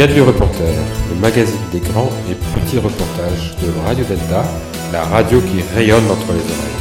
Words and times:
Gadlu 0.00 0.22
Reporter, 0.22 0.72
le 1.10 1.20
magazine 1.20 1.60
des 1.72 1.80
grands 1.80 2.08
et 2.30 2.34
petits 2.58 2.78
reportages 2.78 3.54
de 3.62 3.66
Radio 3.84 4.02
Delta, 4.06 4.46
la 4.94 5.04
radio 5.04 5.42
qui 5.42 5.60
rayonne 5.74 6.10
entre 6.10 6.32
les 6.32 6.40
oreilles. 6.40 6.78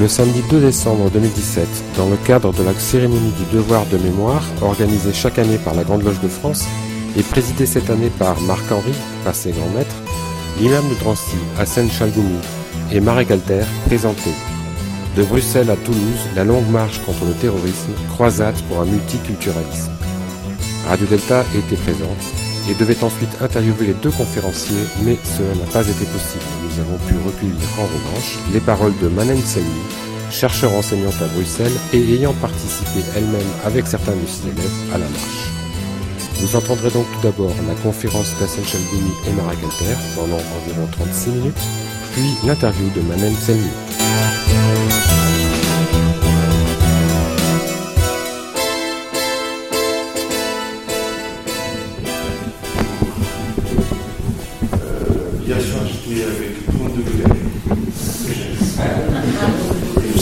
Le 0.00 0.08
samedi 0.08 0.42
2 0.50 0.60
décembre 0.60 1.10
2017, 1.10 1.68
dans 1.98 2.08
le 2.08 2.16
cadre 2.16 2.54
de 2.54 2.62
la 2.62 2.72
cérémonie 2.72 3.32
du 3.32 3.54
devoir 3.54 3.84
de 3.92 3.98
mémoire 3.98 4.42
organisée 4.62 5.12
chaque 5.12 5.38
année 5.38 5.58
par 5.58 5.74
la 5.74 5.84
Grande 5.84 6.04
Loge 6.04 6.20
de 6.22 6.28
France 6.28 6.66
et 7.18 7.22
présidée 7.22 7.66
cette 7.66 7.90
année 7.90 8.10
par 8.18 8.40
Marc-Henri, 8.40 8.94
passé 9.26 9.52
grand 9.52 9.68
maître, 9.76 9.96
l'imam 10.58 10.88
de 10.88 10.94
Drancy, 11.04 11.36
Hassan 11.58 11.90
Chalgoumi 11.90 12.38
et 12.90 13.00
Marek 13.00 13.28
Galter 13.28 13.64
présentaient 13.84 14.51
de 15.16 15.22
Bruxelles 15.24 15.70
à 15.70 15.76
Toulouse, 15.76 16.28
la 16.34 16.44
longue 16.44 16.68
marche 16.70 17.00
contre 17.04 17.24
le 17.26 17.34
terrorisme, 17.34 17.92
croisade 18.08 18.54
pour 18.68 18.80
un 18.80 18.86
multiculturalisme. 18.86 19.92
Radio 20.88 21.06
Delta 21.06 21.44
était 21.54 21.76
présente 21.76 22.24
et 22.70 22.74
devait 22.74 23.02
ensuite 23.02 23.30
interviewer 23.40 23.88
les 23.88 23.94
deux 23.94 24.10
conférenciers, 24.10 24.84
mais 25.04 25.18
cela 25.24 25.54
n'a 25.54 25.70
pas 25.70 25.86
été 25.86 26.04
possible. 26.06 26.44
Nous 26.64 26.80
avons 26.80 26.98
pu 27.06 27.14
recueillir 27.26 27.68
en 27.78 27.82
revanche 27.82 28.38
les 28.52 28.60
paroles 28.60 28.96
de 29.02 29.08
Manen 29.08 29.42
Selmi, 29.42 29.68
chercheur 30.30 30.72
enseignante 30.72 31.20
à 31.20 31.26
Bruxelles 31.34 31.76
et 31.92 31.98
ayant 32.14 32.34
participé 32.34 33.00
elle-même 33.16 33.40
avec 33.64 33.86
certains 33.86 34.12
de 34.12 34.26
ses 34.26 34.48
élèves 34.48 34.94
à 34.94 34.98
la 34.98 35.08
marche. 35.08 35.50
Vous 36.40 36.56
entendrez 36.56 36.90
donc 36.90 37.06
tout 37.12 37.22
d'abord 37.22 37.54
la 37.68 37.74
conférence 37.82 38.32
d'Assen 38.40 38.64
Chalgoumi 38.64 39.12
et 39.28 39.32
Marek 39.32 39.58
Alter 39.62 39.96
pendant 40.16 40.40
environ 40.56 40.88
36 40.90 41.30
minutes, 41.30 41.62
puis 42.14 42.46
l'interview 42.46 42.88
de 42.96 43.00
Manen 43.02 43.34
Selmi. 43.34 43.70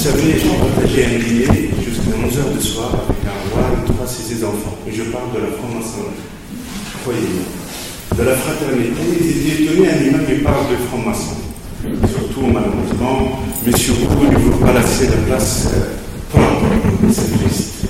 Savez, 0.00 0.40
j'ai 0.94 1.04
un 1.04 1.18
dîner 1.18 1.70
jusqu'à 1.84 2.16
11h 2.16 2.56
du 2.58 2.66
soir 2.66 2.88
avec 2.88 3.20
un 3.26 3.54
roi 3.54 3.68
et 3.70 3.92
trois 3.92 4.06
ses 4.06 4.42
enfants. 4.42 4.78
Et 4.88 4.92
je 4.92 5.02
parle 5.02 5.30
de 5.34 5.40
la 5.40 5.52
franc-maçonnerie. 5.58 6.24
Croyez-moi. 7.02 7.44
De 8.16 8.22
la 8.24 8.34
fraternité, 8.34 9.02
étaient 9.12 9.62
étonnés 9.62 9.88
à 9.90 9.96
l'imam 9.98 10.24
qui 10.24 10.42
parle 10.42 10.70
de 10.70 10.76
franc-maçon. 10.88 11.36
Surtout, 12.08 12.46
malheureusement, 12.46 13.40
mais 13.66 13.76
surtout, 13.76 14.24
il 14.24 14.32
ne 14.32 14.38
faut 14.38 14.64
pas 14.64 14.72
laisser 14.72 15.08
la 15.08 15.16
place 15.26 15.68
la 16.34 17.12
C'est 17.12 17.38
triste. 17.38 17.84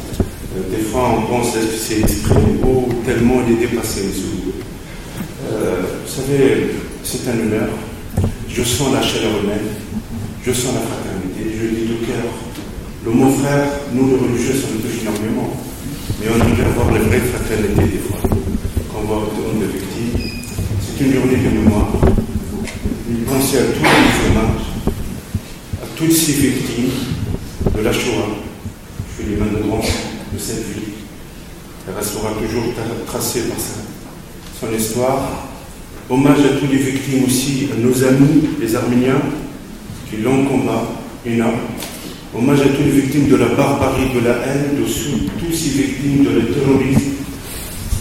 Des 0.68 0.82
fois, 0.82 1.14
on 1.16 1.22
pense 1.32 1.52
que 1.52 1.60
c'est 1.78 2.00
exprimé 2.00 2.58
haut, 2.64 2.88
tellement 3.06 3.36
il 3.46 3.54
est 3.54 3.68
dépassé. 3.68 4.00
Euh, 5.48 5.82
vous 6.04 6.10
savez, 6.10 6.74
c'est 7.04 7.28
un 7.28 7.38
honneur. 7.38 7.68
Je 8.48 8.64
sens 8.64 8.92
la 8.92 9.00
chaleur 9.00 9.30
humaine, 9.44 9.68
je 10.44 10.52
sens 10.52 10.74
la 10.74 10.80
fraternité, 10.80 11.19
je 11.56 11.62
le 11.64 11.70
dis 11.70 11.86
de 11.88 12.06
cœur. 12.06 12.26
Le 13.04 13.10
mot 13.12 13.30
frère, 13.30 13.66
nous 13.94 14.08
les 14.08 14.16
religieux, 14.16 14.54
ça 14.54 14.68
nous 14.72 14.80
touche 14.80 15.00
énormément. 15.02 15.56
Mais 16.20 16.26
on 16.28 16.34
aimerait 16.36 16.68
avoir 16.68 16.92
la 16.92 17.00
vraie 17.00 17.20
fraternité 17.20 17.82
des 17.82 17.98
fois. 17.98 18.18
Quand 18.92 19.00
on 19.02 19.06
voit 19.06 19.16
autant 19.18 19.58
de 19.58 19.64
victimes, 19.66 20.30
c'est 20.84 21.04
une 21.04 21.14
journée 21.14 21.36
de 21.36 21.48
mémoire. 21.58 21.88
Il 23.08 23.24
pensez 23.24 23.58
à 23.58 23.62
tous 23.62 23.82
les 23.82 24.30
hommages, 24.30 24.66
à 25.82 25.86
toutes 25.96 26.12
ces 26.12 26.32
victimes 26.32 26.90
de 27.76 27.82
la 27.82 27.92
Shoah. 27.92 28.28
Je 29.18 29.22
fais 29.24 29.30
les 29.30 29.36
mains 29.36 29.46
de 29.46 30.38
cette 30.38 30.66
vie. 30.68 30.92
Elle 31.88 31.94
restera 31.94 32.30
toujours 32.34 32.64
tra- 32.64 33.04
tracée 33.06 33.42
par 33.48 33.58
ça 33.58 33.80
son 34.60 34.76
histoire. 34.76 35.46
Hommage 36.10 36.40
à 36.40 36.58
toutes 36.58 36.70
les 36.70 36.76
victimes 36.78 37.24
aussi, 37.24 37.68
à 37.72 37.76
nos 37.80 38.04
amis, 38.04 38.42
les 38.60 38.74
Arméniens, 38.76 39.22
qui 40.10 40.18
l'ont 40.18 40.44
énorme. 41.26 41.60
Hommage 42.34 42.60
à 42.60 42.64
toutes 42.64 42.86
les 42.86 43.00
victimes 43.00 43.28
de 43.28 43.36
la 43.36 43.48
barbarie, 43.48 44.10
de 44.14 44.20
la 44.20 44.36
haine, 44.46 44.76
de 44.78 44.84
tous 44.84 45.52
ces 45.52 45.70
victimes 45.70 46.24
de 46.24 46.30
le 46.30 46.46
terrorisme 46.46 47.10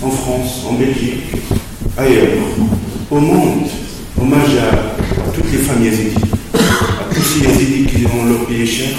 en 0.02 0.10
France, 0.10 0.66
en 0.70 0.74
Belgique, 0.74 1.24
ailleurs, 1.98 2.38
au 3.10 3.20
monde. 3.20 3.68
Hommage 4.22 4.58
à 4.58 5.32
toutes 5.34 5.52
les 5.52 5.60
femmes 5.60 5.84
yézidis, 5.84 6.16
à 6.54 7.14
tous 7.14 7.22
ces 7.22 7.48
yézidis 7.48 7.86
qui 7.86 8.06
ont 8.06 8.26
leur 8.26 8.46
pays 8.46 8.68
cher. 8.68 8.96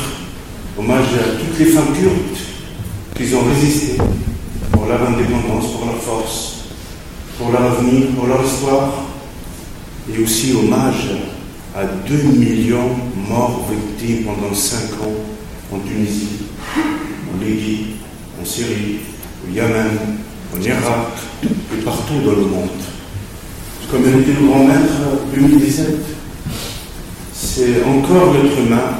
Hommage 0.79 1.15
à 1.15 1.39
toutes 1.39 1.59
les 1.59 1.67
femmes 1.67 1.93
kurdes 1.95 2.39
qui 3.15 3.35
ont 3.35 3.45
résisté 3.55 3.99
pour 4.73 4.87
leur 4.87 5.09
indépendance, 5.09 5.73
pour 5.73 5.87
leur 5.87 5.97
force 6.03 6.51
pour 7.41 7.53
leur 7.53 7.73
avenir, 7.73 8.09
pour 8.15 8.27
leur 8.27 8.45
histoire, 8.45 8.93
et 10.13 10.23
aussi 10.23 10.53
hommage 10.53 11.09
à 11.11 11.30
2 11.77 12.15
millions 12.39 12.97
morts 13.29 13.69
victimes 13.71 14.25
pendant 14.25 14.55
5 14.55 14.93
ans 15.03 15.15
en 15.73 15.79
Tunisie, 15.79 16.47
en 16.77 17.45
Libye, 17.45 17.87
en 18.41 18.45
Syrie, 18.45 18.99
au 19.47 19.55
Yémen, 19.55 19.99
en 20.55 20.61
Irak 20.61 21.09
et 21.45 21.83
partout 21.85 22.21
dans 22.25 22.33
le 22.33 22.47
monde. 22.47 22.69
Comme 23.91 24.03
elle 24.07 24.21
était 24.21 24.41
le 24.41 24.47
grand 24.47 24.65
maître 24.65 24.93
2017, 25.35 25.87
c'est 27.33 27.83
encore 27.85 28.35
l'être 28.35 28.59
humain 28.59 28.99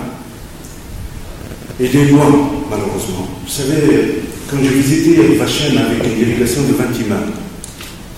et 1.79 1.89
des 1.89 2.07
loin, 2.07 2.51
malheureusement. 2.71 3.27
Vous 3.45 3.51
savez, 3.51 4.23
quand 4.49 4.57
j'ai 4.63 4.69
visité 4.69 5.37
Vachem 5.37 5.77
avec 5.79 6.05
une 6.05 6.19
délégation 6.19 6.63
de 6.63 6.73
20 6.75 7.05
imams, 7.05 7.33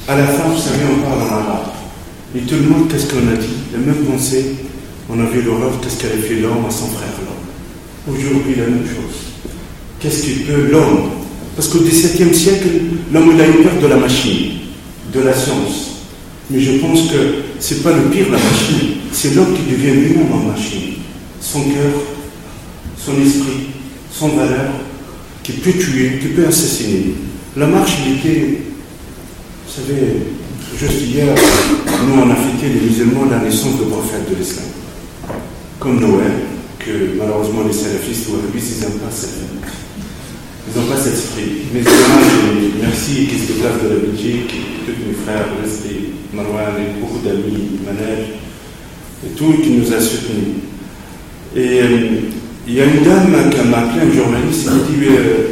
à 0.09 0.17
la 0.17 0.27
fin, 0.27 0.49
vous 0.49 0.59
savez, 0.59 0.85
on 0.91 1.03
parle 1.03 1.23
en 1.23 1.33
arabe. 1.33 1.82
Et 2.35 2.41
tout 2.41 2.55
le 2.55 2.63
monde, 2.63 2.89
qu'est-ce 2.91 3.07
qu'on 3.07 3.29
a 3.29 3.37
dit 3.37 3.55
La 3.73 3.79
même 3.79 4.05
pensée, 4.05 4.55
on 5.11 5.21
a 5.21 5.25
vu 5.27 5.43
l'horreur, 5.43 5.79
qu'est-ce 5.81 6.01
qu'avait 6.01 6.23
fait 6.23 6.41
l'homme 6.41 6.65
à 6.67 6.71
son 6.71 6.87
frère 6.87 7.13
l'homme. 7.19 8.17
Aujourd'hui, 8.17 8.55
la 8.57 8.67
même 8.67 8.87
chose. 8.87 9.33
Qu'est-ce 10.01 10.23
qu'il 10.23 10.45
peut 10.45 10.71
l'homme? 10.71 11.11
Parce 11.55 11.69
qu'au 11.69 11.81
XVIIe 11.81 12.35
siècle, 12.35 12.69
l'homme 13.13 13.39
a 13.39 13.47
eu 13.47 13.63
peur 13.63 13.81
de 13.83 13.87
la 13.87 13.97
machine, 13.97 14.53
de 15.13 15.21
la 15.21 15.35
science. 15.35 16.07
Mais 16.51 16.61
je 16.61 16.79
pense 16.79 17.03
que 17.11 17.17
c'est 17.59 17.83
pas 17.83 17.93
le 17.93 18.05
pire 18.11 18.27
la 18.31 18.39
machine, 18.39 18.97
c'est 19.13 19.35
l'homme 19.35 19.55
qui 19.55 19.71
devient 19.71 19.93
lui-même 19.93 20.33
en 20.33 20.51
machine. 20.51 20.95
Son 21.41 21.61
cœur, 21.65 21.93
son 22.97 23.13
esprit, 23.21 23.69
son 24.11 24.29
valeur, 24.29 24.71
qui 25.43 25.53
peut 25.53 25.73
tuer, 25.73 26.19
qui 26.21 26.29
peut 26.29 26.47
assassiner. 26.47 27.15
La 27.57 27.67
marche, 27.67 27.93
il 28.07 28.19
était 28.19 28.63
vous 29.75 29.83
savez, 29.83 30.03
juste 30.79 31.03
hier, 31.03 31.35
nous 32.07 32.23
a 32.31 32.35
fêté 32.35 32.73
les 32.73 32.81
musulmans 32.89 33.27
la 33.31 33.39
naissance 33.39 33.79
du 33.79 33.87
prophète 33.87 34.29
de 34.31 34.37
l'islam. 34.37 34.65
Comme 35.79 36.01
Noël, 36.01 36.33
que 36.79 37.17
malheureusement 37.19 37.63
les 37.67 37.73
salafistes 37.73 38.29
ou 38.29 38.37
wahhabistes, 38.37 38.79
ils 38.79 38.85
n'ont 38.85 38.99
pas 38.99 39.11
cette 39.11 39.31
fête. 39.31 39.73
Ils 40.69 40.81
n'ont 40.81 40.87
pas 40.87 40.97
cet 40.97 41.15
esprit. 41.15 41.63
Mais 41.75 41.81
merci, 42.81 43.29
place 43.61 43.83
de 43.83 43.89
la 43.89 44.01
Belgique, 44.01 44.55
tous 44.87 44.93
mes 45.07 45.15
frères, 45.25 45.47
Leslie, 45.63 46.13
Marouane, 46.33 46.81
et 46.81 47.01
beaucoup 47.01 47.19
d'amis, 47.25 47.81
Manel, 47.85 48.27
et 49.25 49.31
tout 49.37 49.53
qui 49.63 49.71
nous 49.71 49.93
a 49.93 50.01
soutenus. 50.01 50.63
Et 51.55 51.81
euh, 51.83 52.09
il 52.67 52.75
y 52.75 52.81
a 52.81 52.85
une 52.85 53.03
dame 53.05 53.51
qui 53.51 53.69
m'a 53.69 53.79
appelé, 53.79 54.07
un 54.07 54.15
journaliste, 54.15 54.63
qui 54.63 54.69
m'a 54.69 54.75
dit 54.75 55.07
euh, 55.09 55.49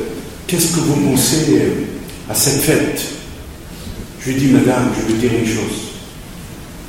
Qu'est-ce 0.47 0.75
que 0.75 0.80
vous 0.80 1.10
pensez 1.10 1.54
euh, 1.54 2.30
à 2.30 2.34
cette 2.34 2.62
fête? 2.62 3.19
Je 4.20 4.31
lui 4.31 4.38
dis, 4.38 4.47
madame, 4.48 4.91
je 4.97 5.12
veux 5.12 5.19
dire 5.19 5.31
une 5.32 5.47
chose. 5.47 5.92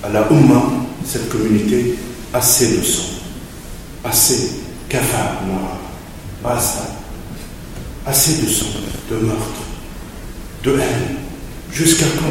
À 0.04 0.10
la 0.10 0.30
Oumma, 0.32 0.64
cette 1.06 1.30
communauté, 1.30 1.96
assez 2.34 2.78
de 2.78 2.84
sang. 2.84 3.04
Assez. 4.04 4.52
Kafa, 4.90 5.40
basta. 6.44 6.88
Assez 8.06 8.42
de 8.42 8.48
sang, 8.50 8.66
de 9.10 9.16
meurtre, 9.26 9.64
de 10.64 10.72
haine. 10.72 11.18
Jusqu'à 11.72 12.06
quand? 12.20 12.26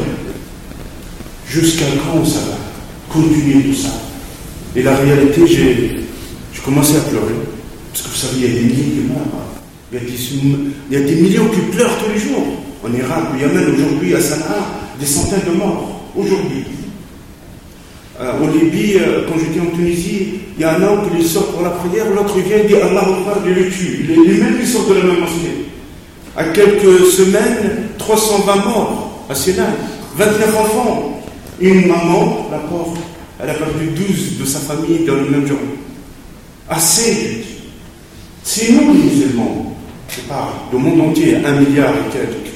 Jusqu'à 1.49 1.85
quand 2.05 2.23
ça 2.23 2.39
va 2.39 2.57
continuer 3.09 3.63
tout 3.63 3.81
ça? 3.81 3.89
Et 4.75 4.83
la 4.83 4.95
réalité, 4.95 5.47
j'ai, 5.47 6.01
commencé 6.63 6.95
à 6.97 6.99
pleurer. 6.99 7.33
Parce 7.91 8.05
que 8.05 8.09
vous 8.09 8.15
savez, 8.15 8.33
il 8.37 8.41
y 8.43 8.45
a 8.45 8.53
des 8.53 8.65
milliers 8.65 8.83
qui 8.83 8.99
meurent. 9.07 9.41
Il 9.91 9.97
y 9.97 10.01
a 10.01 10.05
des, 10.05 10.13
il 10.91 10.93
y 10.93 10.95
a 10.95 11.05
des 11.05 11.15
millions 11.15 11.47
qui 11.47 11.75
pleurent 11.75 11.97
tous 11.97 12.13
les 12.13 12.19
jours. 12.19 12.45
En 12.83 12.93
Irak, 12.93 13.23
au 13.33 13.37
Yémen, 13.37 13.73
aujourd'hui, 13.73 14.13
à 14.13 14.21
Sanaa, 14.21 14.80
des 15.01 15.07
centaines 15.07 15.51
de 15.51 15.57
morts, 15.57 16.01
aujourd'hui. 16.15 16.63
Euh, 18.21 18.33
en 18.39 18.47
Libye, 18.47 18.97
euh, 18.99 19.23
quand 19.27 19.33
j'étais 19.39 19.59
en 19.59 19.75
Tunisie, 19.75 20.33
il 20.55 20.61
y 20.61 20.63
a 20.63 20.75
un 20.75 20.83
homme 20.83 21.09
qui 21.09 21.27
sort 21.27 21.47
pour 21.47 21.63
la 21.63 21.71
prière, 21.71 22.05
l'autre 22.15 22.37
vient 22.37 22.57
et 22.57 22.67
dit 22.67 22.75
Allah 22.75 23.01
Akbar, 23.01 23.37
il 23.47 23.53
le 23.53 23.69
tue. 23.71 24.05
Mêmes, 24.07 24.57
ils 24.61 24.67
sortent 24.67 24.89
de 24.89 24.93
la 24.93 25.03
même 25.05 25.21
mosquée. 25.21 25.65
À 26.37 26.43
quelques 26.45 27.07
semaines, 27.07 27.87
320 27.97 28.55
morts 28.57 29.25
à 29.27 29.33
Sénat, 29.33 29.71
29 30.17 30.55
enfants. 30.59 31.17
Une 31.59 31.87
maman, 31.87 32.47
la 32.51 32.57
pauvre, 32.57 32.97
elle 33.41 33.49
a 33.49 33.53
perdu 33.53 33.87
12 33.95 34.39
de 34.39 34.45
sa 34.45 34.59
famille 34.59 35.05
dans 35.05 35.15
le 35.15 35.29
même 35.29 35.47
jour. 35.47 35.57
Assez, 36.69 37.43
Si 38.43 38.73
nous, 38.73 38.93
les 38.93 38.99
musulmans, 39.03 39.75
je 40.09 40.21
parle 40.21 40.49
du 40.71 40.77
monde 40.77 41.09
entier, 41.09 41.37
un 41.45 41.59
milliard 41.59 41.91
et 41.91 42.11
quelques, 42.11 42.51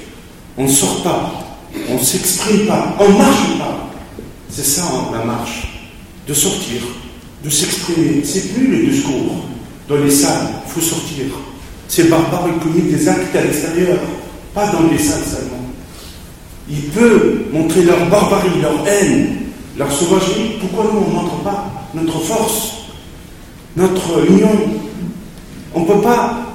on 0.57 0.63
ne 0.63 0.69
sort 0.69 1.03
pas, 1.03 1.44
on 1.89 1.95
ne 1.95 2.03
s'exprime 2.03 2.67
pas, 2.67 2.95
on 2.99 3.09
ne 3.09 3.17
marche 3.17 3.57
pas. 3.59 3.89
C'est 4.49 4.65
ça 4.65 4.83
la 5.11 5.23
marche, 5.25 5.67
de 6.27 6.33
sortir, 6.33 6.81
de 7.43 7.49
s'exprimer. 7.49 8.23
C'est 8.23 8.53
plus 8.53 8.67
le 8.67 8.91
discours 8.91 9.45
dans 9.89 9.97
les 9.97 10.11
salles, 10.11 10.47
il 10.65 10.71
faut 10.71 10.81
sortir. 10.81 11.25
Ces 11.87 12.05
barbares, 12.05 12.47
ils 12.47 12.59
commettent 12.63 12.91
des 12.91 13.07
actes 13.07 13.35
à 13.35 13.41
l'extérieur, 13.41 13.99
pas 14.53 14.67
dans 14.67 14.83
les 14.91 14.97
salles 14.97 15.23
seulement. 15.23 15.63
Ils 16.69 16.89
peuvent 16.89 17.43
montrer 17.51 17.83
leur 17.83 18.07
barbarie, 18.09 18.61
leur 18.61 18.87
haine, 18.87 19.41
leur 19.77 19.91
sauvagerie. 19.91 20.57
Pourquoi 20.59 20.85
nous, 20.91 20.99
on 20.99 21.09
ne 21.09 21.15
montre 21.15 21.43
pas 21.43 21.71
notre 21.93 22.19
force, 22.19 22.71
notre 23.75 24.27
union? 24.27 24.49
On 25.75 25.81
ne 25.81 25.85
peut 25.85 26.01
pas 26.01 26.47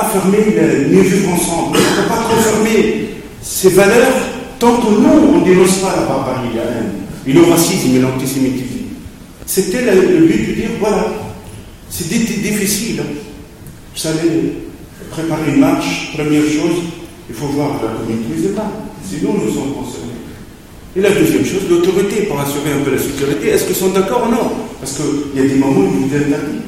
affirmer 0.00 0.56
le 0.56 0.88
mieux 0.88 1.28
ensemble. 1.28 1.76
On 1.76 2.00
ne 2.00 2.02
peut 2.02 2.08
pas 2.08 2.22
confirmer 2.34 3.10
ces 3.42 3.70
valeurs 3.70 4.14
tant 4.60 4.76
que 4.76 4.90
nous, 4.90 5.34
on 5.34 5.40
ne 5.40 5.44
dénonce 5.44 5.78
pas 5.78 5.96
la 5.96 6.02
barbarie, 6.02 6.54
la 6.54 6.62
haine, 6.62 6.92
et 7.26 7.32
le 7.32 7.42
racisme 7.42 7.96
et 7.96 7.98
l'antisémitisme. 7.98 8.84
C'était 9.46 9.82
le 9.82 10.26
but 10.26 10.48
de 10.48 10.52
dire 10.52 10.70
voilà, 10.78 11.06
c'est 11.88 12.08
difficile. 12.08 13.02
Vous 13.92 13.98
savez, 13.98 14.52
préparer 15.10 15.54
une 15.54 15.60
marche, 15.60 16.12
première 16.14 16.44
chose, 16.44 16.78
il 17.28 17.34
faut 17.34 17.46
voir 17.46 17.70
la 17.82 17.88
communauté 17.88 18.28
musulmane. 18.32 18.70
Sinon, 19.04 19.34
nous 19.34 19.52
sommes 19.52 19.74
concernés. 19.74 20.10
Et 20.94 21.00
la 21.00 21.10
deuxième 21.10 21.44
chose, 21.44 21.62
l'autorité 21.68 22.22
pour 22.22 22.38
assurer 22.40 22.72
un 22.78 22.84
peu 22.84 22.92
la 22.92 22.98
sécurité. 22.98 23.48
Est-ce 23.48 23.64
qu'ils 23.64 23.76
sont 23.76 23.90
d'accord 23.90 24.28
ou 24.28 24.30
non? 24.30 24.50
Parce 24.78 24.96
qu'il 24.96 25.40
y 25.40 25.44
a 25.44 25.48
des 25.48 25.54
moments 25.54 25.80
où 25.80 25.90
ils 25.94 26.08
vous 26.08 26.16
interdit. 26.16 26.62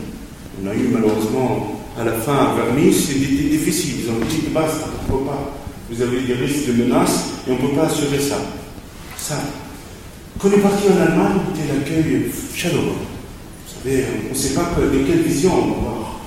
On 0.65 0.69
a 0.69 0.75
eu 0.75 0.89
malheureusement 0.93 1.83
à 2.01 2.05
la 2.05 2.13
fin 2.13 2.33
à 2.33 2.55
Vernis, 2.57 2.95
c'était 2.95 3.19
difficile. 3.19 3.95
Ils 4.05 4.11
ont 4.11 4.25
dit 4.29 4.49
basta, 4.53 4.89
peut 5.09 5.25
pas. 5.25 5.62
Vous 5.93 6.01
avez 6.01 6.21
des 6.23 6.33
risques 6.33 6.69
de 6.69 6.85
menaces 6.85 7.33
et 7.47 7.51
on 7.51 7.55
ne 7.55 7.69
peut 7.69 7.77
pas 7.77 7.85
assurer 7.85 8.19
ça. 8.19 8.39
Ça. 9.19 9.39
Quand 10.39 10.49
on 10.49 10.53
est 10.53 10.63
parti 10.63 10.85
en 10.89 11.01
Allemagne, 11.03 11.39
c'était 11.55 11.75
l'accueil 11.75 12.31
chaleureux. 12.55 12.97
Vous 13.67 13.91
savez, 13.91 14.05
on 14.27 14.33
ne 14.33 14.35
sait 14.35 14.55
pas 14.55 14.73
de 14.81 14.99
quelle 15.07 15.21
vision 15.21 15.53
on 15.53 15.67
va 15.67 15.77
avoir. 15.77 16.21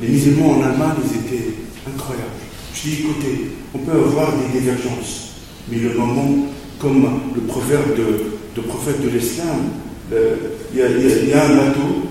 Les 0.00 0.08
musulmans 0.08 0.58
en 0.58 0.62
Allemagne, 0.62 0.96
ils 1.04 1.20
étaient 1.20 1.54
incroyables. 1.88 2.26
Je 2.74 2.82
dis, 2.82 2.96
écoutez, 3.00 3.50
on 3.74 3.78
peut 3.78 3.92
avoir 3.92 4.32
des 4.36 4.60
divergences, 4.60 5.30
mais 5.70 5.78
le 5.78 5.94
moment, 5.94 6.46
comme 6.78 7.08
le 7.34 7.40
proverbe 7.42 7.96
de, 7.96 8.60
prophète 8.60 9.00
de 9.02 9.08
l'islam, 9.08 9.70
il 10.12 10.78
y, 10.78 11.32
a 11.32 11.44
un 11.44 11.56
bateau, 11.56 12.08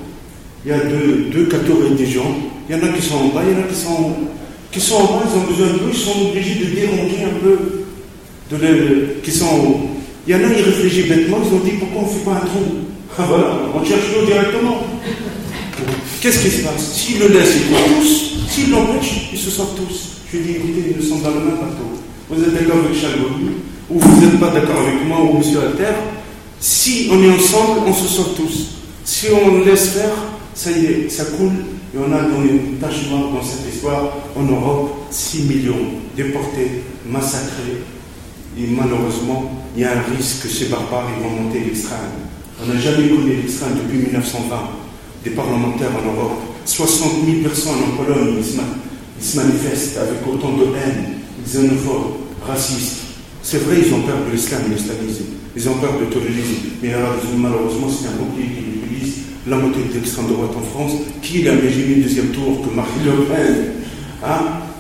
il 0.66 0.72
y 0.72 0.74
a 0.74 0.80
deux, 0.80 1.30
deux 1.32 1.46
catégories 1.46 1.96
de 1.96 2.06
gens, 2.06 2.36
il 2.68 2.76
y 2.76 2.80
en 2.80 2.84
a 2.84 2.90
qui 2.90 3.02
sont 3.02 3.18
en 3.18 3.28
bas, 3.28 3.42
il 3.46 3.54
y 3.54 3.56
en 3.56 3.66
a 3.66 3.68
qui 3.68 3.76
sont, 3.76 4.16
qui 4.72 4.82
sont 4.82 4.96
en 4.96 5.04
bas, 5.04 5.24
ils 5.26 5.38
ont 5.38 5.44
besoin 5.52 5.68
de 5.68 5.80
l'eau, 5.80 5.90
ils 5.92 5.98
sont 5.98 6.30
obligés 6.30 6.56
de 6.56 6.76
déronger 6.76 7.24
un 7.26 7.40
peu, 7.42 7.86
de 8.52 8.62
les, 8.62 9.22
qui 9.24 9.32
sont. 9.32 9.82
Il 10.28 10.32
y 10.32 10.36
en 10.36 10.40
a, 10.40 10.54
ils 10.54 10.64
réfléchissent 10.64 11.08
bêtement, 11.08 11.38
ils 11.44 11.56
ont 11.56 11.60
dit 11.60 11.78
pourquoi 11.80 12.02
on 12.02 12.06
ne 12.06 12.20
fait 12.20 12.26
pas 12.26 12.32
un 12.32 12.46
trou? 12.46 12.64
Ah 13.18 13.26
voilà, 13.28 13.60
on 13.74 13.84
cherche 13.84 14.04
l'eau 14.14 14.26
directement. 14.26 14.84
Qu'est-ce 16.22 16.40
qui 16.44 16.50
se 16.50 16.64
passe? 16.64 16.94
S'ils 16.94 17.20
le 17.20 17.28
laissent, 17.30 17.56
ils 17.56 17.96
tous. 17.96 18.34
S'ils 18.50 18.72
l'empêchent, 18.72 19.30
ils 19.32 19.40
se 19.40 19.50
sortent 19.50 19.78
tous. 19.78 20.18
Je 20.32 20.40
dis, 20.40 20.52
écoutez, 20.52 20.96
ils 21.00 21.06
sont 21.06 21.20
dans 21.20 21.30
le 21.30 21.36
même 21.36 21.56
bateau. 21.56 21.88
Vous 22.30 22.44
êtes 22.44 22.54
d'accord 22.54 22.80
avec 22.84 23.00
Chalot, 23.00 23.30
ou 23.90 24.00
vous 24.00 24.22
n'êtes 24.22 24.40
pas 24.40 24.50
d'accord 24.50 24.82
avec 24.82 25.06
moi, 25.08 25.22
ou 25.22 25.38
Monsieur 25.38 25.60
Alter? 25.62 25.94
Si 26.60 27.08
on 27.12 27.24
est 27.24 27.30
ensemble, 27.30 27.82
on 27.88 27.94
se 27.94 28.08
sort 28.08 28.34
tous. 28.36 28.68
Si 29.06 29.28
on 29.32 29.64
laisse 29.64 29.90
faire, 29.90 30.12
ça 30.54 30.72
y 30.72 30.86
est, 30.86 31.10
ça 31.10 31.26
coule 31.26 31.54
et 31.94 31.98
on 31.98 32.12
a 32.12 32.22
donné 32.22 32.52
une 32.52 32.78
tâche 32.78 33.10
noire 33.10 33.32
dans 33.32 33.44
cette 33.44 33.74
histoire. 33.74 34.12
En 34.36 34.44
Europe, 34.44 35.08
6 35.10 35.44
millions 35.44 36.02
déportés, 36.16 36.84
massacrés. 37.10 37.84
Et 38.58 38.68
malheureusement, 38.68 39.52
il 39.76 39.84
y 39.84 39.86
a 39.86 39.92
un 39.92 40.16
risque 40.16 40.44
que 40.44 40.50
ces 40.50 40.66
barbares 40.66 41.08
vont 41.22 41.44
monter 41.44 41.60
l'extrême. 41.62 42.28
On 42.62 42.74
n'a 42.74 42.80
jamais 42.80 43.08
connu 43.08 43.36
l'extrême 43.36 43.76
depuis 43.76 44.00
1920. 44.00 44.56
Des 45.24 45.30
parlementaires 45.32 45.92
en 45.92 46.06
Europe, 46.06 46.40
60 46.66 47.26
000 47.26 47.42
personnes 47.44 47.84
en 47.86 48.04
Pologne, 48.04 48.36
ils 48.40 49.26
se, 49.26 49.38
manifestent 49.38 49.98
avec 49.98 50.20
autant 50.28 50.54
de 50.54 50.64
haine, 50.76 51.20
xénophobes, 51.46 52.14
racistes. 52.46 52.98
C'est 53.44 53.64
vrai, 53.64 53.78
ils 53.86 53.94
ont 53.94 54.02
peur 54.02 54.18
de 54.26 54.32
l'islam 54.32 54.62
et 54.68 54.76
l'islamisme. 54.76 55.26
Ils 55.56 55.70
ont 55.70 55.76
peur 55.76 55.94
de 56.00 56.06
terrorisme. 56.06 56.78
Mais 56.82 56.92
malheureusement, 57.38 57.88
c'est 57.90 58.08
un 58.08 58.18
bouclier 58.18 58.48
qui 58.48 58.77
la 59.50 59.56
montée 59.58 59.80
de 59.80 60.34
droite 60.34 60.52
en 60.58 60.62
France, 60.62 60.92
qui 61.22 61.44
l'a 61.44 61.54
imaginé 61.54 61.96
deuxième 61.96 62.28
tour 62.28 62.62
que 62.62 62.76
Marie 62.76 62.90
Le 63.06 63.24
Pen 63.24 63.72
hein 64.24 64.40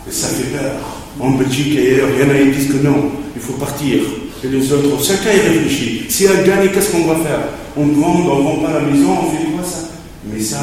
Ça 0.09 0.27
fait 0.27 0.57
peur. 0.57 0.75
En 1.19 1.31
Belgique 1.31 1.75
et 1.77 1.95
ailleurs, 1.95 2.09
il 2.13 2.19
y 2.19 2.29
en 2.29 2.33
a 2.33 2.51
qui 2.51 2.57
disent 2.57 2.73
que 2.73 2.85
non, 2.85 3.11
il 3.35 3.41
faut 3.41 3.53
partir. 3.53 3.99
Et 4.43 4.47
les 4.47 4.71
autres, 4.71 5.03
chacun 5.03 5.31
y 5.31 5.39
réfléchit. 5.39 6.03
Si 6.09 6.25
elle 6.25 6.45
gagne, 6.45 6.69
qu'est-ce 6.71 6.91
qu'on 6.91 7.05
va 7.05 7.15
faire? 7.15 7.39
On 7.75 7.85
vend, 7.85 8.21
on 8.29 8.43
vend 8.43 8.57
pas 8.57 8.73
la 8.73 8.81
maison, 8.81 9.09
on 9.23 9.31
fait 9.31 9.45
quoi 9.51 9.63
ça? 9.63 9.89
Mais 10.31 10.39
ça, 10.39 10.59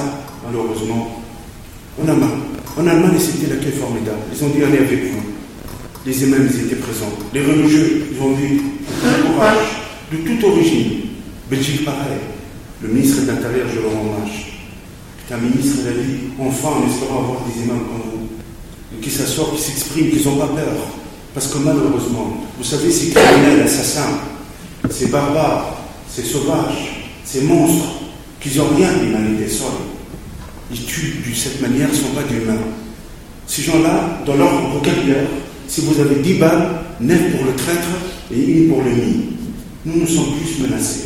malheureusement, 0.46 1.22
on 2.02 2.08
a 2.08 2.12
marre. 2.12 2.38
En 2.76 2.86
Allemagne, 2.86 3.18
c'était 3.18 3.52
l'accueil 3.52 3.72
formidable. 3.72 4.18
Ils 4.32 4.44
ont 4.44 4.48
dit 4.48 4.62
allez 4.62 4.78
avec 4.78 5.12
vous. 5.12 5.22
Les 6.06 6.22
imams, 6.22 6.48
ils 6.52 6.66
étaient 6.66 6.76
présents. 6.76 7.12
Les 7.32 7.40
religieux, 7.40 8.06
ils 8.12 8.22
ont 8.22 8.32
dit 8.32 8.60
courage, 9.26 9.66
de 10.12 10.16
toute 10.18 10.44
origine. 10.44 10.90
Belgique, 11.50 11.84
pareil. 11.84 12.33
Le 12.84 12.92
ministre 12.92 13.22
de 13.22 13.28
l'Intérieur, 13.28 13.66
je 13.74 13.80
le 13.80 13.86
rends 13.86 14.02
hommage. 14.02 14.60
un 15.32 15.38
ministre, 15.38 15.78
il 15.80 15.88
a 15.88 15.92
dit 15.92 16.18
enfin, 16.38 16.68
on 16.82 16.86
espère 16.86 17.08
avoir 17.12 17.40
des 17.48 17.62
imams 17.62 17.78
comme 17.78 18.10
vous, 18.12 19.00
qui 19.00 19.08
s'assortent, 19.10 19.56
qui 19.56 19.62
s'expriment, 19.62 20.10
qui 20.10 20.22
n'ont 20.26 20.36
pas 20.36 20.48
peur. 20.48 20.74
Parce 21.32 21.46
que 21.46 21.58
malheureusement, 21.58 22.44
vous 22.58 22.64
savez, 22.64 22.90
ces 22.90 23.08
criminels, 23.08 23.62
assassins, 23.62 24.18
ces 24.90 25.06
barbares, 25.06 25.78
ces 26.10 26.24
sauvages, 26.24 27.06
ces 27.24 27.40
monstres, 27.40 27.88
qui 28.38 28.54
n'ont 28.58 28.68
rien 28.76 28.92
d'humanité 28.98 29.48
seule, 29.48 29.68
ils 30.70 30.84
tuent 30.84 31.22
de 31.26 31.34
cette 31.34 31.62
manière, 31.62 31.88
ils 31.90 31.98
ne 31.98 32.04
sont 32.04 32.12
pas 32.12 32.22
d'humains. 32.24 32.60
Ces 33.46 33.62
gens-là, 33.62 34.20
dans 34.26 34.36
leur 34.36 34.68
vocabulaire, 34.74 35.26
si 35.68 35.80
vous 35.80 35.98
avez 36.02 36.16
dix 36.16 36.34
balles, 36.34 36.82
neuf 37.00 37.34
pour 37.34 37.46
le 37.46 37.54
traître 37.54 37.88
et 38.30 38.38
une 38.38 38.68
pour 38.68 38.82
l'ennemi, 38.82 39.30
nous 39.86 40.00
nous 40.00 40.06
sommes 40.06 40.34
plus 40.36 40.62
menacés 40.62 41.03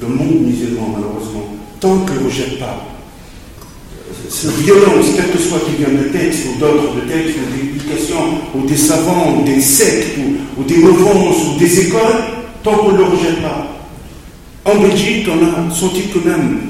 le 0.00 0.08
monde 0.08 0.42
musulman, 0.46 0.94
malheureusement, 0.94 1.56
tant 1.80 1.98
qu'il 2.04 2.20
ne 2.20 2.24
rejette 2.24 2.58
pas 2.58 2.88
cette 4.28 4.56
violence, 4.56 5.06
quel 5.16 5.30
que 5.30 5.38
soit 5.38 5.58
qu'il 5.60 5.76
vienne 5.76 6.02
de 6.02 6.08
texte 6.10 6.46
ou 6.46 6.60
d'autres 6.60 6.94
de 6.94 7.00
textes 7.12 7.36
ou 7.38 7.56
d'éducation 7.56 8.16
ou 8.54 8.66
des 8.66 8.76
savants 8.76 9.38
ou 9.38 9.44
des 9.44 9.60
sectes 9.60 10.18
ou, 10.58 10.64
des 10.64 10.76
mouvances 10.76 11.36
ou 11.48 11.58
des 11.58 11.86
écoles, 11.86 12.00
tant 12.62 12.76
qu'on 12.76 12.92
ne 12.92 12.98
le 12.98 13.04
rejette 13.04 13.42
pas. 13.42 13.66
En 14.64 14.76
Belgique, 14.80 15.26
on 15.28 15.44
a 15.44 15.74
senti 15.74 16.02
quand 16.12 16.24
même, 16.28 16.60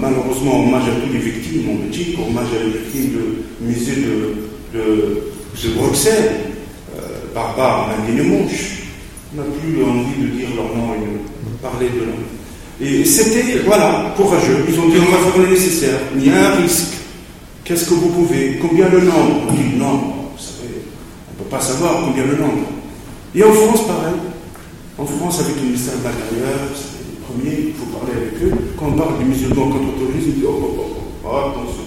malheureusement, 0.00 0.64
hommage 0.64 0.88
à 0.88 1.00
toutes 1.00 1.12
les 1.12 1.30
victimes 1.30 1.70
en 1.70 1.84
Belgique, 1.86 2.18
hommage 2.18 2.48
à 2.54 2.64
les 2.64 2.78
victimes 2.78 3.18
du 3.60 3.66
musée 3.66 4.02
de, 4.02 4.78
de, 4.78 5.74
Bruxelles, 5.74 6.32
euh, 6.96 7.34
barbare, 7.34 7.90
indignement. 7.98 8.46
On 9.32 9.36
n'a 9.38 9.42
plus 9.44 9.82
envie 9.82 10.22
de 10.22 10.28
dire 10.36 10.48
leur 10.54 10.66
nom 10.76 10.94
et 10.94 11.00
de 11.00 11.56
parler 11.62 11.86
de 11.88 12.04
leur 12.04 12.14
et 12.80 13.04
c'était, 13.04 13.60
voilà, 13.64 14.12
courageux. 14.16 14.64
Ils 14.68 14.78
ont 14.78 14.88
dit 14.88 14.96
on 14.98 15.10
va 15.10 15.30
faire 15.30 15.42
le 15.42 15.48
nécessaire. 15.48 15.98
Il 16.14 16.26
y 16.26 16.30
a 16.30 16.52
un 16.52 16.54
risque. 16.56 16.92
Qu'est-ce 17.64 17.88
que 17.88 17.94
vous 17.94 18.10
pouvez 18.10 18.58
Combien 18.60 18.88
le 18.88 19.00
nombre? 19.00 19.48
On 19.48 19.52
dit 19.52 19.76
nombre. 19.76 20.32
Vous 20.36 20.42
savez, 20.42 20.82
on 21.28 21.38
ne 21.38 21.44
peut 21.44 21.50
pas 21.50 21.60
savoir 21.60 22.04
combien 22.04 22.24
le 22.24 22.36
nombre. 22.36 22.68
Et 23.34 23.42
en 23.42 23.52
France, 23.52 23.86
pareil. 23.86 24.14
En 24.98 25.06
France, 25.06 25.40
avec 25.40 25.56
le 25.56 25.62
ministère 25.62 25.94
de 25.98 26.04
l'Intérieur, 26.04 26.58
c'est 26.74 27.04
les 27.04 27.20
premiers, 27.24 27.68
il 27.68 27.74
faut 27.74 27.96
parler 27.96 28.12
avec 28.12 28.42
eux. 28.42 28.52
Quand 28.78 28.86
on 28.88 28.96
parle 28.96 29.18
des 29.18 29.24
musulmans 29.24 29.68
contre 29.68 29.92
le 29.92 29.98
terrorisme, 29.98 30.28
ils 30.28 30.34
disent 30.34 30.44
oh, 30.46 30.60
oh, 30.62 30.76
oh, 30.78 30.96
oh, 31.24 31.36
attention. 31.50 31.86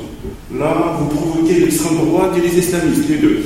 Là, 0.58 0.98
vous 1.00 1.16
provoquez 1.16 1.60
l'extrême 1.60 1.98
droite 1.98 2.34
et 2.38 2.42
les 2.42 2.58
islamistes, 2.58 3.08
les 3.08 3.18
deux. 3.18 3.46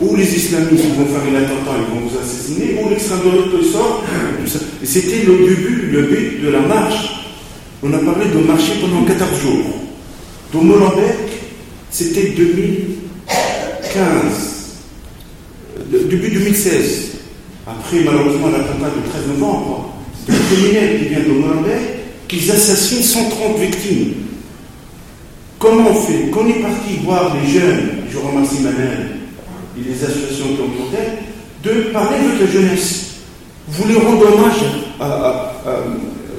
Ou 0.00 0.14
les 0.14 0.32
islamistes 0.32 0.94
vont 0.96 1.06
faire 1.06 1.22
un 1.22 1.34
attentat, 1.42 1.76
ils 1.76 1.88
vont 1.92 2.02
vous 2.06 2.16
assassiner, 2.16 2.78
ou 2.80 2.88
l'extrême 2.88 3.18
droite 3.20 3.62
sort. 3.72 4.04
Et 4.80 4.86
c'était 4.86 5.24
le 5.26 5.38
début, 5.38 5.88
le 5.90 6.02
but 6.02 6.40
de 6.44 6.50
la 6.50 6.60
marche. 6.60 7.24
On 7.82 7.92
a 7.92 7.98
parlé 7.98 8.26
de 8.26 8.38
marcher 8.46 8.74
pendant 8.80 9.02
14 9.04 9.40
jours. 9.40 9.64
Dans 10.52 10.62
Molenbeek, 10.62 11.42
c'était 11.90 12.28
2015, 12.30 14.76
début 16.08 16.30
2016. 16.30 17.08
Après, 17.66 18.04
malheureusement, 18.04 18.48
l'attentat 18.48 18.90
du 18.90 19.00
13 19.10 19.26
novembre, 19.36 19.94
des 20.28 20.34
criminels 20.34 20.98
qui 20.98 21.06
viennent 21.08 21.24
de 21.24 21.32
Molenbeek, 21.32 21.98
qui 22.28 22.50
assassinent 22.50 23.02
130 23.02 23.58
victimes. 23.58 24.14
Comment 25.58 25.90
on 25.90 25.94
fait? 25.94 26.30
Quand 26.32 26.44
on 26.44 26.48
est 26.48 26.62
parti 26.62 26.98
voir 27.04 27.36
les 27.36 27.46
jeunes, 27.52 28.04
je 28.10 28.18
remercie 28.18 28.60
Manel, 28.62 29.17
et 29.78 29.88
les 29.88 30.04
associations 30.04 30.46
qui 30.56 30.62
ont 30.62 30.88
de 31.64 31.90
parler 31.92 32.16
avec 32.16 32.40
la 32.40 32.46
jeunesse. 32.46 33.04
Vous 33.68 33.86
les 33.88 33.96
rendre 33.96 34.26
hommage 34.32 34.64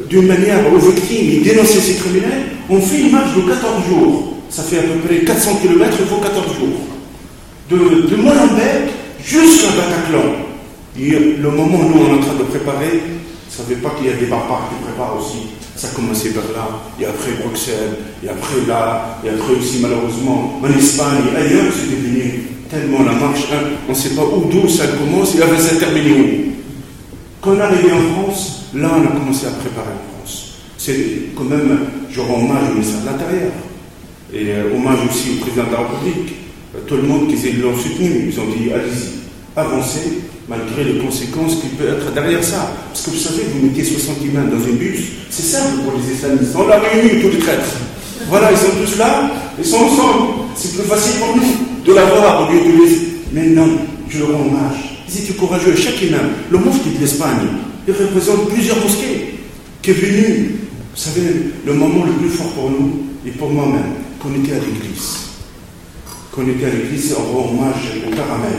d'une 0.10 0.28
manière 0.28 0.60
aux 0.74 0.78
victimes 0.78 1.30
et 1.32 1.38
dénoncer 1.44 1.80
ces 1.80 1.96
criminels. 1.96 2.48
On 2.70 2.80
fait 2.82 3.02
une 3.02 3.12
marche 3.12 3.36
de 3.36 3.42
14 3.42 3.86
jours. 3.88 4.34
ça 4.50 4.64
fait 4.64 4.80
à 4.80 4.84
peu 4.84 5.00
près 5.08 5.20
400 5.24 5.60
km, 5.62 5.98
il 6.00 6.06
faut 6.08 6.18
14 6.18 6.46
jours. 6.58 6.80
De, 7.70 8.08
de 8.08 8.16
Molenbeek 8.16 8.94
jusqu'à 9.24 9.68
Bataclan. 9.68 10.34
Et 11.00 11.12
le 11.12 11.50
moment 11.52 11.78
où 11.78 11.90
nous 11.90 12.06
on 12.06 12.10
est 12.10 12.18
en 12.18 12.22
train 12.22 12.36
de 12.36 12.44
préparer, 12.44 13.04
ne 13.04 13.52
savez 13.66 13.76
pas 13.76 13.92
qu'il 13.92 14.08
y 14.08 14.10
a 14.10 14.14
des 14.18 14.26
barbares 14.26 14.70
qui 14.70 14.84
préparent 14.84 15.18
aussi. 15.20 15.50
Ça 15.76 15.88
a 15.88 15.92
commencé 15.92 16.32
par 16.34 16.44
là, 16.54 16.68
et 17.00 17.06
après 17.06 17.32
Bruxelles, 17.42 18.00
et 18.24 18.28
après 18.28 18.68
là, 18.68 19.20
et 19.24 19.30
après 19.30 19.54
aussi 19.54 19.80
malheureusement 19.82 20.60
en 20.62 20.78
Espagne 20.78 21.24
et 21.32 21.38
ailleurs, 21.38 21.72
c'est 21.74 21.90
devenu 21.96 22.59
tellement 22.70 23.04
la 23.04 23.14
marche, 23.14 23.46
hein, 23.52 23.66
on 23.88 23.92
ne 23.92 23.98
sait 23.98 24.10
pas 24.10 24.24
où, 24.24 24.50
d'où 24.50 24.68
ça 24.70 24.86
commence, 24.88 25.36
et 25.36 25.42
après 25.42 25.60
ça 25.60 25.76
termine 25.76 26.12
où. 26.12 26.26
Quand 27.42 27.52
on 27.52 27.58
est 27.58 27.62
arrivé 27.62 27.92
en 27.92 28.14
France, 28.14 28.66
là 28.76 28.92
on 28.96 29.04
a 29.08 29.20
commencé 29.20 29.48
à 29.48 29.52
préparer 29.52 29.88
en 29.88 30.18
France. 30.18 30.54
C'est 30.78 31.34
quand 31.36 31.46
même, 31.46 31.80
je 32.12 32.22
rends 32.22 32.42
hommage 32.42 32.70
au 32.70 32.74
ministère 32.74 33.02
de 33.02 33.06
l'Intérieur, 33.08 33.52
et 34.34 34.46
euh, 34.50 34.76
hommage 34.76 35.00
aussi 35.10 35.38
au 35.38 35.42
président 35.42 35.66
de 35.66 35.72
la 35.72 35.80
République. 35.80 36.36
Tout 36.86 36.98
le 36.98 37.04
monde 37.04 37.28
qui 37.28 37.52
l'ont 37.54 37.76
soutenu, 37.76 38.30
ils 38.30 38.40
ont 38.40 38.46
dit 38.46 38.72
allez-y, 38.72 39.26
avancez, 39.56 40.22
malgré 40.48 40.84
les 40.84 41.00
conséquences 41.00 41.56
qui 41.56 41.68
peuvent 41.70 41.98
être 41.98 42.14
derrière 42.14 42.44
ça. 42.44 42.72
Parce 42.90 43.06
que 43.06 43.10
vous 43.10 43.18
savez, 43.18 43.44
vous 43.52 43.66
mettez 43.66 43.84
60 43.84 44.18
humains 44.24 44.46
dans 44.46 44.64
un 44.64 44.76
bus, 44.76 45.00
c'est 45.32 45.42
simple 45.42 45.84
pour 45.84 45.94
les 45.94 46.14
islamistes. 46.14 46.52
On 46.56 46.68
l'a 46.68 46.80
réuni, 46.80 47.22
tous 47.22 47.30
les 47.30 47.40
traîtres. 47.40 47.78
Voilà, 48.28 48.52
ils 48.52 48.58
sont 48.58 48.72
tous 48.80 48.98
là, 49.00 49.32
ils 49.58 49.66
sont 49.66 49.78
ensemble. 49.78 50.34
C'est 50.56 50.76
plus 50.76 50.88
facile 50.88 51.20
pour 51.20 51.36
nous 51.36 51.69
de 51.90 51.96
l'avoir. 51.96 52.50
Mais 53.34 53.48
non, 53.48 53.68
je 54.10 54.20
leur 54.20 54.30
rends 54.30 54.46
hommage. 54.46 55.04
Ils 55.08 55.24
étaient 55.24 55.34
courageux. 55.34 55.76
Chaque 55.76 56.02
imam, 56.02 56.30
le 56.50 56.58
mufti 56.58 56.92
de 56.92 57.00
l'Espagne, 57.00 57.48
il 57.88 57.94
représente 57.94 58.50
plusieurs 58.50 58.80
mosquées 58.82 59.40
qui 59.82 59.92
est 59.92 59.94
venu. 59.94 60.56
Vous 60.96 61.02
savez, 61.02 61.22
le 61.66 61.74
moment 61.74 62.06
le 62.06 62.14
plus 62.14 62.30
fort 62.30 62.52
pour 62.54 62.70
nous, 62.70 63.04
et 63.26 63.32
pour 63.32 63.50
moi-même, 63.50 63.94
qu'on 64.22 64.34
était 64.36 64.54
à 64.54 64.60
l'église. 64.60 65.30
Qu'on 66.32 66.48
était 66.48 66.66
à 66.66 66.70
l'église, 66.70 67.16
on 67.18 67.38
rend 67.38 67.50
hommage 67.50 67.92
au 68.08 68.16
caramel. 68.16 68.54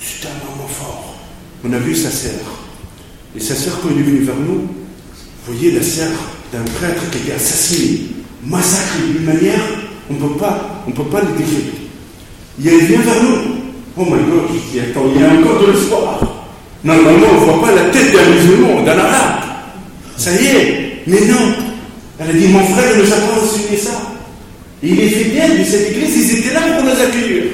C'était 0.00 0.28
un 0.28 0.50
moment 0.50 0.68
fort. 0.68 1.16
On 1.64 1.72
a 1.72 1.78
vu 1.78 1.94
sa 1.94 2.10
sœur. 2.10 2.40
Et 3.36 3.40
sa 3.40 3.54
sœur, 3.54 3.80
quand 3.80 3.88
elle 3.90 4.00
est 4.00 4.02
venue 4.02 4.20
vers 4.20 4.36
nous, 4.36 4.62
vous 5.46 5.52
voyez 5.54 5.72
la 5.72 5.82
sœur 5.82 6.10
d'un 6.52 6.64
prêtre 6.78 7.02
qui 7.10 7.18
était 7.18 7.32
assassiné, 7.32 8.00
massacré 8.44 9.02
d'une 9.12 9.24
manière, 9.24 9.60
on 10.10 10.14
ne 10.14 10.18
peut 10.18 10.38
pas, 10.38 10.84
on 10.86 10.90
peut 10.90 11.04
pas 11.04 11.22
le 11.22 11.38
décrire. 11.38 11.79
Et 12.62 12.68
elle 12.68 12.86
vient 12.86 13.00
vers 13.00 13.22
nous. 13.22 13.38
Oh 13.96 14.04
my 14.04 14.10
God, 14.10 14.50
il 14.72 14.80
y 14.80 15.24
a 15.24 15.28
encore 15.28 15.60
de 15.60 15.72
l'espoir. 15.72 16.20
Normalement, 16.82 17.26
on 17.32 17.40
ne 17.40 17.44
voit 17.44 17.66
pas 17.66 17.74
la 17.74 17.90
tête 17.90 18.12
d'un 18.12 18.30
musulman, 18.30 18.82
d'un 18.82 18.98
arabe. 18.98 19.42
Ça 20.16 20.30
y 20.32 20.46
est. 20.46 21.02
Mais 21.06 21.20
non. 21.26 21.54
Elle 22.18 22.30
a 22.30 22.32
dit, 22.32 22.48
mon 22.48 22.64
frère 22.64 22.96
nous 22.96 23.12
a 23.12 23.42
enseigné 23.42 23.76
ça. 23.76 24.02
Et 24.82 24.88
il 24.88 25.00
est 25.00 25.08
fait 25.08 25.24
bien 25.30 25.48
de 25.48 25.64
cette 25.64 25.90
église, 25.90 26.16
ils 26.16 26.38
étaient 26.38 26.54
là 26.54 26.60
pour 26.60 26.84
nous 26.84 26.90
accueillir. 26.90 27.44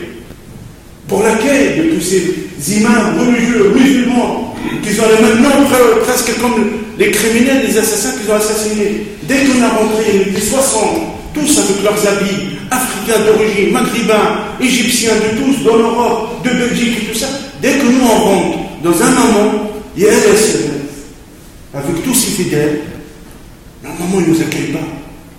Pour 1.08 1.22
l'accueil 1.22 1.78
de 1.78 1.94
tous 1.94 2.00
ces 2.00 2.72
imams 2.78 3.18
religieux, 3.18 3.72
musulmans, 3.76 4.54
qui 4.82 5.00
ont 5.00 5.04
les 5.08 5.26
mêmes 5.26 5.42
noms 5.42 5.66
presque 6.04 6.38
comme 6.40 6.66
les 6.98 7.10
criminels, 7.10 7.64
les 7.66 7.78
assassins 7.78 8.12
qu'ils 8.18 8.30
ont 8.30 8.36
assassinés. 8.36 9.06
Dès 9.24 9.44
qu'on 9.44 9.62
a 9.62 9.68
rentré, 9.68 10.04
il 10.14 10.32
était 10.32 10.40
60, 10.40 10.80
tous 11.34 11.58
avec 11.58 11.82
leurs 11.82 12.06
habits, 12.06 12.55
africains 12.70 13.24
d'origine, 13.24 13.72
maghrébins, 13.72 14.44
égyptiens, 14.60 15.14
de 15.14 15.38
tous, 15.38 15.64
dans 15.64 15.76
l'Europe, 15.76 16.44
de 16.44 16.50
Belgique 16.50 16.98
et 17.02 17.12
tout 17.12 17.18
ça. 17.18 17.28
Dès 17.62 17.72
que 17.78 17.84
nous 17.84 18.04
on 18.04 18.08
rentre, 18.08 18.58
dans 18.82 19.02
un 19.02 19.10
moment, 19.10 19.70
il 19.96 20.02
y 20.02 20.08
a 20.08 20.12
un 20.12 21.78
avec 21.78 22.02
tous 22.04 22.14
ces 22.14 22.42
fidèles, 22.42 22.80
normalement 23.82 24.20
ils 24.20 24.32
ne 24.32 24.34
nous 24.34 24.42
accueillent 24.42 24.72
pas. 24.72 24.86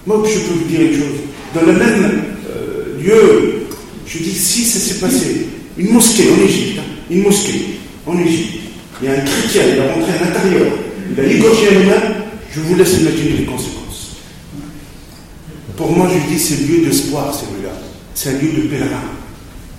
Moi, 0.05 0.23
je 0.25 0.39
peux 0.39 0.53
vous 0.53 0.65
dire 0.65 0.81
une 0.81 0.93
chose. 0.93 1.17
Dans 1.53 1.61
le 1.61 1.73
même 1.73 2.23
euh, 2.49 3.01
lieu, 3.01 3.67
je 4.05 4.17
dis 4.19 4.31
si 4.31 4.63
ça 4.63 4.79
s'est 4.79 4.99
passé, 4.99 5.47
une 5.77 5.91
mosquée 5.91 6.25
en 6.29 6.45
Égypte, 6.45 6.79
hein, 6.79 6.89
une 7.09 7.23
mosquée 7.23 7.79
en 8.05 8.17
Égypte, 8.19 8.59
il 9.01 9.07
y 9.07 9.11
a 9.11 9.15
un 9.15 9.21
chrétien, 9.21 9.63
il 9.69 9.77
est 9.77 9.91
rentré 9.91 10.11
à 10.13 10.25
l'intérieur, 10.25 10.71
il 11.11 11.19
a 11.19 11.23
égorgé 11.23 11.69
un 11.69 11.81
humain, 11.81 12.01
je 12.51 12.59
vous 12.61 12.75
laisse 12.75 12.99
imaginer 13.01 13.37
les 13.39 13.45
conséquences. 13.45 13.86
Pour 15.77 15.95
moi, 15.95 16.09
je 16.11 16.33
dis 16.33 16.39
c'est 16.39 16.67
lieu 16.67 16.83
d'espoir, 16.85 17.33
celui-là. 17.33 17.69
C'est 18.15 18.29
un 18.29 18.33
lieu 18.33 18.63
de 18.63 18.67
pèlerin. 18.67 19.03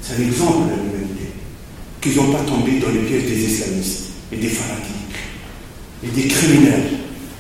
C'est 0.01 0.15
un 0.15 0.27
exemple 0.27 0.71
de 0.71 0.77
l'humanité. 0.77 1.33
Qu'ils 2.01 2.17
n'ont 2.17 2.33
pas 2.33 2.45
tombé 2.47 2.79
dans 2.79 2.91
les 2.91 3.01
pièges 3.01 3.25
des 3.25 3.53
islamistes 3.53 4.05
et 4.33 4.37
des 4.37 4.49
fanatiques 4.49 4.95
et 6.05 6.07
des 6.09 6.29
criminels. 6.29 6.85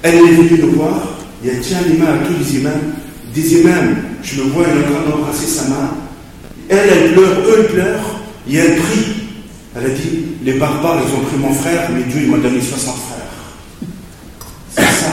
Elle 0.02 0.16
est 0.16 0.32
venue 0.32 0.60
nous 0.60 0.72
voir, 0.72 1.18
il 1.42 1.52
y 1.52 1.56
a 1.56 1.60
tiens 1.60 1.78
les 1.86 1.96
mains 1.96 2.14
à 2.14 2.18
tous 2.26 2.34
les 2.36 2.58
imams, 2.58 2.94
des 3.32 3.60
imams, 3.60 3.96
je 4.22 4.42
le 4.42 4.48
vois, 4.50 4.64
elle 4.68 4.78
est 4.78 4.86
en 4.86 4.92
train 4.92 5.10
d'embrasser 5.10 5.46
sa 5.46 5.68
main. 5.68 5.90
Elle, 6.68 6.88
elle 6.88 7.12
pleure, 7.14 7.38
eux, 7.46 7.66
pleurent, 7.72 8.20
et 8.50 8.56
elle 8.56 8.76
prie. 8.76 9.04
Elle 9.76 9.86
a 9.86 9.90
dit, 9.90 10.24
les 10.42 10.54
barbares, 10.54 11.02
ils 11.06 11.14
ont 11.14 11.24
pris 11.24 11.36
mon 11.36 11.52
frère, 11.54 11.88
mais 11.92 12.02
Dieu, 12.12 12.22
il 12.24 12.30
m'a 12.30 12.38
donné 12.38 12.60
60 12.60 12.96
frères. 12.96 13.94
C'est 14.74 15.04
ça. 15.04 15.12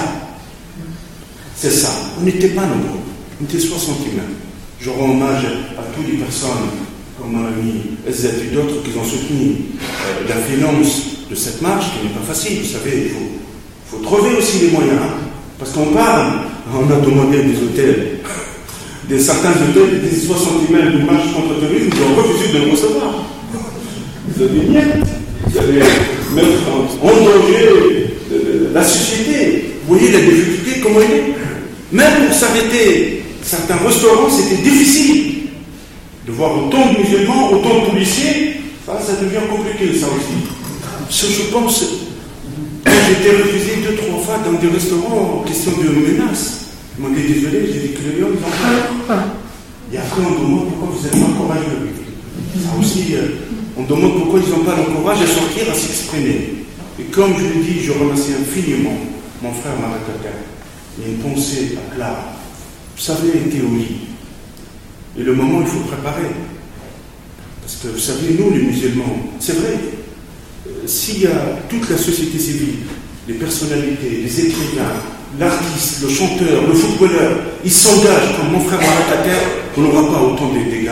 C'est 1.55 1.71
ça. 1.71 1.89
On 2.19 2.23
n'était 2.23 2.49
pas 2.49 2.65
nombreux. 2.65 3.04
On 3.41 3.43
était 3.43 3.59
60 3.59 3.97
humains. 4.13 4.23
Je 4.79 4.89
rends 4.89 5.11
hommage 5.11 5.43
à 5.77 5.83
toutes 5.93 6.07
les 6.09 6.17
personnes, 6.17 6.71
comme 7.19 7.33
mon 7.33 7.45
ami 7.47 7.97
SZ 8.09 8.25
et 8.25 8.55
d'autres, 8.55 8.81
qui 8.83 8.97
ont 8.97 9.03
soutenu 9.03 9.55
euh, 9.81 10.29
la 10.29 10.35
finance 10.35 11.01
de 11.29 11.35
cette 11.35 11.61
marche, 11.61 11.85
qui 11.91 12.07
n'est 12.07 12.13
pas 12.13 12.25
facile. 12.25 12.59
Vous 12.61 12.71
savez, 12.71 13.07
il 13.07 13.11
faut, 13.89 13.97
trouver 14.03 14.37
aussi 14.37 14.59
les 14.59 14.71
moyens. 14.71 14.99
hein. 15.01 15.15
Parce 15.59 15.71
qu'on 15.71 15.87
parle, 15.87 16.31
on 16.73 16.89
a 16.89 16.99
demandé 17.05 17.43
des 17.43 17.61
hôtels, 17.61 18.19
des 19.09 19.19
certains 19.19 19.51
hôtels, 19.51 20.01
des 20.01 20.15
60 20.15 20.69
humains 20.69 20.91
de 20.91 21.05
marche 21.05 21.33
contre 21.33 21.55
le 21.55 21.59
terrorisme, 21.59 21.89
ils 21.93 22.01
ont 22.03 22.15
refusé 22.21 22.53
de 22.53 22.65
le 22.65 22.71
recevoir. 22.71 23.25
Vous 24.29 24.43
avez 24.43 24.59
bien, 24.59 24.83
vous 25.47 25.57
allez 25.57 25.79
mettre 26.33 26.59
en, 27.01 27.07
danger 27.07 28.07
euh, 28.31 28.71
la 28.73 28.83
société. 28.83 29.73
Vous 29.87 29.95
voyez 29.97 30.11
la 30.11 30.19
difficulté, 30.19 30.79
comment 30.81 30.99
il 31.01 31.15
est? 31.15 31.35
Même 31.91 32.25
pour 32.25 32.35
s'arrêter, 32.35 33.24
certains 33.45 33.77
restaurants, 33.77 34.29
c'était 34.29 34.61
difficile. 34.61 35.33
De 36.25 36.31
voir 36.31 36.57
autant 36.57 36.91
de 36.91 36.99
musulmans, 36.99 37.51
autant 37.51 37.85
de 37.85 37.91
policiers, 37.91 38.61
ça, 38.85 39.13
devient 39.21 39.45
compliqué, 39.49 39.97
ça 39.97 40.07
aussi. 40.07 40.49
Ce, 41.09 41.27
je 41.27 41.51
pense, 41.51 41.85
j'ai 42.85 43.11
été 43.11 43.43
refusé 43.43 43.75
deux, 43.87 43.95
trois 43.95 44.19
fois 44.19 44.37
dans 44.43 44.59
des 44.59 44.67
restaurants 44.67 45.41
en 45.41 45.47
question 45.47 45.71
de 45.71 45.89
menaces. 45.89 46.65
Ils 46.97 47.03
m'ont 47.03 47.13
dit 47.13 47.31
désolé, 47.31 47.69
j'ai 47.71 47.79
dit 47.87 47.93
que 47.93 47.99
les 48.09 48.19
gens, 48.19 48.27
ils 48.31 49.13
ont. 49.13 49.15
Et 49.93 49.97
après, 49.97 50.21
on 50.25 50.43
demande 50.43 50.67
pourquoi 50.69 50.95
vous 50.97 51.05
êtes 51.05 51.11
pas 51.11 51.37
courageux. 51.37 51.89
Ça 52.63 52.69
aussi, 52.79 53.13
euh, 53.13 53.27
on 53.77 53.83
demande 53.83 54.17
pourquoi 54.17 54.39
ils 54.39 54.49
n'ont 54.51 54.65
pas 54.65 54.75
le 54.77 54.95
courage 54.95 55.21
à 55.21 55.27
sortir, 55.27 55.71
à 55.71 55.75
s'exprimer. 55.75 56.65
Et 56.99 57.03
comme 57.11 57.33
je 57.37 57.43
l'ai 57.43 57.63
dit, 57.63 57.81
je 57.83 57.91
remercie 57.91 58.31
infiniment 58.33 58.97
mon 59.43 59.51
frère 59.53 59.73
Marakaka. 59.79 60.33
Il 60.97 61.03
y 61.03 61.07
a 61.07 61.11
une 61.13 61.19
pensée 61.19 61.77
à 61.77 61.95
Clara. 61.95 62.34
Vous 62.95 63.01
savez, 63.01 63.33
les. 63.33 65.21
Et 65.21 65.23
le 65.23 65.33
moment, 65.33 65.61
il 65.61 65.67
faut 65.67 65.79
préparer. 65.79 66.31
Parce 67.61 67.77
que 67.77 67.87
vous 67.87 67.99
savez, 67.99 68.35
nous, 68.37 68.51
les 68.51 68.63
musulmans, 68.63 69.31
c'est 69.39 69.57
vrai, 69.57 69.79
euh, 70.67 70.71
s'il 70.85 71.21
y 71.21 71.27
a 71.27 71.59
toute 71.69 71.89
la 71.89 71.97
société 71.97 72.37
civile, 72.37 72.75
les 73.27 73.33
personnalités, 73.33 74.21
les 74.23 74.39
écrivains, 74.39 75.01
l'artiste, 75.39 76.03
le 76.03 76.09
chanteur, 76.09 76.67
le 76.67 76.73
footballeur, 76.73 77.37
ils 77.63 77.71
s'engagent 77.71 78.37
comme 78.37 78.51
mon 78.51 78.59
frère 78.59 78.79
Marakaka, 78.79 79.37
on 79.77 79.81
n'aura 79.81 80.13
pas 80.13 80.21
autant 80.21 80.49
de 80.53 80.69
dégâts. 80.69 80.89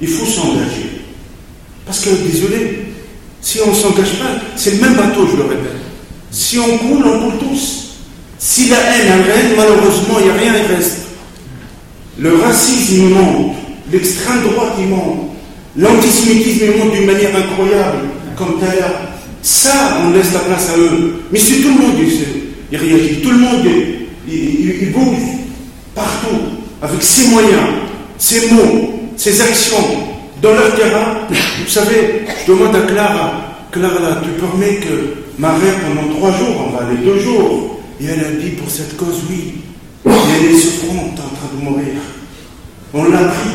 Il 0.00 0.08
faut 0.08 0.26
s'engager. 0.26 1.02
Parce 1.84 2.00
que, 2.00 2.10
désolé, 2.10 2.86
si 3.40 3.60
on 3.66 3.70
ne 3.70 3.74
s'engage 3.74 4.18
pas, 4.18 4.40
c'est 4.56 4.72
le 4.72 4.80
même 4.80 4.94
bateau, 4.94 5.26
je 5.30 5.36
le 5.36 5.42
répète. 5.44 5.76
Si 6.30 6.58
on 6.58 6.78
coule, 6.78 7.06
on 7.06 7.30
coule 7.30 7.38
tous. 7.38 7.85
Si 8.38 8.68
la 8.68 8.76
haine, 8.76 9.22
règne, 9.22 9.56
malheureusement, 9.56 10.18
il 10.20 10.24
n'y 10.24 10.30
a 10.30 10.34
rien 10.34 10.52
qui 10.60 10.74
reste. 10.74 10.98
Le 12.18 12.36
racisme, 12.36 13.08
monte. 13.10 13.54
L'extrême 13.92 14.42
droite, 14.42 14.74
il 14.78 14.88
monte. 14.88 15.30
L'antisémitisme, 15.76 16.78
monte 16.78 16.92
d'une 16.92 17.06
manière 17.06 17.36
incroyable, 17.36 18.08
comme 18.36 18.60
l'heure. 18.60 18.90
Ça, 19.42 19.98
on 20.04 20.10
laisse 20.12 20.32
la 20.32 20.40
place 20.40 20.70
à 20.74 20.78
eux. 20.78 21.22
Mais 21.30 21.38
si 21.38 21.62
tout 21.62 21.68
le 21.68 21.74
monde 21.74 21.94
il, 22.72 22.76
réagit, 22.76 23.20
tout 23.22 23.30
le 23.30 23.38
monde 23.38 23.66
il, 24.28 24.92
bouge 24.92 25.18
partout, 25.94 26.36
avec 26.82 27.02
ses 27.02 27.28
moyens, 27.28 27.68
ses 28.18 28.50
mots, 28.50 29.00
ses 29.16 29.40
actions, 29.40 29.76
dans 30.42 30.52
leur 30.52 30.74
terrain. 30.74 31.18
Vous 31.30 31.70
savez, 31.70 32.24
je 32.44 32.52
demande 32.52 32.74
à 32.74 32.80
Clara, 32.80 33.32
Clara, 33.70 34.20
tu 34.22 34.30
permets 34.40 34.76
que 34.76 35.14
ma 35.38 35.52
mère, 35.52 35.74
pendant 35.86 36.14
trois 36.14 36.30
jours, 36.32 36.66
on 36.66 36.76
va 36.76 36.86
aller 36.86 36.98
deux 37.04 37.20
jours, 37.20 37.75
et 38.00 38.04
elle 38.04 38.20
a 38.20 38.30
dit 38.32 38.50
pour 38.50 38.70
cette 38.70 38.96
cause, 38.96 39.22
oui. 39.30 39.54
Et 40.06 40.10
elle 40.10 40.54
est 40.54 40.58
souffrante, 40.58 41.18
en 41.18 41.34
train 41.36 41.56
de 41.56 41.64
mourir. 41.64 41.94
On 42.92 43.04
l'a 43.04 43.24
pris. 43.24 43.50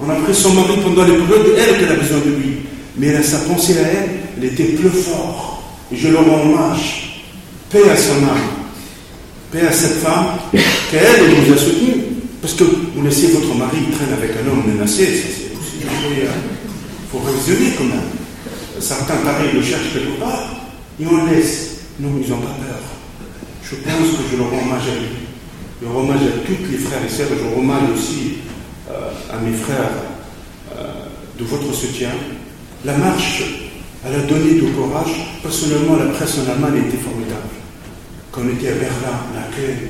On 0.00 0.10
a 0.10 0.14
pris 0.14 0.34
son 0.34 0.52
mari 0.54 0.74
pendant 0.82 1.04
les 1.04 1.16
périodes, 1.16 1.54
elle 1.58 1.78
qu'elle 1.78 1.92
a 1.92 2.00
besoin 2.00 2.18
de 2.18 2.30
lui. 2.30 2.56
Mais 2.96 3.08
elle 3.08 3.16
a 3.16 3.22
sa 3.22 3.38
pensée 3.38 3.78
à 3.78 3.88
elle, 3.88 4.10
elle 4.36 4.44
était 4.44 4.64
plus 4.64 4.90
fort. 4.90 5.62
Et 5.92 5.96
je 5.96 6.08
leur 6.08 6.24
rends 6.24 6.42
hommage. 6.42 7.24
Paix 7.70 7.88
à 7.90 7.96
son 7.96 8.16
âme. 8.24 8.50
Paix 9.50 9.66
à 9.66 9.72
cette 9.72 9.98
femme, 9.98 10.38
qu'elle, 10.90 11.00
elle 11.02 11.46
nous 11.46 11.54
a 11.54 11.56
soutenus. 11.56 12.04
Parce 12.40 12.54
que 12.54 12.64
vous 12.64 13.02
laissez 13.02 13.28
votre 13.28 13.54
mari 13.54 13.78
traîner 13.92 14.12
avec 14.14 14.32
un 14.36 14.50
homme 14.50 14.64
menacé, 14.66 15.06
c'est 15.06 15.54
possible. 15.54 15.86
Il 16.12 17.10
faut 17.10 17.18
révisionner 17.24 17.72
quand 17.78 17.84
même. 17.84 18.00
Certains 18.80 19.16
pareils 19.16 19.52
le 19.54 19.62
cherchent 19.62 19.92
quelque 19.92 20.18
part, 20.18 20.56
et 21.00 21.06
on 21.06 21.24
le 21.24 21.36
laisse. 21.36 21.68
Non, 22.00 22.08
ils 22.20 22.28
n'ont 22.28 22.38
pas 22.38 22.56
peur. 22.58 22.80
Je 23.72 23.76
pense 23.78 24.18
que 24.18 24.22
je 24.30 24.36
leur 24.36 24.50
rends 24.50 24.58
hommage 24.58 24.82
à 24.82 25.00
lui. 25.00 25.08
Je 25.80 25.88
rends 25.88 26.00
hommage 26.00 26.20
à 26.20 26.46
tous 26.46 26.70
les 26.70 26.76
frères 26.76 27.00
et 27.02 27.08
sœurs, 27.08 27.28
je 27.30 27.42
rends 27.42 27.58
hommage 27.58 27.88
aussi 27.94 28.34
euh, 28.90 29.08
à 29.32 29.38
mes 29.40 29.56
frères 29.56 29.88
euh, 30.76 31.06
de 31.38 31.44
votre 31.44 31.72
soutien. 31.72 32.10
La 32.84 32.98
marche, 32.98 33.42
elle 34.04 34.14
a 34.14 34.22
donné 34.24 34.60
du 34.60 34.72
courage. 34.72 35.38
Personnellement, 35.42 35.96
la 35.96 36.12
presse 36.12 36.36
en 36.38 36.52
Allemagne 36.52 36.82
était 36.86 36.98
formidable. 36.98 37.48
Quand 38.30 38.42
on 38.44 38.48
était 38.50 38.68
à 38.68 38.74
Berlin, 38.74 39.16
l'accueil, 39.34 39.88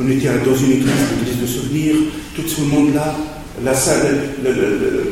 on 0.00 0.08
était 0.08 0.28
dans 0.28 0.56
une 0.56 0.72
église, 0.72 0.92
l'église 1.18 1.40
de 1.42 1.46
souvenirs, 1.46 1.96
tout 2.36 2.46
ce 2.46 2.60
monde-là, 2.60 3.16
la 3.64 3.74
salle, 3.74 4.30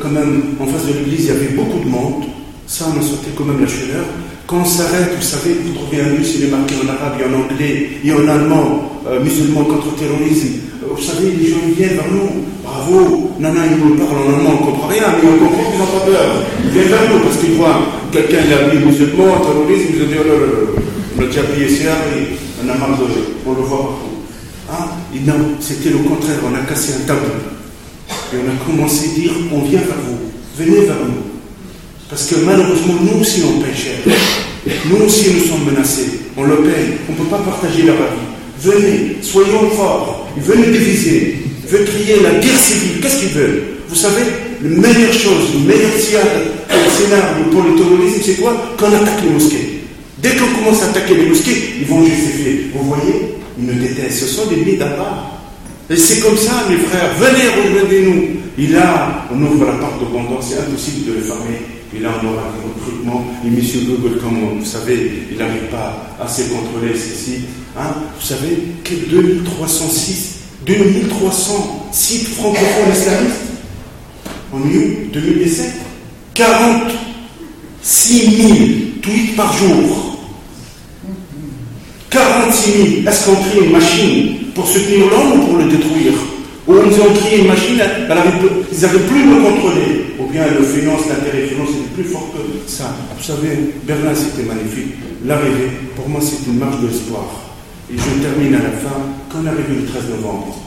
quand 0.01 0.09
même, 0.09 0.55
en 0.61 0.65
face 0.67 0.85
de 0.87 0.93
l'église, 0.93 1.25
il 1.25 1.27
y 1.27 1.31
avait 1.31 1.47
beaucoup 1.49 1.79
de 1.83 1.89
monde. 1.89 2.23
Ça, 2.67 2.85
on 2.87 2.97
a 2.97 3.01
senti 3.01 3.31
quand 3.35 3.43
même 3.45 3.59
la 3.59 3.67
chaleur. 3.67 4.05
Quand 4.45 4.57
on 4.57 4.65
s'arrête, 4.65 5.15
vous 5.15 5.23
savez, 5.23 5.55
vous 5.63 5.73
trouvez 5.73 6.01
un 6.01 6.15
bus, 6.15 6.35
il 6.35 6.45
est 6.45 6.51
marqué 6.51 6.75
en 6.83 6.89
arabe 6.89 7.15
et 7.19 7.23
en 7.23 7.33
anglais 7.39 7.89
et 8.03 8.11
en 8.11 8.27
allemand, 8.27 8.91
euh, 9.07 9.23
musulman 9.23 9.63
contre 9.63 9.87
le 9.95 10.05
terrorisme. 10.05 10.59
Euh, 10.83 10.87
vous 10.95 11.01
savez, 11.01 11.31
les 11.31 11.49
gens 11.49 11.63
viennent 11.77 11.95
vers 11.95 12.11
nous. 12.11 12.43
Bravo, 12.61 13.31
nana, 13.39 13.61
ils 13.71 13.77
nous 13.77 13.95
parlent 13.95 14.17
en 14.17 14.35
allemand, 14.35 14.59
on 14.59 14.65
ne 14.65 14.71
comprend 14.71 14.87
rien, 14.87 15.03
mais 15.21 15.29
on 15.29 15.47
comprend 15.47 15.63
qu'ils 15.71 15.79
n'ont 15.79 15.99
pas 15.99 16.05
peur. 16.05 16.27
Ils 16.65 16.71
viennent 16.71 16.89
vers 16.89 17.09
nous 17.09 17.19
parce 17.23 17.37
qu'ils 17.37 17.53
voient 17.53 17.79
quelqu'un 18.11 18.43
qui 18.43 18.53
a 18.53 18.57
appelé 18.57 18.85
musulman, 18.85 19.39
terrorisme, 19.39 19.95
ils 19.95 20.03
ont 20.03 20.07
dit, 20.07 20.15
oh 20.19 20.27
là 20.27 20.35
là 20.35 21.43
payé 21.55 21.67
cher 21.69 21.95
et 22.15 22.35
on 22.63 22.69
a 22.69 22.75
marre 22.77 22.97
de 22.99 23.05
on 23.47 23.53
le 23.53 23.61
voit 23.61 23.97
partout. 24.67 24.93
Et 25.15 25.19
non, 25.19 25.55
c'était 25.59 25.89
le 25.89 25.99
contraire, 25.99 26.37
on 26.43 26.55
a 26.55 26.65
cassé 26.67 26.93
un 27.01 27.07
tabou. 27.07 27.31
Et 28.33 28.37
on 28.37 28.49
a 28.49 28.65
commencé 28.65 29.09
à 29.09 29.19
dire, 29.19 29.31
on 29.53 29.59
vient 29.61 29.79
vers 29.79 30.01
vous, 30.05 30.17
venez 30.57 30.85
vers 30.85 30.97
nous. 31.05 31.32
Parce 32.09 32.27
que 32.27 32.35
malheureusement, 32.45 32.95
nous 33.01 33.21
aussi, 33.21 33.41
on 33.43 33.61
paye 33.61 33.75
cher. 33.75 34.15
Nous 34.85 35.05
aussi, 35.05 35.31
nous 35.33 35.45
sommes 35.45 35.65
menacés. 35.71 36.19
On 36.37 36.43
le 36.43 36.57
paye. 36.57 36.97
On 37.09 37.13
ne 37.13 37.17
peut 37.17 37.29
pas 37.29 37.39
partager 37.39 37.83
la 37.83 37.93
vie. 37.93 38.27
Venez, 38.61 39.17
soyons 39.21 39.69
forts. 39.71 40.29
Ils 40.37 40.43
veulent 40.43 40.71
diviser. 40.71 41.37
Ils 41.63 41.69
veulent 41.69 41.85
crier 41.85 42.15
la 42.21 42.39
guerre 42.39 42.59
civile. 42.59 43.01
Qu'est-ce 43.01 43.19
qu'ils 43.19 43.29
veulent? 43.29 43.63
Vous 43.89 43.95
savez, 43.95 44.23
la 44.61 44.69
meilleure 44.69 45.13
chose, 45.13 45.53
le 45.53 45.67
meilleur 45.67 45.91
scénario 45.99 47.45
pour 47.51 47.63
le 47.63 47.75
terrorisme, 47.75 48.21
c'est 48.23 48.41
quoi? 48.41 48.55
Qu'on 48.77 48.87
attaque 48.87 49.23
les 49.23 49.29
mosquées. 49.29 49.81
Dès 50.19 50.35
qu'on 50.35 50.47
commence 50.57 50.81
à 50.83 50.85
attaquer 50.85 51.15
les 51.15 51.25
mosquées, 51.27 51.75
ils 51.81 51.85
vont 51.87 52.03
justifier. 52.05 52.71
Vous 52.73 52.87
voyez? 52.87 53.35
Ils 53.59 53.65
nous 53.65 53.73
détestent. 53.73 54.19
Ce 54.19 54.27
sont 54.27 54.47
des 54.47 54.55
milliers 54.57 54.77
d'abord. 54.77 55.39
Et 55.89 55.97
c'est 55.97 56.21
comme 56.21 56.37
ça, 56.37 56.63
mes 56.69 56.77
frères. 56.77 57.11
Venez, 57.19 57.49
rejoignez-nous. 57.61 58.23
Et 58.57 58.67
là, 58.67 59.25
on 59.31 59.41
ouvre 59.41 59.65
la 59.65 59.73
porte 59.73 59.99
de. 59.99 60.05
C'est 60.41 60.59
impossible 60.59 61.07
de 61.07 61.13
le 61.15 61.21
fermer. 61.21 61.59
Et 61.95 61.99
là, 61.99 62.09
on 62.21 62.25
aura 62.27 62.43
des 62.53 62.61
recrutements. 62.67 63.23
Et 63.45 63.47
M. 63.47 63.59
Google, 63.87 64.17
comme 64.19 64.37
vous 64.59 64.65
savez, 64.65 65.27
il 65.31 65.37
n'arrive 65.37 65.69
pas 65.69 66.15
à 66.19 66.27
se 66.27 66.41
contrôler 66.43 66.93
ceci. 66.95 67.45
Hein 67.77 67.93
vous 68.19 68.25
savez 68.25 68.57
que 68.83 68.93
2306, 69.11 70.39
2300 70.65 71.89
sites 71.91 72.29
francophones 72.29 72.91
islamistes? 72.91 73.41
En 74.51 74.59
2017, 74.59 75.71
46 76.33 78.37
000 78.37 78.53
tweets 79.01 79.35
par 79.35 79.55
jour. 79.57 80.17
46 82.09 82.71
000. 82.71 82.85
Est-ce 83.07 83.25
qu'on 83.25 83.35
crée 83.35 83.59
une 83.65 83.71
machine 83.71 84.35
pour 84.53 84.67
soutenir 84.67 85.09
l'homme 85.09 85.41
ou 85.41 85.45
pour 85.45 85.57
le 85.57 85.65
détruire? 85.65 86.13
Ou 86.67 86.75
ils 86.85 87.01
ont 87.01 87.13
créé 87.15 87.39
une 87.41 87.47
machine, 87.47 87.73
ils 87.73 88.07
n'arrivent 88.07 88.49
plus 88.71 88.83
à 88.83 88.93
le 88.93 88.99
contrôler. 89.43 90.12
Bien 90.33 90.49
le 90.49 90.65
finance, 90.65 91.01
l'intérêt 91.07 91.45
finance 91.45 91.69
est 91.77 91.93
plus 91.93 92.05
fort 92.05 92.27
que 92.33 92.41
ça. 92.65 92.89
Vous 93.15 93.23
savez, 93.23 93.69
Berlin, 93.83 94.15
c'était 94.15 94.41
magnifique. 94.41 94.95
L'arrivée, 95.27 95.69
pour 95.95 96.09
moi, 96.09 96.19
c'est 96.21 96.49
une 96.49 96.57
marche 96.57 96.81
de 96.81 96.87
l'espoir. 96.87 97.53
Et 97.93 97.95
je 97.95 98.19
termine 98.19 98.55
à 98.55 98.63
la 98.63 98.71
fin. 98.81 98.97
Quand 99.29 99.45
arrivé 99.45 99.75
le 99.79 99.85
13 99.85 100.09
novembre, 100.09 100.57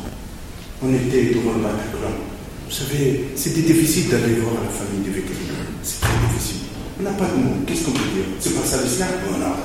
on 0.84 0.94
était 0.94 1.34
devant 1.34 1.58
le 1.58 1.66
Bataclan. 1.66 2.14
Vous 2.14 2.70
savez, 2.70 3.24
c'était 3.34 3.62
difficile 3.62 4.08
d'aller 4.08 4.38
voir 4.38 4.54
la 4.62 4.70
famille 4.70 5.02
des 5.02 5.10
victimes. 5.10 5.50
C'est 5.82 6.00
très 6.00 6.14
difficile. 6.30 6.62
On 7.00 7.02
n'a 7.02 7.10
pas 7.10 7.26
de 7.26 7.42
mots. 7.42 7.58
Qu'est-ce 7.66 7.86
qu'on 7.86 7.90
peut 7.90 8.10
dire? 8.14 8.38
C'est 8.38 8.54
pas 8.54 8.64
ça 8.64 8.78
l'islam 8.84 9.08
Voilà. 9.28 9.56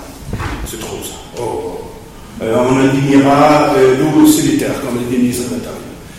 C'est 0.65 0.79
trop 0.79 0.97
ça. 1.03 1.13
Oh. 1.39 1.77
Euh, 2.41 2.57
on 2.57 2.79
a 2.79 2.87
dit 2.87 3.01
Mira, 3.07 3.75
euh, 3.77 3.97
nous 4.01 4.25
solitaires, 4.25 4.81
comme 4.81 4.97
le 4.97 5.15
dit 5.15 5.21
Nisa 5.21 5.43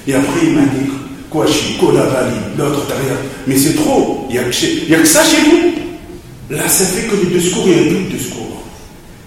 et 0.07 0.15
après, 0.15 0.41
il 0.43 0.55
m'a 0.55 0.63
dit, 0.63 0.91
Kouachi, 1.33 1.79
Kodavali, 1.81 2.37
l'autre 2.59 2.87
derrière. 2.87 3.17
Mais 3.47 3.57
c'est 3.57 3.75
trop. 3.75 4.27
Il 4.29 4.35
n'y 4.35 4.39
a, 4.39 4.45
que 4.45 5.09
ça 5.09 5.25
chez 5.25 5.51
vous. 5.51 6.55
Là, 6.55 6.69
ça 6.69 6.85
fait 6.85 7.09
que 7.09 7.17
les 7.17 7.39
discours, 7.41 7.67
y 7.67 7.73
a 7.73 7.83
plus 7.85 8.05
de 8.05 8.17
discours. 8.17 8.63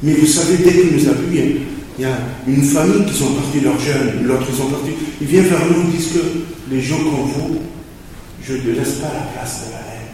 Mais 0.03 0.13
vous 0.13 0.27
savez, 0.27 0.57
dès 0.57 0.71
que 0.71 0.93
nous 0.93 1.07
avons 1.09 1.21
il 1.97 2.01
y 2.01 2.05
a 2.05 2.17
une 2.45 2.63
famille 2.63 3.05
qui 3.05 3.13
sont 3.13 3.33
partis 3.33 3.61
leurs 3.61 3.79
jeunes, 3.79 4.25
l'autre 4.25 4.45
ils 4.49 4.57
sont 4.57 4.67
partis. 4.67 4.91
Ils 5.21 5.27
viennent 5.27 5.45
vers 5.45 5.65
nous 5.65 5.89
et 5.89 5.95
disent 5.95 6.11
que 6.11 6.73
les 6.73 6.81
gens 6.81 6.97
comme 6.97 7.31
vous, 7.33 7.59
je 8.43 8.53
ne 8.53 8.75
laisse 8.75 8.95
pas 8.95 9.07
la 9.07 9.31
place 9.33 9.61
de 9.65 9.71
la 9.71 9.79
haine. 9.79 10.11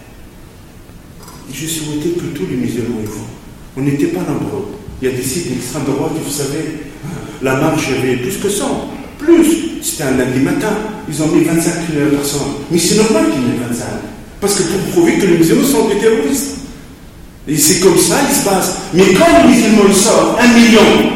Je 1.51 1.65
souhaitais 1.65 2.10
que 2.10 2.38
tous 2.38 2.45
les 2.45 2.58
musulmans 2.58 2.97
vous. 3.04 3.25
On 3.75 3.82
n'était 3.82 4.08
pas 4.08 4.19
nombreux. 4.19 4.67
Il 5.01 5.10
y 5.10 5.12
a 5.12 5.15
des 5.15 5.23
sites 5.23 5.49
d'extrême 5.49 5.86
droite, 5.86 6.12
vous 6.23 6.32
savez, 6.32 6.84
la 7.41 7.56
marche 7.56 7.88
avait 7.89 8.17
plus 8.17 8.38
que 8.38 8.49
100. 8.49 8.89
Plus. 9.21 9.81
C'était 9.81 10.03
un 10.03 10.17
lundi 10.17 10.39
matin. 10.39 10.73
Ils 11.10 11.21
ont 11.21 11.27
mis 11.27 11.43
25 11.43 11.71
personnes. 12.12 12.39
Mais 12.69 12.77
c'est 12.77 12.95
normal 12.95 13.25
qu'ils 13.31 13.41
mettent 13.41 13.69
25. 13.69 13.86
Parce 14.39 14.55
que 14.55 14.63
pour 14.63 14.79
prouver 14.91 15.13
que 15.13 15.25
les 15.25 15.38
musulmans 15.38 15.67
sont 15.67 15.88
des 15.88 15.97
terroristes. 15.97 16.57
Et 17.47 17.57
c'est 17.57 17.79
comme 17.79 17.97
ça 17.97 18.15
il 18.29 18.36
se 18.36 18.43
passe. 18.43 18.75
Mais 18.93 19.03
quand 19.13 19.25
les 19.43 19.53
musulmans 19.53 19.93
sortent, 19.93 20.39
un 20.39 20.47
million, 20.47 21.12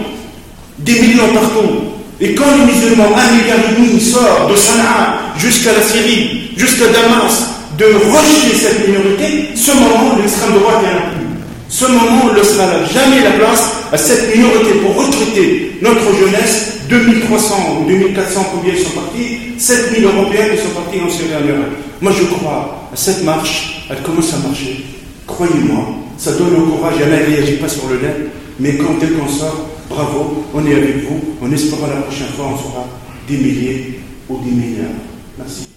des 0.80 1.00
millions 1.02 1.34
partout, 1.34 1.86
et 2.20 2.34
quand 2.34 2.46
les 2.58 2.74
musulmans, 2.74 3.16
un 3.16 3.36
milliard 3.36 3.58
et 3.60 3.82
demi, 3.82 4.00
sortent 4.00 4.52
de 4.52 4.56
Sanaa 4.56 5.20
jusqu'à 5.38 5.74
la 5.74 5.82
Syrie, 5.82 6.52
jusqu'à 6.56 6.86
Damas, 6.88 7.56
de 7.78 7.86
rejeter 7.86 8.56
cette 8.56 8.88
minorité, 8.88 9.50
ce 9.56 9.72
moment, 9.72 10.16
l'extrême 10.18 10.54
droite 10.60 10.84
est 10.84 10.98
un 10.98 11.26
Ce 11.68 11.86
moment 11.86 12.34
ne 12.36 12.44
sera 12.44 12.86
jamais 12.86 13.22
la 13.22 13.32
place 13.32 13.70
à 13.96 13.98
cette 13.98 14.36
minorité 14.36 14.72
pour 14.84 14.94
recruter 14.94 15.72
notre 15.82 16.14
jeunesse 16.20 16.80
2300 16.90 17.80
ou 17.80 17.88
2400, 17.88 18.46
combien 18.54 18.76
sont 18.76 18.90
partis 18.90 19.38
7000 19.58 20.04
Européens 20.04 20.50
qui 20.52 20.58
sont 20.58 20.74
partis 20.76 21.00
en 21.00 21.10
Syrie 21.10 21.32
en 21.34 22.04
Moi, 22.04 22.12
je 22.12 22.26
crois 22.26 22.90
à 22.92 22.96
cette 22.96 23.24
marche, 23.24 23.86
elle 23.90 24.02
commence 24.02 24.34
à 24.34 24.46
marcher. 24.46 24.84
Croyez-moi, 25.26 25.96
ça 26.18 26.34
donne 26.34 26.52
le 26.52 26.66
courage. 26.72 26.96
Elle 27.02 27.10
ne 27.10 27.36
réagit 27.38 27.56
pas 27.56 27.70
sur 27.70 27.88
le 27.88 28.02
net, 28.02 28.18
mais 28.60 28.76
quand 28.76 28.96
elle 29.02 29.14
qu'on 29.14 29.30
sort, 29.30 29.66
bravo, 29.90 30.44
on 30.54 30.68
est 30.68 30.76
avec 30.76 30.98
vous. 31.08 31.22
On 31.42 31.50
espère 31.54 31.80
la 31.88 32.02
prochaine 32.02 32.28
fois, 32.36 32.48
on 32.54 32.58
sera 32.58 32.86
des 33.30 33.38
milliers 33.38 34.02
ou 34.28 34.40
des 34.44 34.52
milliards. 34.52 34.92
Merci. 35.38 35.75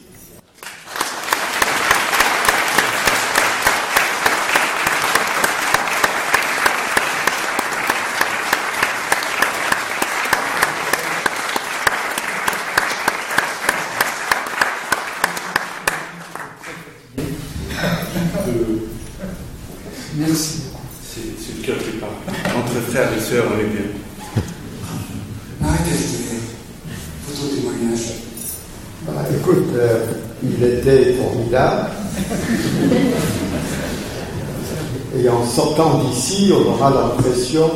On 36.52 36.72
aura 36.72 36.90
l'impression 36.90 37.70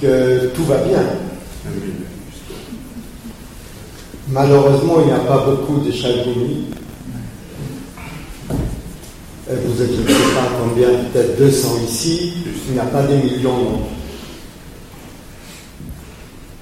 que 0.00 0.48
tout 0.48 0.64
va 0.64 0.78
bien. 0.78 1.02
Malheureusement, 4.28 4.96
il 5.00 5.06
n'y 5.06 5.12
a 5.12 5.18
pas 5.20 5.44
beaucoup 5.46 5.80
de 5.80 5.92
Chalgouni. 5.92 6.66
Vous 9.48 9.82
ne 9.82 9.86
sais 9.86 10.02
pas 10.34 10.48
combien, 10.60 10.88
peut-être 11.12 11.38
200 11.38 11.68
ici. 11.86 12.32
Il 12.68 12.74
n'y 12.74 12.80
a 12.80 12.84
pas 12.84 13.02
des 13.02 13.16
millions. 13.16 13.80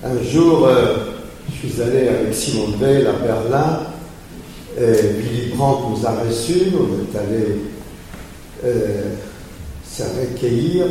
Un 0.02 0.22
jour, 0.22 0.66
euh, 0.66 0.96
je 1.48 1.68
suis 1.68 1.80
allé 1.80 2.08
avec 2.08 2.34
Simon 2.34 2.76
Veil 2.78 3.06
à 3.06 3.12
Berlin 3.12 3.80
Billy 4.76 5.52
Brandt 5.54 5.84
nous 5.88 6.06
a 6.06 6.10
reçus, 6.10 6.72
on 6.74 7.16
est 7.16 7.18
allé 7.18 7.60
euh, 8.64 9.14
se 9.96 10.02
recueillir. 10.02 10.86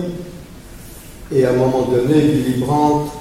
Et 1.32 1.46
à 1.46 1.50
un 1.50 1.54
moment 1.54 1.84
donné, 1.84 2.22
Billy 2.22 2.62
Brandt 2.62 3.12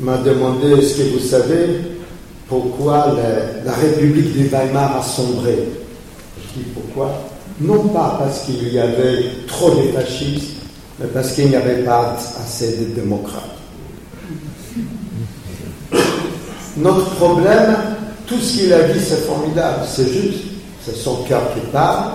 m'a 0.00 0.18
demandé 0.18 0.72
Est-ce 0.72 0.96
que 0.96 1.14
vous 1.14 1.18
savez 1.18 1.80
pourquoi 2.48 3.14
la, 3.64 3.72
République 3.72 4.38
de 4.38 4.48
Weimar 4.48 4.98
a 4.98 5.02
sombré? 5.02 5.58
Je 6.36 6.60
dis 6.60 6.66
pourquoi? 6.74 7.12
Non 7.60 7.88
pas 7.88 8.16
parce 8.18 8.44
qu'il 8.44 8.72
y 8.72 8.78
avait 8.78 9.24
trop 9.46 9.70
de 9.70 9.88
fascistes, 9.88 10.62
mais 10.98 11.06
parce 11.08 11.32
qu'il 11.32 11.48
n'y 11.48 11.56
avait 11.56 11.82
pas 11.82 12.16
assez 12.40 12.76
de 12.76 13.00
démocrates. 13.00 13.44
Notre 16.76 17.10
problème, 17.16 17.76
tout 18.26 18.38
ce 18.38 18.58
qu'il 18.58 18.72
a 18.72 18.84
dit, 18.84 19.00
c'est 19.00 19.26
formidable, 19.26 19.84
c'est 19.88 20.08
juste. 20.08 20.44
C'est 20.84 20.96
son 20.96 21.24
cœur 21.24 21.42
qui 21.52 21.60
parle, 21.72 22.12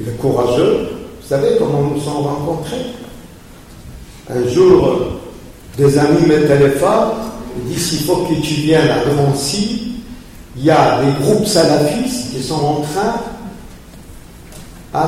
il 0.00 0.08
est 0.08 0.16
courageux. 0.16 0.99
Savez 1.30 1.58
comment 1.60 1.82
nous 1.82 2.00
sommes 2.00 2.26
rencontrés 2.26 2.86
Un 4.28 4.48
jour, 4.48 4.98
des 5.78 5.96
amis 5.96 6.26
me 6.26 6.44
téléphonent, 6.48 7.12
ils 7.56 7.72
disent 7.72 8.00
il 8.00 8.04
faut 8.04 8.16
que 8.24 8.34
tu 8.34 8.54
viennes 8.54 8.90
à 8.90 9.04
Drancy. 9.04 9.92
Il 10.56 10.64
y 10.64 10.72
a 10.72 11.00
des 11.00 11.24
groupes 11.24 11.46
salafistes 11.46 12.32
qui 12.34 12.42
sont 12.42 12.56
en 12.56 12.80
train 12.80 13.20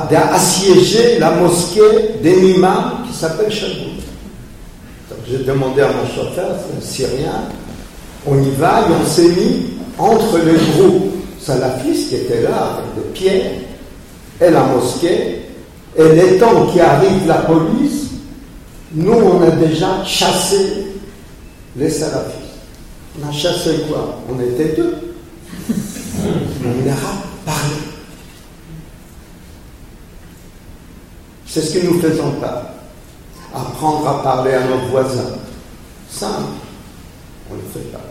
d'assiéger 0.09 1.19
la 1.19 1.31
mosquée 1.31 1.81
imams 2.23 2.99
qui 3.05 3.13
s'appelle 3.13 3.51
Chaboud. 3.51 3.99
J'ai 5.29 5.39
demandé 5.39 5.81
à 5.81 5.89
mon 5.89 6.07
chauffeur, 6.07 6.55
c'est 6.57 6.77
un 6.77 6.81
Syrien, 7.09 7.49
on 8.25 8.41
y 8.41 8.51
va 8.51 8.85
et 8.87 8.93
on 8.93 9.05
s'est 9.05 9.27
mis 9.27 9.73
entre 9.97 10.37
les 10.37 10.53
groupes 10.71 11.15
salafistes 11.41 12.07
qui 12.07 12.15
étaient 12.15 12.43
là 12.43 12.77
avec 12.77 12.95
des 12.95 13.11
pierres 13.11 13.51
et 14.39 14.49
la 14.49 14.63
mosquée, 14.63 15.42
et 15.95 16.09
les 16.15 16.37
temps 16.37 16.67
qui 16.67 16.79
arrive 16.79 17.27
la 17.27 17.39
police, 17.39 18.09
nous 18.93 19.13
on 19.13 19.41
a 19.41 19.51
déjà 19.51 20.03
chassé 20.03 20.85
les 21.75 21.89
salafistes. 21.89 22.39
On 23.19 23.27
a 23.27 23.31
chassé 23.31 23.85
quoi? 23.87 24.19
On 24.29 24.39
était 24.41 24.75
deux. 24.75 25.15
On 26.19 26.85
leur 26.85 26.95
a 26.95 27.45
parlé. 27.45 27.75
C'est 31.45 31.61
ce 31.61 31.77
que 31.77 31.85
nous 31.85 31.99
faisons 31.99 32.31
pas. 32.33 32.73
Apprendre 33.53 34.07
à 34.07 34.23
parler 34.23 34.53
à 34.53 34.61
nos 34.61 34.89
voisins. 34.89 35.35
Simple. 36.09 36.53
On 37.51 37.55
ne 37.55 37.59
le 37.59 37.67
fait 37.71 37.91
pas. 37.91 38.01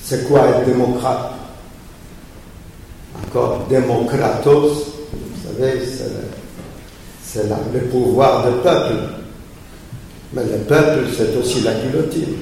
C'est 0.00 0.28
quoi 0.28 0.46
être 0.48 0.66
démocrate? 0.66 1.32
Encore 3.26 3.66
démocratos, 3.68 4.86
vous 5.12 5.48
savez, 5.48 5.80
c'est 5.84 6.43
le 7.72 7.80
pouvoir 7.90 8.46
du 8.46 8.58
peuple. 8.62 8.94
Mais 10.32 10.42
le 10.42 10.58
peuple, 10.64 11.06
c'est 11.16 11.36
aussi 11.36 11.60
la 11.62 11.74
guillotine. 11.74 12.36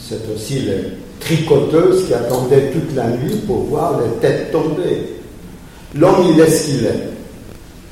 C'est 0.00 0.20
aussi 0.34 0.60
les 0.60 0.84
tricoteuses 1.20 2.06
qui 2.06 2.14
attendaient 2.14 2.70
toute 2.70 2.94
la 2.94 3.08
nuit 3.08 3.36
pour 3.46 3.64
voir 3.64 4.00
les 4.00 4.20
têtes 4.20 4.52
tomber. 4.52 5.20
L'homme, 5.94 6.26
il 6.32 6.40
est 6.40 6.50
ce 6.50 6.64
qu'il 6.64 6.84
est. 6.86 7.08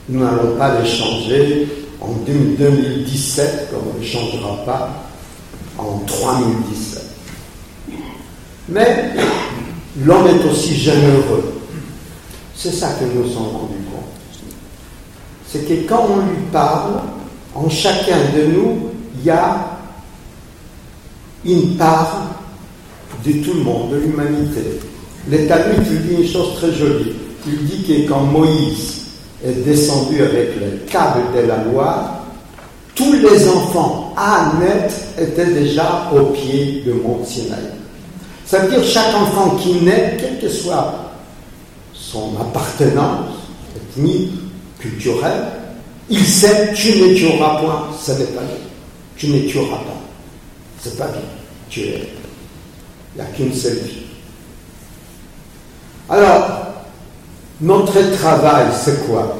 Nous 0.09 0.21
n'allons 0.25 0.57
pas 0.57 0.81
les 0.81 0.89
changer 0.89 1.69
en 2.01 2.13
2017 2.27 3.69
comme 3.71 3.93
on 3.95 4.01
ne 4.01 4.05
changera 4.05 4.65
pas 4.65 5.05
en 5.79 5.99
3017. 6.07 7.05
Mais 8.71 9.11
l'homme 10.05 10.27
est 10.27 10.51
aussi 10.51 10.75
généreux. 10.75 11.55
C'est 12.55 12.73
ça 12.73 12.89
que 12.99 13.05
nous 13.05 13.29
sommes 13.29 13.49
rendus. 13.53 13.80
C'est 15.53 15.67
que 15.67 15.89
quand 15.89 16.07
on 16.09 16.19
lui 16.19 16.43
parle, 16.53 17.01
en 17.55 17.69
chacun 17.69 18.19
de 18.37 18.53
nous, 18.53 18.91
il 19.19 19.25
y 19.25 19.31
a 19.31 19.79
une 21.45 21.77
part 21.77 22.29
de 23.25 23.33
tout 23.33 23.55
le 23.55 23.63
monde, 23.63 23.91
de 23.91 23.97
l'humanité. 23.97 24.81
Le 25.29 25.47
Talmud 25.47 25.83
dit 25.83 26.23
une 26.23 26.27
chose 26.27 26.55
très 26.57 26.73
jolie. 26.73 27.13
Il 27.47 27.65
dit 27.65 27.83
que 27.83 28.09
quand 28.09 28.21
Moïse 28.21 29.01
est 29.45 29.65
descendu 29.65 30.23
avec 30.23 30.57
le 30.57 30.87
câble 30.89 31.23
de 31.35 31.47
la 31.47 31.65
loi, 31.65 32.21
tous 32.95 33.15
les 33.15 33.49
enfants 33.49 34.15
à 34.17 34.53
naître 34.61 34.95
étaient 35.19 35.53
déjà 35.53 36.11
au 36.15 36.27
pied 36.27 36.83
de 36.87 36.93
Mont 36.93 37.25
Sinaï. 37.25 37.59
Ça 38.47 38.61
veut 38.61 38.71
dire 38.71 38.85
chaque 38.85 39.15
enfant 39.15 39.57
qui 39.57 39.81
naît, 39.81 40.17
quelle 40.21 40.39
que 40.41 40.49
soit 40.49 40.95
son 41.93 42.33
appartenance 42.41 43.35
ethnique, 43.77 44.33
culturelle, 44.81 45.45
il 46.09 46.25
sait 46.25 46.73
tu 46.75 47.01
ne 47.01 47.15
tueras 47.15 47.61
point, 47.61 47.89
ce 48.01 48.13
n'est 48.13 48.25
pas 48.27 48.43
lui. 48.43 48.61
Tu 49.17 49.29
ne 49.29 49.41
tueras 49.49 49.77
pas. 49.77 50.01
C'est 50.81 50.99
pas 50.99 51.09
bien. 51.09 51.23
Tu 51.69 51.81
es. 51.81 52.09
Il 53.15 53.23
n'y 53.23 53.29
a 53.29 53.31
qu'une 53.33 53.55
seule 53.55 53.79
vie. 53.79 54.03
Alors, 56.09 56.49
notre 57.61 58.17
travail, 58.17 58.67
c'est 58.83 59.07
quoi? 59.07 59.37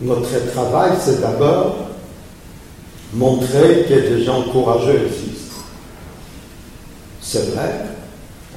Notre 0.00 0.50
travail, 0.52 0.92
c'est 1.04 1.20
d'abord 1.20 1.76
montrer 3.12 3.84
que 3.88 3.94
des 3.94 4.24
gens 4.24 4.42
courageux 4.44 5.06
existent. 5.06 5.62
C'est 7.20 7.54
vrai, 7.54 7.70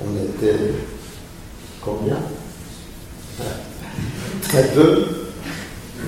on 0.02 0.16
était 0.26 0.74
combien? 1.82 2.18
Très 4.44 4.68
peu, 4.70 5.17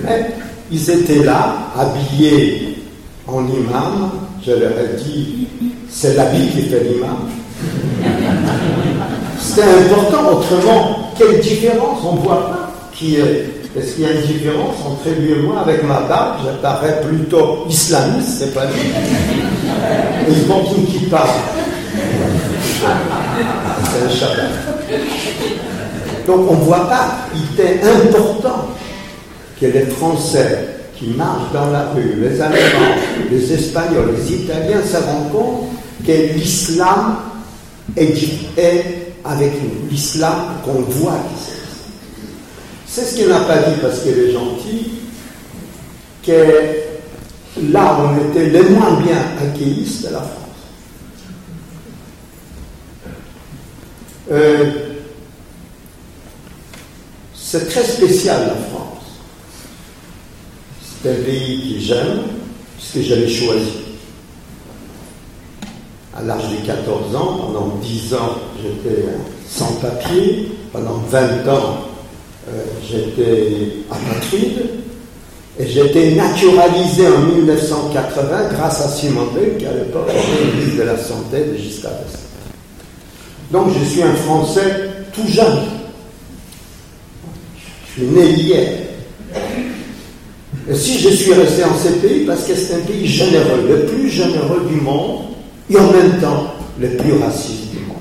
mais 0.02 0.30
ils 0.70 0.90
étaient 0.90 1.24
là, 1.24 1.54
habillés 1.78 2.78
en 3.26 3.46
imam. 3.46 4.10
Je 4.44 4.52
leur 4.52 4.72
ai 4.72 4.96
dit, 5.02 5.48
c'est 5.88 6.14
l'habit 6.16 6.48
qui 6.48 6.62
fait 6.62 6.82
l'imam. 6.84 7.28
C'était 9.38 9.62
important, 9.62 10.32
autrement, 10.32 11.12
quelle 11.18 11.40
différence 11.40 12.00
On 12.04 12.16
ne 12.16 12.20
voit 12.20 12.50
pas 12.50 12.72
qui 12.92 13.16
est. 13.16 13.46
Est-ce 13.76 13.94
qu'il 13.94 14.02
y 14.04 14.06
a 14.06 14.12
une 14.12 14.22
différence 14.22 14.74
entre 14.84 15.10
lui 15.16 15.32
et 15.32 15.42
moi 15.42 15.60
Avec 15.60 15.84
ma 15.84 16.00
barbe, 16.00 16.38
j'apparais 16.44 17.02
plutôt 17.02 17.66
islamiste, 17.68 18.38
c'est 18.40 18.52
pas 18.54 18.64
lui. 18.64 18.80
Ils 20.28 20.44
vont 20.46 20.64
qui 20.64 21.06
parle. 21.06 21.28
C'est 23.92 24.04
le 24.04 24.10
Shabbat. 24.10 24.50
Donc 26.26 26.50
on 26.50 26.54
ne 26.54 26.60
voit 26.62 26.88
pas, 26.88 27.18
il 27.34 27.60
était 27.60 27.80
important 27.82 28.69
que 29.60 29.66
les 29.66 29.86
Français 29.86 30.68
qui 30.96 31.08
marchent 31.08 31.52
dans 31.52 31.70
la 31.70 31.90
rue, 31.90 32.14
les 32.20 32.40
Allemands, 32.40 32.96
les 33.30 33.52
Espagnols, 33.52 34.14
les 34.16 34.34
Italiens 34.34 34.80
se 34.82 34.96
rendent 34.96 35.30
compte 35.30 35.68
que 36.06 36.12
l'islam 36.34 37.16
est, 37.96 39.14
avec 39.24 39.52
nous. 39.62 39.88
L'islam 39.90 40.34
qu'on 40.64 40.80
voit 40.80 41.18
C'est 42.86 43.02
ce 43.02 43.16
qu'il 43.16 43.28
n'a 43.28 43.40
pas 43.40 43.58
dit 43.58 43.76
parce 43.82 44.00
qu'il 44.00 44.18
est 44.18 44.32
gentil, 44.32 44.92
que 46.26 47.70
là 47.70 47.98
on 48.00 48.30
était 48.30 48.46
les 48.46 48.62
moins 48.70 49.00
bien 49.00 49.18
accueillis, 49.42 50.02
de 50.04 50.12
la 50.12 50.20
France. 50.20 50.36
Euh, 54.32 54.70
c'est 57.34 57.68
très 57.68 57.82
spécial 57.82 58.42
la 58.46 58.54
France. 58.54 58.99
C'est 61.02 61.10
un 61.12 61.24
pays 61.24 61.74
que 61.74 61.80
j'aime, 61.80 62.20
puisque 62.76 63.08
j'avais 63.08 63.28
choisi 63.28 63.72
à 66.14 66.22
l'âge 66.22 66.42
de 66.50 66.66
14 66.66 67.16
ans. 67.16 67.38
Pendant 67.46 67.76
10 67.82 68.14
ans, 68.14 68.36
j'étais 68.62 69.04
sans 69.48 69.72
papier. 69.80 70.52
Pendant 70.72 70.98
20 71.08 71.48
ans, 71.48 71.86
euh, 72.48 72.64
j'étais 72.86 73.76
apatride. 73.90 74.66
Et 75.58 75.66
j'étais 75.66 76.10
naturalisé 76.12 77.06
en 77.08 77.20
1980 77.20 78.48
grâce 78.52 78.80
à 78.82 78.88
Simon 78.88 79.26
Veil, 79.34 79.58
qui 79.58 79.66
à 79.66 79.72
l'époque 79.72 80.08
était 80.08 80.54
ministre 80.54 80.78
de 80.78 80.82
la 80.82 80.96
Santé 80.98 81.44
de 81.44 81.56
Giscard 81.56 81.92
Donc 83.50 83.68
je 83.78 83.84
suis 83.84 84.02
un 84.02 84.14
Français 84.14 84.90
tout 85.14 85.26
jeune. 85.26 85.60
Je 87.88 87.92
suis 88.02 88.10
né 88.10 88.30
hier. 88.32 88.89
Si 90.74 90.98
je 90.98 91.08
suis 91.08 91.32
resté 91.32 91.64
en 91.64 91.76
ce 91.76 91.88
pays, 91.88 92.24
parce 92.24 92.44
que 92.44 92.54
c'est 92.54 92.74
un 92.74 92.80
pays 92.80 93.06
généreux, 93.06 93.66
le 93.68 93.86
plus 93.86 94.08
généreux 94.08 94.66
du 94.68 94.80
monde, 94.80 95.22
et 95.68 95.76
en 95.76 95.90
même 95.90 96.20
temps 96.20 96.54
le 96.80 96.90
plus 96.96 97.14
raciste 97.14 97.70
du 97.70 97.78
monde. 97.80 97.96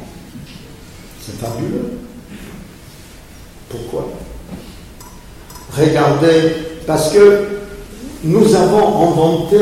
C'est 1.26 1.38
fabuleux. 1.40 1.94
Pourquoi? 3.70 4.12
Regardez, 5.78 6.54
parce 6.86 7.12
que 7.12 7.46
nous 8.24 8.56
avons 8.56 9.10
inventé 9.10 9.58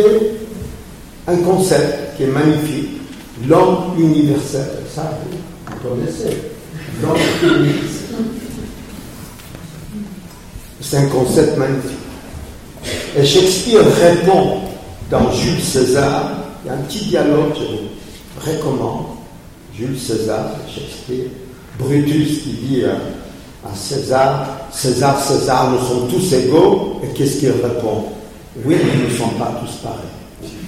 un 1.27 1.37
concept 1.37 2.17
qui 2.17 2.23
est 2.23 2.27
magnifique, 2.27 3.01
l'homme 3.47 3.93
universel. 3.97 4.67
Ça, 4.93 5.19
vous 5.67 5.89
connaissez. 5.89 6.37
L'homme 7.01 7.17
universel. 7.43 8.15
C'est 10.81 10.97
un 10.97 11.07
concept 11.07 11.57
magnifique. 11.57 12.06
Et 13.15 13.25
Shakespeare 13.25 13.83
répond 14.01 14.57
dans 15.09 15.31
Jules 15.31 15.61
César, 15.61 16.31
il 16.63 16.67
y 16.67 16.71
a 16.71 16.73
un 16.73 16.81
petit 16.81 17.05
dialogue, 17.05 17.53
je 17.55 17.63
vous 17.63 18.51
recommande, 18.51 19.05
Jules 19.75 19.97
César, 19.97 20.51
Shakespeare, 20.67 21.29
Brutus 21.79 22.41
qui 22.43 22.49
dit 22.49 22.83
à, 22.85 22.97
César, 23.75 24.47
César, 24.71 25.19
César, 25.21 25.71
nous 25.71 25.87
sommes 25.87 26.07
tous 26.09 26.33
égaux, 26.33 27.01
et 27.03 27.07
qu'est-ce 27.13 27.37
qu'il 27.39 27.51
répond? 27.51 28.05
Oui, 28.65 28.75
nous 28.75 29.09
ne 29.09 29.17
sommes 29.17 29.37
pas 29.37 29.61
tous 29.61 29.75
pareils. 29.83 30.15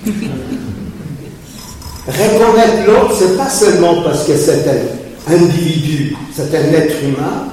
Reconnaître 2.08 2.88
l'autre, 2.88 3.16
c'est 3.18 3.38
pas 3.38 3.50
seulement 3.50 4.02
parce 4.02 4.24
que 4.26 4.36
c'est 4.36 4.66
un 4.68 5.34
individu, 5.34 6.16
c'est 6.34 6.54
un 6.56 6.74
être 6.74 7.04
humain, 7.04 7.48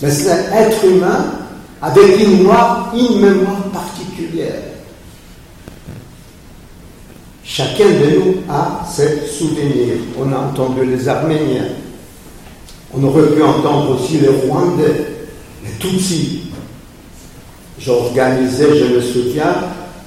mais 0.00 0.10
c'est 0.10 0.30
un 0.30 0.52
être 0.56 0.84
humain 0.84 1.26
avec 1.82 2.20
une 2.20 2.30
une 2.94 3.20
mémoire 3.20 3.62
particulière. 3.72 3.91
Chacun 7.44 7.84
de 7.84 8.18
nous 8.18 8.34
a 8.48 8.86
ses 8.90 9.26
souvenirs. 9.26 9.96
On 10.18 10.32
a 10.32 10.38
entendu 10.38 10.86
les 10.86 11.06
Arméniens. 11.06 11.68
On 12.94 13.02
aurait 13.04 13.28
pu 13.28 13.42
entendre 13.42 13.98
aussi 14.00 14.18
les 14.18 14.28
Rwandais, 14.28 15.06
les 15.64 15.72
Tutsis. 15.78 16.44
J'organisais, 17.78 18.78
je 18.78 18.94
me 18.94 19.00
souviens, 19.00 19.54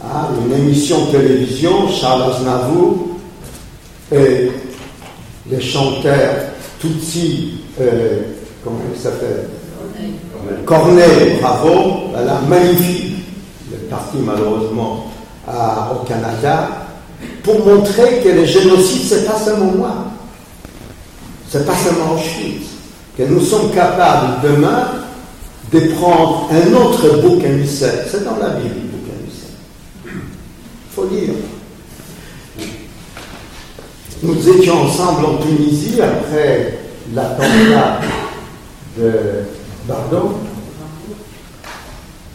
à 0.04 0.30
une 0.46 0.54
émission 0.54 1.06
de 1.06 1.12
télévision, 1.12 1.88
Charles 1.90 2.32
Aznavour, 2.32 3.08
et 4.12 4.52
les 5.50 5.62
chanteurs 5.62 6.46
Tutsis, 6.80 7.60
euh, 7.82 8.22
comment 8.64 8.80
il 8.94 9.00
s'appelle? 9.00 9.50
Corneille, 10.66 11.38
bravo, 11.42 12.12
la 12.14 12.40
magnifique. 12.42 13.15
Parti 13.90 14.18
malheureusement 14.18 15.12
au 15.48 16.06
Canada 16.06 16.70
pour 17.44 17.66
montrer 17.66 18.22
que 18.24 18.30
le 18.30 18.46
génocide, 18.46 19.04
c'est 19.08 19.26
pas 19.26 19.40
seulement 19.40 19.72
moi, 19.72 19.96
c'est 21.50 21.66
pas 21.66 21.76
seulement 21.76 22.14
Auschwitz, 22.16 22.68
que 23.18 23.24
nous 23.24 23.42
sommes 23.42 23.72
capables 23.72 24.42
demain 24.44 24.88
de 25.72 25.80
prendre 25.94 26.50
un 26.52 26.74
autre 26.74 27.22
bouc 27.22 27.44
émissaire. 27.44 28.06
C'est 28.10 28.24
dans 28.24 28.38
la 28.38 28.50
Bible, 28.50 28.76
le 28.76 28.88
bouc 28.88 29.08
émissaire. 29.20 29.56
Il 30.06 30.94
faut 30.94 31.08
lire. 31.08 31.34
Nous 34.24 34.50
étions 34.50 34.84
ensemble 34.84 35.26
en 35.26 35.38
Tunisie 35.38 36.02
après 36.02 36.80
l'attentat 37.14 38.00
de 38.98 39.12
Pardon 39.88 40.32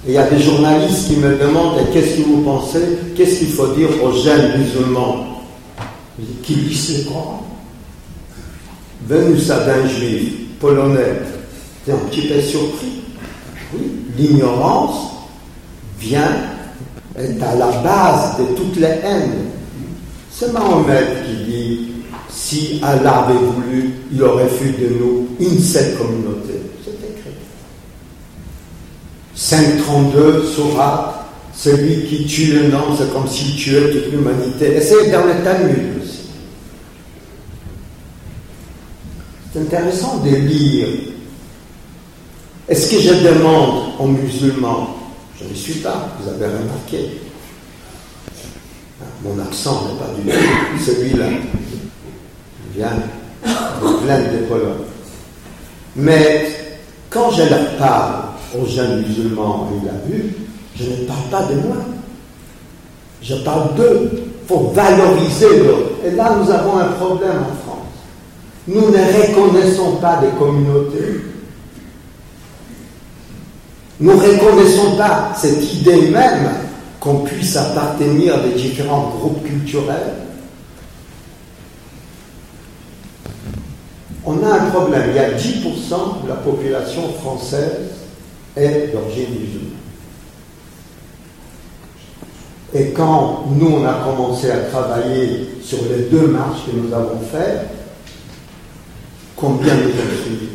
il 0.07 0.13
y 0.13 0.19
a 0.19 0.29
des 0.29 0.41
journalistes 0.41 1.09
qui 1.09 1.17
me 1.17 1.37
demandent 1.37 1.79
qu'est-ce 1.93 2.17
que 2.17 2.23
vous 2.23 2.43
pensez, 2.43 2.81
qu'est-ce 3.15 3.41
qu'il 3.41 3.49
faut 3.49 3.69
dire 3.75 3.89
aux 4.03 4.13
jeunes 4.13 4.59
musulmans? 4.59 5.27
Qui 6.43 6.55
lisent 6.55 7.05
le 7.05 7.11
Coran. 7.11 7.47
Ça 9.39 9.65
d'un 9.65 9.89
juif 9.89 10.59
polonais, 10.61 11.21
es 11.89 11.93
un 11.93 11.97
petit 12.11 12.29
peu 12.29 12.41
surpris. 12.41 13.03
Oui, 13.75 13.91
l'ignorance 14.17 15.13
vient, 15.99 16.37
est 17.19 17.43
à 17.43 17.55
la 17.55 17.71
base 17.83 18.39
de 18.39 18.55
toutes 18.55 18.77
les 18.77 18.87
haines. 18.87 19.49
C'est 20.31 20.53
Mahomet 20.53 21.07
qui 21.27 21.51
dit 21.51 21.91
si 22.29 22.81
Allah 22.83 23.27
avait 23.27 23.35
voulu, 23.35 23.91
il 24.13 24.23
aurait 24.23 24.49
fait 24.49 24.73
de 24.73 24.95
nous 24.99 25.29
une 25.41 25.59
seule 25.59 25.95
communauté. 25.97 26.50
532, 29.41 30.53
Surat, 30.55 31.27
celui 31.55 32.05
qui 32.05 32.27
tue 32.27 32.53
le 32.53 32.69
nom, 32.69 32.95
c'est 32.97 33.11
comme 33.11 33.27
s'il 33.27 33.57
tuait 33.57 33.91
toute 33.91 34.13
l'humanité. 34.13 34.77
Et 34.77 34.81
c'est 34.83 35.11
dans 35.11 35.25
le 35.25 35.33
aussi. 36.03 36.29
C'est 39.51 39.61
intéressant 39.61 40.19
de 40.19 40.29
lire. 40.29 40.89
Est-ce 42.69 42.91
que 42.91 43.01
je 43.01 43.15
demande 43.27 43.95
aux 43.99 44.09
musulmans 44.09 44.95
Je 45.41 45.49
ne 45.49 45.55
suis 45.55 45.81
pas, 45.81 46.11
vous 46.21 46.29
avez 46.29 46.45
remarqué. 46.45 47.19
Mon 49.25 49.39
accent 49.43 49.87
n'est 49.87 49.99
pas 49.99 50.13
du 50.21 50.31
tout 50.31 50.85
celui-là. 50.85 51.27
Il 52.67 52.79
vient 52.79 52.93
de 53.43 54.05
plein 54.05 54.19
de 54.19 54.45
Pologne. 54.47 54.85
Mais 55.97 56.47
quand 57.09 57.31
je 57.31 57.43
leur 57.45 57.77
parle, 57.79 58.30
aux 58.59 58.67
jeunes 58.67 59.03
musulmans, 59.07 59.69
il 59.83 59.89
a 59.89 59.93
vu, 60.07 60.35
je 60.77 60.85
ne 60.85 61.07
parle 61.07 61.29
pas 61.31 61.43
de 61.53 61.61
moi. 61.61 61.77
Je 63.23 63.35
parle 63.37 63.75
d'eux. 63.75 64.11
Il 64.15 64.49
faut 64.49 64.73
valoriser 64.75 65.59
l'autre. 65.59 65.91
Et 66.05 66.11
là, 66.13 66.37
nous 66.41 66.51
avons 66.51 66.79
un 66.79 66.87
problème 66.87 67.39
en 67.39 67.57
France. 67.65 67.77
Nous 68.67 68.81
ne 68.81 69.23
reconnaissons 69.23 69.97
pas 69.97 70.21
des 70.21 70.31
communautés. 70.39 71.21
Nous 74.01 74.13
ne 74.13 74.21
reconnaissons 74.21 74.97
pas 74.97 75.33
cette 75.37 75.75
idée 75.75 76.11
même 76.11 76.49
qu'on 76.99 77.19
puisse 77.19 77.57
appartenir 77.57 78.37
à 78.37 78.39
des 78.39 78.55
différents 78.55 79.13
groupes 79.19 79.45
culturels. 79.45 80.15
On 84.25 84.43
a 84.45 84.55
un 84.55 84.71
problème. 84.71 85.11
Il 85.11 85.17
y 85.17 85.19
a 85.19 85.33
10% 85.33 86.25
de 86.25 86.29
la 86.29 86.37
population 86.37 87.03
française 87.21 88.00
est 88.61 88.93
d'origine 88.93 89.31
musulmane. 89.31 89.71
Et 92.73 92.91
quand 92.91 93.47
nous, 93.57 93.67
on 93.67 93.85
a 93.85 93.95
commencé 94.05 94.51
à 94.51 94.59
travailler 94.59 95.49
sur 95.63 95.79
les 95.91 96.05
deux 96.05 96.29
marches 96.29 96.67
que 96.67 96.77
nous 96.77 96.93
avons 96.95 97.21
faites, 97.21 97.69
combien 99.35 99.75
nous 99.75 99.81
avons 99.81 100.23
suivis? 100.25 100.51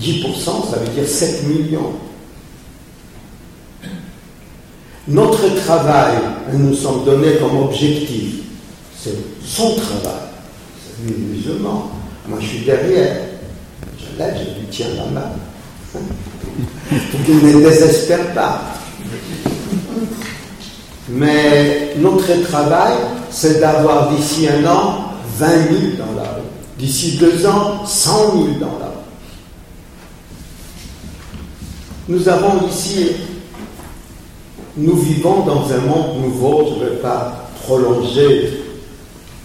10%, 0.00 0.70
ça 0.70 0.78
veut 0.78 0.88
dire 0.88 1.08
7 1.08 1.46
millions. 1.46 1.92
Notre 5.08 5.54
travail, 5.60 6.16
nous 6.52 6.74
sommes 6.74 7.04
donnés 7.04 7.36
comme 7.36 7.58
objectif, 7.58 8.40
c'est 8.98 9.14
son 9.44 9.76
travail, 9.76 10.26
c'est 10.82 11.06
lui 11.06 11.14
musulman. 11.16 11.92
Moi, 12.26 12.38
je 12.40 12.46
suis 12.46 12.64
derrière 12.64 13.25
là, 14.18 14.26
je 14.34 14.60
lui 14.60 14.66
tiens 14.70 14.86
la 14.96 15.06
main. 15.06 15.30
Pour 17.10 17.24
qu'il 17.24 17.38
ne 17.38 17.60
désespère 17.68 18.34
pas. 18.34 18.60
Mais 21.08 21.94
notre 21.98 22.42
travail, 22.48 22.94
c'est 23.30 23.60
d'avoir 23.60 24.10
d'ici 24.10 24.48
un 24.48 24.66
an 24.66 25.12
20 25.38 25.46
000 25.48 25.58
dans 25.98 26.20
la 26.20 26.28
rue. 26.30 26.42
D'ici 26.78 27.16
deux 27.18 27.46
ans, 27.46 27.84
100 27.86 28.32
000 28.32 28.44
dans 28.60 28.78
la 28.78 28.86
rue. 28.86 28.92
Nous 32.08 32.28
avons 32.28 32.66
ici, 32.68 33.12
nous 34.76 34.96
vivons 34.96 35.40
dans 35.44 35.70
un 35.72 35.78
monde 35.78 36.22
nouveau, 36.22 36.66
je 36.68 36.84
ne 36.84 36.90
vais 36.90 36.96
pas 36.96 37.48
prolonger 37.64 38.62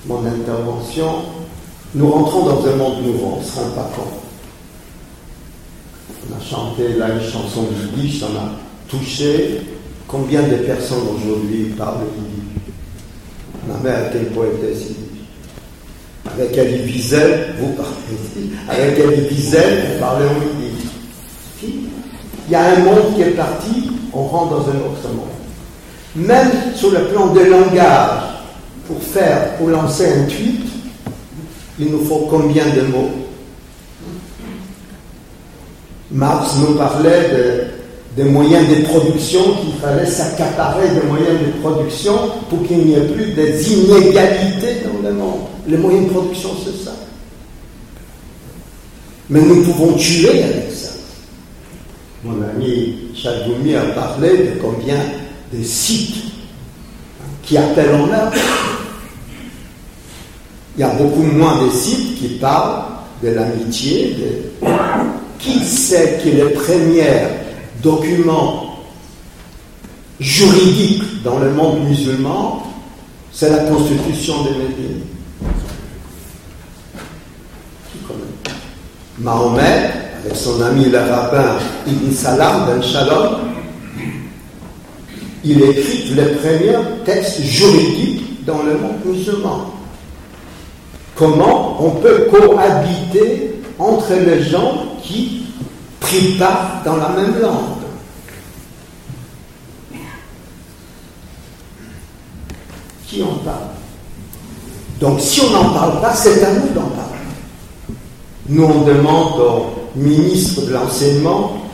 mon 0.05 0.25
intervention. 0.25 1.23
Nous 1.93 2.09
rentrons 2.09 2.45
dans 2.45 2.65
un 2.67 2.75
monde 2.75 3.03
nouveau, 3.03 3.37
on 3.37 3.39
ne 3.39 3.45
se 3.45 3.75
pas. 3.75 3.89
On 6.29 6.35
a 6.35 6.43
chanté 6.43 6.93
là 6.97 7.07
une 7.09 7.31
chanson 7.31 7.67
yiddish, 7.95 8.19
ça 8.19 8.27
m'a 8.29 8.51
touché. 8.87 9.61
Combien 10.07 10.43
de 10.43 10.55
personnes 10.57 11.07
aujourd'hui 11.15 11.73
parlent 11.77 12.01
yiddish 12.15 12.73
Ma 13.67 13.77
mère 13.77 14.07
était 14.07 14.25
poétesse 14.25 14.81
yiddish. 14.81 14.97
Avec 16.33 16.57
Ali 16.57 16.83
Wiesel, 16.83 17.55
vous 17.59 17.73
parlez 17.73 17.93
Avec 18.69 18.99
Ali 18.99 19.27
Wiesel, 19.29 19.93
vous 19.93 19.99
parlez 19.99 20.25
en 20.25 20.61
yiddish. 20.61 20.89
Il 22.47 22.51
y 22.51 22.55
a 22.55 22.75
un 22.75 22.79
monde 22.79 23.15
qui 23.15 23.21
est 23.21 23.31
parti, 23.31 23.91
on 24.13 24.23
rentre 24.23 24.51
dans 24.51 24.69
un 24.69 24.77
autre 24.77 25.07
monde. 25.15 25.27
Même 26.15 26.51
sur 26.75 26.91
le 26.91 27.05
plan 27.05 27.27
de 27.33 27.39
langage, 27.39 28.21
pour 28.87 29.01
faire, 29.01 29.55
pour 29.57 29.69
lancer 29.69 30.05
un 30.05 30.23
tweet, 30.25 30.61
il 31.79 31.91
nous 31.91 32.03
faut 32.03 32.27
combien 32.29 32.65
de 32.65 32.81
mots? 32.81 33.30
Marx 36.11 36.55
nous 36.57 36.75
parlait 36.75 37.71
des 38.17 38.23
moyens 38.25 38.67
de 38.67 38.83
production, 38.83 39.39
qu'il 39.61 39.73
fallait 39.81 40.05
s'accaparer 40.05 40.89
des 40.89 41.07
moyens 41.07 41.39
de 41.39 41.61
production 41.61 42.13
pour 42.49 42.65
qu'il 42.67 42.79
n'y 42.79 42.93
ait 42.95 43.07
plus 43.07 43.31
des 43.31 43.71
inégalités 43.71 44.83
dans 44.85 45.07
le 45.07 45.15
monde. 45.15 45.41
Les 45.67 45.77
moyens 45.77 46.07
de 46.07 46.11
production, 46.11 46.49
c'est 46.63 46.83
ça. 46.83 46.91
Mais 49.29 49.39
nous 49.39 49.63
pouvons 49.63 49.93
tuer 49.93 50.43
avec 50.43 50.71
ça. 50.73 50.89
Mon 52.23 52.41
ami 52.43 52.97
Chagoumi 53.15 53.75
a 53.75 53.81
parlé 53.95 54.29
de 54.29 54.61
combien 54.61 54.97
de 55.53 55.63
sites 55.63 56.25
qui 57.43 57.57
appellent 57.57 57.95
en. 57.95 58.09
Il 60.75 60.81
y 60.81 60.83
a 60.83 60.89
beaucoup 60.89 61.23
moins 61.23 61.65
de 61.65 61.71
sites 61.71 62.15
qui 62.19 62.27
parlent 62.39 62.83
de 63.23 63.29
l'amitié, 63.29 64.15
de 64.15 64.67
qui 65.41 65.59
sait 65.65 66.19
que 66.23 66.29
les 66.29 66.49
premiers 66.51 67.27
documents 67.81 68.77
juridiques 70.19 71.23
dans 71.23 71.39
le 71.39 71.51
monde 71.51 71.87
musulman, 71.87 72.63
c'est 73.31 73.49
la 73.49 73.63
constitution 73.63 74.43
de 74.43 74.49
Médine. 74.49 75.01
Mahomet, 79.17 79.91
avec 80.23 80.35
son 80.35 80.61
ami 80.61 80.85
le 80.85 80.97
rabbin 80.99 81.57
Ibn 81.87 82.11
Salam 82.11 82.65
ben 82.67 82.81
Shalom, 82.81 83.35
il 85.43 85.61
écrit 85.61 86.13
les 86.15 86.35
premiers 86.35 86.77
textes 87.05 87.41
juridiques 87.41 88.45
dans 88.45 88.61
le 88.63 88.77
monde 88.77 89.03
musulman. 89.05 89.73
Comment 91.15 91.83
on 91.83 91.91
peut 91.91 92.27
cohabiter 92.31 93.55
entre 93.79 94.13
les 94.13 94.43
gens 94.43 94.90
qui 95.01 95.47
pas 96.37 96.81
dans 96.83 96.97
la 96.97 97.09
même 97.09 97.39
langue 97.39 97.77
Qui 103.07 103.23
en 103.23 103.35
parle? 103.43 103.67
Donc 104.99 105.19
si 105.19 105.41
on 105.41 105.49
n'en 105.49 105.73
parle 105.73 105.99
pas, 105.99 106.13
c'est 106.13 106.41
à 106.43 106.53
nous 106.53 106.69
d'en 106.69 106.87
parler. 106.87 107.11
Nous, 108.47 108.63
on 108.63 108.85
demande 108.85 109.39
au 109.39 109.65
ministre 109.95 110.61
de 110.65 110.71
l'enseignement 110.71 111.65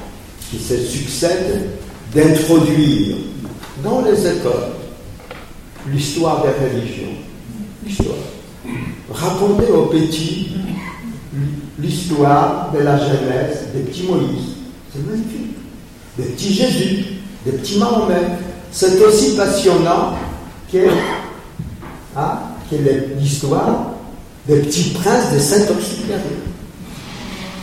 qui 0.50 0.58
se 0.58 0.78
succède 0.78 1.70
d'introduire 2.16 3.18
dans 3.84 4.02
les 4.02 4.20
écoles 4.20 4.72
l'histoire 5.92 6.44
des 6.44 6.66
religions. 6.66 7.14
L'histoire. 7.86 8.16
Raconter 9.12 9.72
aux 9.72 9.86
petits 9.86 10.54
l'histoire 11.80 12.72
de 12.74 12.80
la 12.80 12.98
jeunesse 12.98 13.66
des 13.74 13.82
petits 13.82 14.04
Moïse. 14.04 14.56
C'est 14.94 15.06
magnifique. 15.06 15.56
Des 16.18 16.24
petits 16.24 16.54
Jésus, 16.54 17.06
des 17.46 17.52
petits 17.54 17.78
Mahomet. 17.78 18.16
C'est 18.72 19.00
aussi 19.02 19.36
passionnant 19.36 20.14
que, 20.72 20.88
hein, 22.16 22.40
l'histoire 23.20 23.92
des 24.48 24.60
petits 24.62 24.92
princes 24.92 25.32
des 25.32 25.40
Saint-Exupéry. 25.40 26.22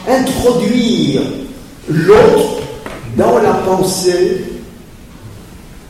Introduire 0.08 1.22
l'autre 1.88 2.60
dans 3.16 3.38
la 3.38 3.54
pensée 3.54 4.44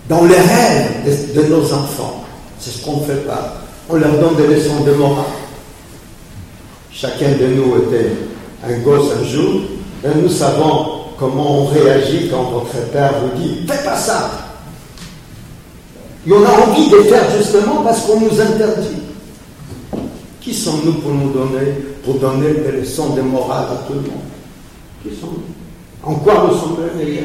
dans 0.09 0.25
les 0.25 0.37
rêves 0.37 1.35
de, 1.35 1.43
nos 1.45 1.73
enfants. 1.73 2.25
C'est 2.59 2.71
ce 2.71 2.85
qu'on 2.85 3.01
ne 3.01 3.05
fait 3.05 3.27
pas. 3.27 3.63
On 3.89 3.97
leur 3.97 4.13
donne 4.19 4.37
des 4.37 4.55
leçons 4.55 4.85
de 4.85 4.93
morale. 4.93 5.25
Chacun 6.95 7.33
de 7.33 7.47
nous 7.49 7.77
était 7.83 8.13
un 8.65 8.79
gosse 8.79 9.11
un 9.21 9.25
jour, 9.25 9.63
et 10.05 10.17
nous 10.17 10.29
savons 10.29 11.01
comment 11.19 11.63
on 11.63 11.65
réagit 11.67 12.29
quand 12.31 12.45
votre 12.45 12.89
père 12.93 13.15
vous 13.21 13.41
dit 13.41 13.67
Fais 13.67 13.85
pas 13.85 13.97
ça. 13.97 14.31
Et 16.25 16.33
on 16.33 16.45
a 16.45 16.67
envie 16.69 16.89
de 16.89 16.99
faire 17.03 17.29
justement 17.37 17.83
parce 17.83 18.03
qu'on 18.03 18.21
nous 18.21 18.41
interdit. 18.41 19.03
Qui 20.41 20.55
sommes-nous 20.55 20.95
pour 20.95 21.11
nous 21.11 21.33
donner, 21.33 21.73
pour 22.05 22.15
donner 22.15 22.55
des 22.55 22.73
leçons 22.81 23.15
de 23.15 23.23
morale 23.23 23.67
à 23.73 23.87
tout 23.89 23.95
le 23.95 24.01
monde? 24.01 24.21
Qui 25.03 25.11
sommes-nous? 25.21 26.09
En 26.09 26.15
quoi 26.17 26.47
nous 26.49 26.59
sommes 26.59 26.77
les 26.97 27.05
meilleurs? 27.05 27.25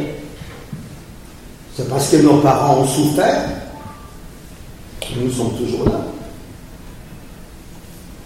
C'est 1.76 1.88
parce 1.88 2.10
que 2.10 2.18
nos 2.18 2.38
parents 2.38 2.80
ont 2.80 2.88
souffert. 2.88 3.50
Nous 5.16 5.32
sommes 5.32 5.52
toujours 5.58 5.86
là. 5.86 6.02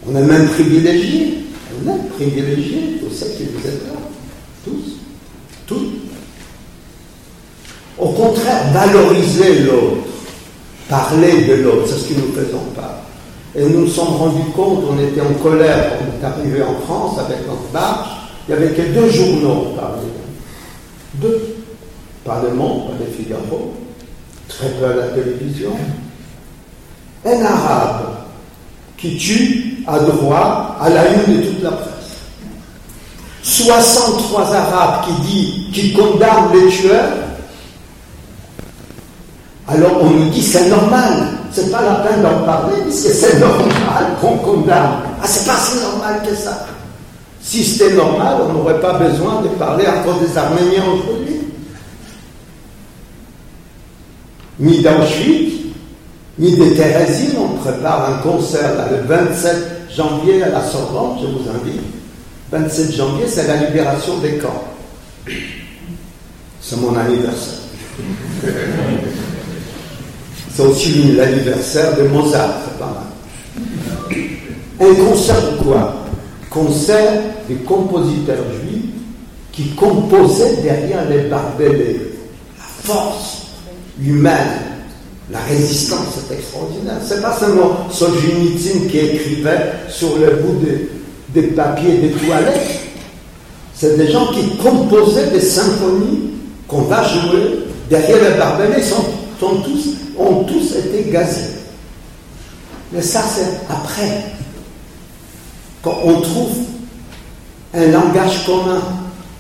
On 0.08 0.16
est 0.16 0.22
même 0.22 0.48
privilégiés. 0.50 1.46
On 1.86 1.96
est 1.96 2.10
privilégiés, 2.16 3.00
tous 3.02 3.14
ceux 3.14 3.28
qui 3.38 3.44
vous 3.46 3.68
êtes 3.68 3.88
là. 3.88 3.94
Tous. 4.66 4.98
Tous. 5.68 5.88
Au 7.98 8.10
contraire, 8.10 8.72
valoriser 8.74 9.60
l'autre, 9.60 10.08
parler 10.90 11.46
de 11.46 11.54
l'autre, 11.56 11.88
c'est 11.88 12.00
ce 12.00 12.10
que 12.10 12.20
nous 12.20 12.28
ne 12.28 12.46
faisons 12.46 12.64
pas. 12.76 13.04
Et 13.56 13.64
nous 13.64 13.82
nous 13.82 13.88
sommes 13.88 14.16
rendus 14.16 14.52
compte, 14.56 14.84
on 14.90 15.00
était 15.00 15.22
en 15.22 15.34
colère 15.42 15.92
quand 15.92 16.06
on 16.06 16.22
est 16.22 16.26
arrivé 16.26 16.64
en 16.64 16.74
France 16.86 17.20
avec 17.20 17.48
notre 17.48 17.72
marche, 17.72 18.10
il 18.48 18.56
n'y 18.56 18.64
avait 18.64 18.74
que 18.74 18.82
deux 18.82 19.10
journaux 19.10 19.74
parler. 19.76 20.08
Deux 21.16 21.56
pas 22.26 22.42
le 22.42 22.54
Monde, 22.54 22.88
pas 22.88 22.94
le 23.00 23.12
Figaro, 23.12 23.74
très 24.48 24.70
peu 24.70 24.86
à 24.86 24.96
la 24.96 25.08
télévision. 25.10 25.72
Un 27.26 27.42
arabe 27.46 28.23
qui 29.04 29.18
tue 29.18 29.84
a 29.86 30.00
droit 30.00 30.78
à 30.80 30.90
la 30.90 31.04
une 31.10 31.38
de 31.38 31.42
toute 31.46 31.62
la 31.62 31.72
presse. 31.72 31.90
63 33.44 34.56
arabes 34.56 35.06
qui 35.06 35.22
disent, 35.28 35.54
qui 35.74 35.94
condamnent 35.94 36.54
les 36.54 36.70
tueurs. 36.70 37.10
Alors 39.68 40.02
on 40.02 40.10
nous 40.10 40.30
dit 40.30 40.42
c'est 40.42 40.70
normal, 40.70 41.32
c'est 41.52 41.70
pas 41.70 41.82
la 41.82 41.96
peine 41.96 42.22
d'en 42.22 42.46
parler 42.46 42.76
puisque 42.84 43.10
c'est 43.10 43.40
normal 43.40 44.16
qu'on 44.22 44.38
condamne. 44.38 44.92
Ah 45.22 45.26
c'est 45.28 45.46
pas 45.46 45.58
si 45.58 45.82
normal 45.82 46.22
que 46.26 46.34
ça. 46.36 46.66
Si 47.42 47.62
c'était 47.62 47.96
normal, 47.96 48.38
on 48.48 48.54
n'aurait 48.54 48.80
pas 48.80 48.94
besoin 48.94 49.42
de 49.42 49.50
parler 49.50 49.86
encore 49.86 50.20
des 50.20 50.38
Arméniens 50.38 50.84
aujourd'hui. 50.94 51.42
ni 54.60 54.82
d'Auschwitz, 54.82 55.53
de 56.40 56.76
Thérésine. 56.76 57.38
On 57.38 57.58
prépare 57.58 58.12
un 58.12 58.18
concert 58.18 58.90
le 58.92 59.08
27 59.08 59.56
janvier 59.96 60.44
à 60.44 60.50
la 60.50 60.64
Sorbonne, 60.64 61.18
je 61.22 61.28
vous 61.28 61.50
invite. 61.50 61.82
27 62.52 62.96
janvier, 62.96 63.26
c'est 63.28 63.48
la 63.48 63.58
libération 63.58 64.18
des 64.20 64.38
camps. 64.38 64.64
C'est 66.62 66.78
mon 66.78 66.96
anniversaire. 66.96 67.60
C'est 70.56 70.62
aussi 70.62 71.14
l'anniversaire 71.14 71.98
de 71.98 72.04
Mozart, 72.04 72.54
c'est 72.64 72.78
pas 72.78 72.94
mal. 72.94 74.22
Un 74.80 74.96
concert 75.04 75.42
de 75.52 75.64
quoi? 75.64 75.96
Concert 76.52 77.24
des 77.50 77.56
compositeurs 77.56 78.46
juifs 78.62 78.92
qui 79.52 79.70
composaient 79.70 80.58
derrière 80.62 81.10
les 81.10 81.22
barbelés. 81.24 82.02
La 82.56 82.94
force 82.94 83.48
humaine. 84.00 84.73
La 85.32 85.40
résistance 85.40 86.18
est 86.18 86.34
extraordinaire. 86.34 86.98
C'est 87.06 87.22
pas 87.22 87.38
seulement 87.38 87.90
Solzhenitsyn 87.92 88.88
qui 88.90 89.00
écrivait 89.00 89.72
sur 89.90 90.18
le 90.18 90.36
bout 90.38 90.60
des, 91.30 91.44
papiers 91.44 91.98
des 91.98 92.12
toilettes. 92.12 92.80
C'est 93.76 93.98
des 93.98 94.12
gens 94.12 94.28
qui 94.28 94.58
composaient 94.58 95.32
des 95.32 95.42
symphonies 95.42 96.32
qu'on 96.68 96.82
va 96.84 97.04
jouer 97.04 97.66
derrière 97.90 98.32
le 98.32 98.38
barbelés. 98.38 98.76
Ils 98.78 98.84
sont, 98.84 99.06
tous, 99.40 99.96
ont 100.18 100.44
tous 100.44 100.76
été 100.76 101.10
gazés. 101.10 101.52
Mais 102.92 103.02
ça, 103.02 103.22
c'est 103.22 103.74
après. 103.74 104.26
Quand 105.82 105.98
on 106.04 106.22
trouve 106.22 106.52
un 107.74 107.88
langage 107.88 108.46
commun. 108.46 108.82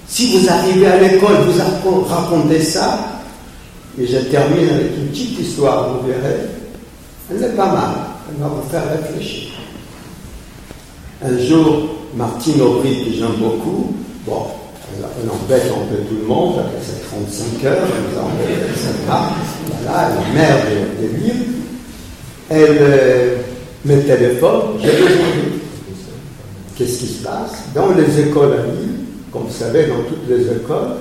Si 0.07 0.37
vous 0.37 0.49
arrivez 0.49 0.87
à 0.87 0.97
l'école, 0.97 1.37
vous 1.45 2.03
racontez 2.07 2.61
ça, 2.61 3.12
et 3.99 4.07
je 4.07 4.17
termine 4.17 4.69
avec 4.69 4.97
une 4.97 5.07
petite 5.07 5.39
histoire, 5.39 5.93
vous 5.93 6.07
verrez. 6.07 6.41
Elle 7.29 7.43
est 7.43 7.55
pas 7.55 7.71
mal, 7.71 7.95
elle 8.29 8.41
va 8.41 8.47
vous 8.49 8.69
faire 8.69 8.83
réfléchir. 8.89 9.51
Un 11.23 11.37
jour, 11.37 11.89
Martine 12.15 12.61
Aubry, 12.61 13.05
que 13.05 13.11
j'aime 13.11 13.37
beaucoup, 13.39 13.95
bon, 14.25 14.45
elle, 14.97 15.29
embête 15.29 15.71
un 15.71 15.95
peu 15.95 16.01
tout 16.03 16.17
le 16.21 16.27
monde 16.27 16.59
avec 16.59 16.83
ses 16.83 17.01
35 17.07 17.65
heures, 17.65 17.87
elle 17.87 18.13
nous 18.13 18.19
embête, 18.19 18.69
etc. 18.69 18.91
Voilà, 19.83 20.09
la 20.09 20.33
mère 20.33 20.65
des, 20.65 21.07
des. 21.07 21.33
Elle 22.49 22.77
euh, 22.81 23.37
me 23.85 24.01
téléphone, 24.01 24.61
j'ai 24.81 24.91
besoin 24.91 25.27
Qu'est-ce 26.75 26.99
qui 26.99 27.07
se 27.07 27.23
passe? 27.23 27.65
Dans 27.75 27.91
les 27.91 28.19
écoles 28.19 28.53
à 28.53 28.65
Lille, 28.65 28.99
comme 29.31 29.43
vous 29.43 29.53
savez, 29.53 29.85
dans 29.85 30.03
toutes 30.07 30.27
les 30.27 30.41
écoles, 30.41 30.95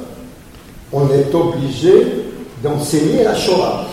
on 0.92 1.08
est 1.08 1.34
obligé 1.34 2.21
d'enseigner 2.62 3.24
la 3.24 3.34
Shoah. 3.34 3.86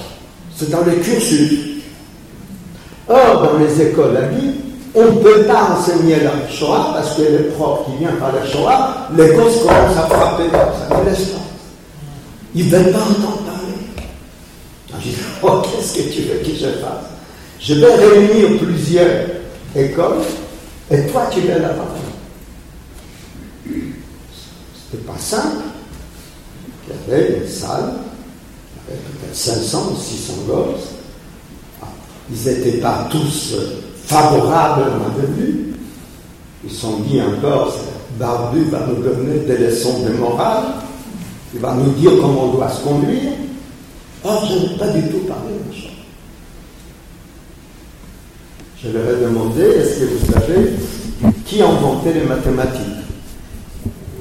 C'est 0.56 0.70
dans 0.70 0.82
le 0.82 0.94
cursus. 0.94 1.60
Or, 3.08 3.44
dans 3.44 3.58
les 3.58 3.82
écoles 3.82 4.16
à 4.18 4.28
vie, 4.28 4.52
on 4.94 5.06
ne 5.06 5.20
peut 5.20 5.44
pas 5.44 5.78
enseigner 5.78 6.18
la 6.20 6.48
Shoah 6.50 6.92
parce 6.94 7.16
que 7.16 7.22
le 7.22 7.44
prof 7.56 7.86
qui 7.86 7.98
vient 7.98 8.14
par 8.14 8.32
la 8.34 8.46
Shoah, 8.46 9.08
les 9.16 9.30
gosses 9.30 9.60
commencent 9.62 9.98
à 9.98 10.08
frapper, 10.08 10.50
ça 10.52 11.00
ne 11.00 11.10
laisse 11.10 11.26
pas. 11.30 11.40
Ils 12.56 12.66
ne 12.66 12.72
veulent 12.72 12.92
pas 12.92 13.00
entendre 13.00 13.44
parler. 13.46 14.04
Je 15.04 15.10
dis, 15.10 15.16
oh, 15.44 15.62
qu'est-ce 15.64 15.98
que 15.98 16.14
tu 16.14 16.22
veux 16.24 16.40
que 16.40 16.56
je 16.56 16.80
fasse? 16.80 17.10
Je 17.60 17.74
vais 17.76 17.96
réunir 17.96 18.60
plusieurs 18.60 19.26
écoles 19.76 20.22
et 20.92 21.06
toi 21.08 21.28
tu 21.32 21.42
vas 21.42 21.60
là-bas. 21.60 21.86
C'était 23.66 25.04
pas 25.04 25.18
simple. 25.20 25.64
Il 26.88 27.12
y 27.12 27.16
avait 27.16 27.38
une 27.38 27.48
salle 27.48 27.94
500 29.34 29.92
ou 29.92 29.96
600 29.96 30.34
gosses. 30.48 30.90
Ah, 31.82 31.88
ils 32.32 32.46
n'étaient 32.46 32.78
pas 32.78 33.08
tous 33.10 33.56
favorables 34.06 34.84
à 34.84 34.98
ma 34.98 35.10
venue. 35.22 35.74
Ils 36.64 36.72
sont 36.72 36.98
dit 37.08 37.22
encore, 37.22 37.76
Barbu 38.18 38.66
va 38.66 38.86
nous 38.88 39.02
donner 39.02 39.40
des 39.40 39.58
leçons 39.58 40.04
de 40.04 40.10
morale, 40.10 40.64
il 41.54 41.60
va 41.60 41.74
nous 41.74 41.92
dire 41.92 42.12
comment 42.20 42.46
on 42.46 42.54
doit 42.54 42.70
se 42.70 42.84
conduire. 42.84 43.32
Or, 44.24 44.46
je 44.46 44.54
n'ai 44.54 44.78
pas 44.78 44.90
du 44.90 45.04
tout 45.10 45.20
parlé 45.20 45.54
de 45.54 45.74
ça. 45.74 45.90
Je 48.84 48.90
leur 48.90 49.10
ai 49.10 49.24
demandé, 49.24 49.62
est-ce 49.62 50.00
que 50.00 50.06
vous 50.06 50.34
savez 50.34 50.74
qui 51.46 51.62
a 51.62 51.70
inventé 51.70 52.14
les 52.14 52.24
mathématiques? 52.24 52.84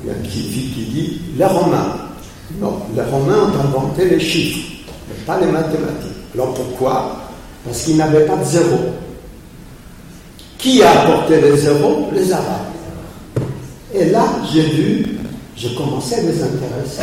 Il 0.03 0.09
y 0.09 0.11
a 0.11 0.15
un 0.15 0.23
petit 0.23 0.43
fille 0.43 0.73
qui 0.73 0.85
dit 0.91 1.21
les 1.37 1.45
Romains. 1.45 2.08
Non, 2.57 2.79
les 2.97 3.03
Romains 3.03 3.51
ont 3.53 3.61
inventé 3.69 4.09
les 4.09 4.21
chiffres, 4.21 4.71
mais 5.09 5.25
pas 5.27 5.39
les 5.39 5.47
mathématiques. 5.47 6.17
Alors 6.35 6.55
pourquoi? 6.55 7.17
Parce 7.65 7.83
qu'ils 7.83 7.97
n'avaient 7.97 8.25
pas 8.25 8.37
de 8.37 8.45
zéro. 8.45 8.79
Qui 10.57 10.83
a 10.83 11.03
apporté 11.03 11.41
les 11.41 11.57
zéros? 11.57 12.09
Les 12.13 12.33
Arabes. 12.33 12.69
Et 13.95 14.07
là, 14.07 14.25
j'ai 14.53 14.63
vu, 14.63 15.19
je 15.57 15.69
commençais 15.77 16.17
à 16.17 16.23
les 16.23 16.43
intéresser. 16.43 17.03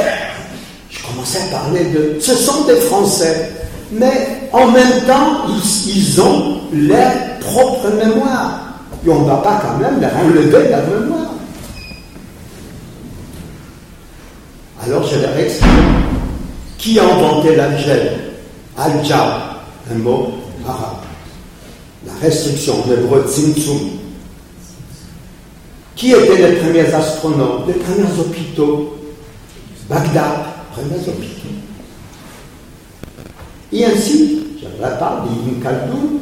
Je 0.90 1.06
commençais 1.06 1.40
à 1.44 1.58
parler 1.58 1.86
de. 1.86 2.20
Ce 2.20 2.36
sont 2.36 2.66
des 2.66 2.76
Français, 2.76 3.52
mais 3.92 4.50
en 4.52 4.72
même 4.72 5.02
temps, 5.06 5.46
ils, 5.48 6.22
ont 6.22 6.62
leur 6.74 7.12
propre 7.40 7.90
mémoire. 7.92 8.62
Et 9.06 9.10
on 9.10 9.22
ne 9.22 9.28
va 9.28 9.38
pas 9.38 9.62
quand 9.62 9.78
même 9.78 10.02
leur 10.02 10.12
enlever 10.18 10.70
la 10.70 10.82
mémoire. 10.82 11.35
Alors 14.86 15.08
je 15.08 15.20
leur 15.20 15.36
explique. 15.38 15.72
Qui 16.78 17.00
a 17.00 17.04
inventé 17.06 17.56
l'algèbre 17.56 18.12
Al-Jab, 18.78 19.34
un 19.92 19.96
mot 19.96 20.34
arabe. 20.68 20.98
La 22.06 22.14
restriction, 22.22 22.84
en 22.84 22.92
hébreu 22.92 23.26
tzimtzum. 23.28 23.80
Qui 25.96 26.12
étaient 26.12 26.50
les 26.50 26.58
premiers 26.58 26.94
astronomes, 26.94 27.64
les 27.68 27.74
premiers 27.74 28.20
hôpitaux? 28.20 28.98
Bagdad, 29.90 30.46
premiers 30.74 31.02
hôpitaux. 31.08 31.50
Et 33.72 33.86
ainsi, 33.86 34.44
je 34.62 34.68
parle 35.00 35.28
d'Ibn 35.28 35.64
Khaldoun, 35.64 36.20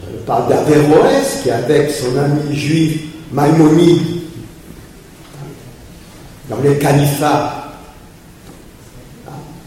je 0.00 0.18
parle 0.26 0.48
d'Averroès, 0.48 1.40
qui 1.42 1.50
avec 1.50 1.90
son 1.90 2.18
ami 2.18 2.54
juif 2.54 3.00
Maïmonide, 3.32 4.02
dans 6.48 6.58
les 6.62 6.78
califats, 6.78 7.63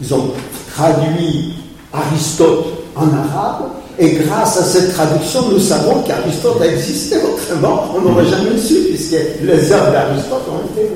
ils 0.00 0.14
ont 0.14 0.30
traduit 0.74 1.54
Aristote 1.92 2.66
en 2.94 3.08
arabe, 3.08 3.70
et 3.98 4.12
grâce 4.12 4.56
à 4.56 4.62
cette 4.62 4.92
traduction, 4.94 5.50
nous 5.50 5.58
savons 5.58 6.02
qu'Aristote 6.02 6.60
a 6.60 6.66
existé. 6.66 7.16
Autrement, 7.16 7.86
on 7.96 8.00
n'aurait 8.00 8.26
jamais 8.26 8.56
su, 8.56 8.74
puisque 8.88 9.16
les 9.42 9.72
œuvres 9.72 9.90
d'Aristote 9.90 10.44
ont 10.48 10.80
été. 10.80 10.88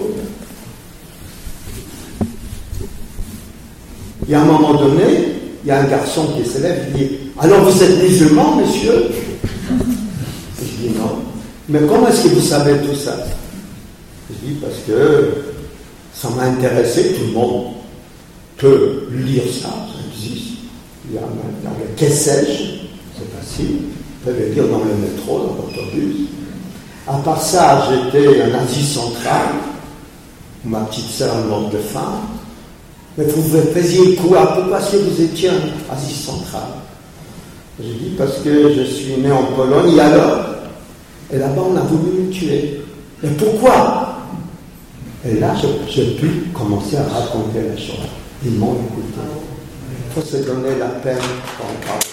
Et 4.28 4.34
à 4.34 4.42
un 4.42 4.44
moment 4.44 4.74
donné, 4.74 5.34
il 5.64 5.68
y 5.68 5.70
a 5.72 5.80
un 5.80 5.84
garçon 5.84 6.28
qui 6.36 6.48
s'élève 6.48 6.86
et 6.88 6.98
dit 6.98 7.10
Alors 7.40 7.64
vous 7.64 7.82
êtes 7.82 8.02
musulman, 8.02 8.56
monsieur? 8.56 9.08
Je 10.60 10.88
dis 10.88 10.94
non. 10.96 11.16
Mais 11.68 11.80
comment 11.88 12.06
est-ce 12.06 12.22
que 12.22 12.28
vous 12.28 12.40
savez 12.40 12.74
tout 12.78 12.94
ça? 12.94 13.16
Je 14.30 14.46
dis 14.46 14.54
Parce 14.60 14.76
que 14.86 15.42
ça 16.14 16.28
m'a 16.30 16.44
intéressé, 16.44 17.14
tout 17.14 17.26
le 17.26 17.32
monde 17.32 17.64
peut 18.62 19.08
lire 19.10 19.42
ça, 19.52 19.68
ça 19.68 19.98
existe. 20.14 20.58
Il 21.08 21.16
y 21.16 21.18
a, 21.18 21.22
il 22.00 22.04
y 22.04 22.06
a 22.06 22.10
c'est 22.14 22.44
facile. 23.36 23.76
Vous 24.24 24.30
pouvez 24.30 24.46
le 24.48 24.54
lire 24.54 24.68
dans 24.68 24.78
le 24.78 24.94
métro, 24.94 25.38
dans 25.40 25.56
l'autobus. 25.56 26.28
À 27.08 27.14
part 27.14 27.42
ça, 27.42 27.88
j'étais 27.90 28.28
en 28.42 28.62
Asie 28.62 28.86
centrale, 28.86 29.54
ma 30.64 30.80
petite 30.82 31.10
sœur 31.10 31.34
morte 31.48 31.72
de 31.72 31.78
faim. 31.78 32.20
Mais 33.18 33.24
vous 33.24 33.42
faisiez 33.74 34.14
quoi 34.14 34.54
Pourquoi 34.54 34.78
que 34.78 34.96
vous 34.96 35.20
étiez 35.20 35.50
en 35.50 35.92
Asie 35.92 36.14
centrale 36.14 36.62
J'ai 37.80 37.92
dit 37.94 38.14
parce 38.16 38.38
que 38.38 38.72
je 38.74 38.82
suis 38.84 39.16
né 39.16 39.32
en 39.32 39.44
Pologne, 39.56 39.96
et 39.96 40.00
alors? 40.00 40.44
Et 41.32 41.38
là-bas, 41.38 41.62
on 41.72 41.76
a 41.76 41.80
voulu 41.80 42.22
me 42.22 42.30
tuer. 42.30 42.80
Et 43.24 43.28
pourquoi? 43.38 44.18
Et 45.26 45.40
là, 45.40 45.54
j'ai 45.88 46.12
pu 46.12 46.44
commencer 46.54 46.96
à 46.96 47.02
raconter 47.02 47.62
la 47.68 47.76
chose. 47.76 48.21
Ils 48.44 48.58
m'ont 48.58 48.74
écouté. 48.74 49.20
Il 50.04 50.12
faut 50.12 50.20
se 50.20 50.36
donner 50.38 50.76
la 50.76 50.88
peine 50.88 51.16
pour 51.56 51.66
en 51.66 51.74
parler. 51.86 52.08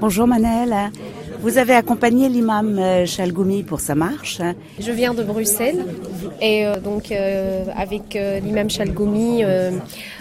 Bonjour 0.00 0.26
Manel. 0.26 0.92
Vous 1.40 1.58
avez 1.58 1.74
accompagné 1.74 2.28
l'imam 2.28 2.78
euh, 2.78 3.06
Chalgoumi 3.06 3.62
pour 3.62 3.80
sa 3.80 3.94
marche. 3.94 4.40
Je 4.78 4.92
viens 4.92 5.14
de 5.14 5.22
Bruxelles 5.22 5.84
et 6.40 6.66
euh, 6.66 6.80
donc 6.80 7.12
euh, 7.12 7.64
avec 7.76 8.18
l'imam 8.42 8.70
Chalgoumi, 8.70 9.42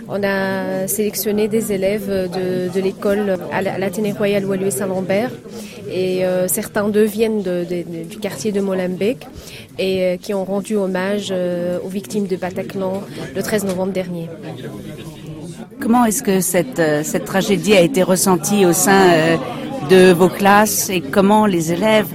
on 0.07 0.24
a 0.24 0.88
sélectionné 0.88 1.47
des 1.47 1.72
élèves 1.72 2.07
de, 2.09 2.80
l'école 2.80 3.38
à 3.51 3.61
l'Athénée 3.61 4.11
royal 4.11 4.45
Wallis 4.45 4.72
Saint-Lambert 4.72 5.32
et 5.91 6.24
certains 6.47 6.89
d'eux 6.89 7.05
viennent 7.05 7.41
du 7.43 8.18
quartier 8.20 8.51
de 8.51 8.61
Molenbeek 8.61 9.26
et 9.80 10.18
qui 10.22 10.34
ont 10.34 10.43
rendu 10.43 10.76
hommage 10.76 11.34
aux 11.84 11.89
victimes 11.89 12.28
de 12.28 12.36
Bataclan 12.36 13.01
le 13.36 13.41
13 13.41 13.66
novembre 13.66 13.93
dernier. 13.93 14.30
Comment 15.80 16.05
est-ce 16.05 16.24
que 16.24 16.39
cette, 16.41 16.82
cette 17.03 17.26
tragédie 17.26 17.74
a 17.74 17.82
été 17.82 18.03
ressentie 18.03 18.66
au 18.66 18.74
sein 18.74 19.38
de 19.89 20.11
vos 20.11 20.29
classes 20.29 20.89
et 20.89 21.01
comment 21.01 21.45
les 21.45 21.71
élèves, 21.71 22.07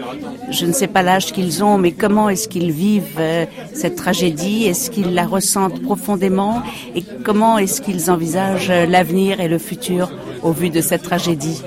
je 0.51 0.67
ne 0.67 0.73
sais 0.73 0.87
pas 0.87 1.03
l'âge 1.03 1.33
qu'ils 1.33 1.63
ont, 1.63 1.79
mais 1.79 1.93
comment 1.93 2.29
est-ce 2.29 2.49
qu'ils 2.49 2.73
vivent 2.73 3.19
euh, 3.19 3.47
cette 3.73 3.97
tragédie? 3.97 4.65
Est-ce 4.65 4.91
qu'ils 4.91 5.15
la 5.15 5.27
ressentent 5.27 5.83
profondément? 5.83 6.63
Et 6.95 7.03
comment 7.25 7.59
est-ce 7.59 7.81
qu'ils 7.81 8.11
envisagent 8.11 8.71
l'avenir 8.71 9.41
et 9.41 9.49
le 9.49 9.59
futur 9.59 10.11
au 10.43 10.53
vu 10.53 10.71
de 10.71 10.81
cette 10.81 11.03
tragédie? 11.03 11.63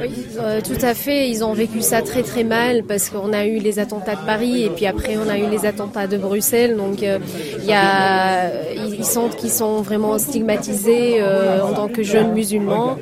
Oui, 0.00 0.10
euh, 0.38 0.60
tout 0.60 0.84
à 0.84 0.94
fait. 0.94 1.28
Ils 1.28 1.44
ont 1.44 1.52
vécu 1.52 1.80
ça 1.80 2.02
très 2.02 2.22
très 2.22 2.44
mal 2.44 2.84
parce 2.84 3.10
qu'on 3.10 3.32
a 3.32 3.46
eu 3.46 3.58
les 3.58 3.78
attentats 3.78 4.14
de 4.14 4.24
Paris 4.24 4.64
et 4.64 4.70
puis 4.70 4.86
après 4.86 5.16
on 5.16 5.28
a 5.28 5.38
eu 5.38 5.48
les 5.50 5.66
attentats 5.66 6.06
de 6.06 6.16
Bruxelles. 6.16 6.76
Donc 6.76 7.02
euh, 7.02 7.18
il 7.58 7.64
y 7.64 7.72
a, 7.72 8.50
ils 8.74 9.04
sentent 9.04 9.36
qu'ils 9.36 9.50
sont 9.50 9.82
vraiment 9.82 10.18
stigmatisés 10.18 11.20
euh, 11.20 11.62
en 11.62 11.72
tant 11.72 11.88
que 11.88 12.02
jeunes 12.02 12.32
musulmans 12.32 12.96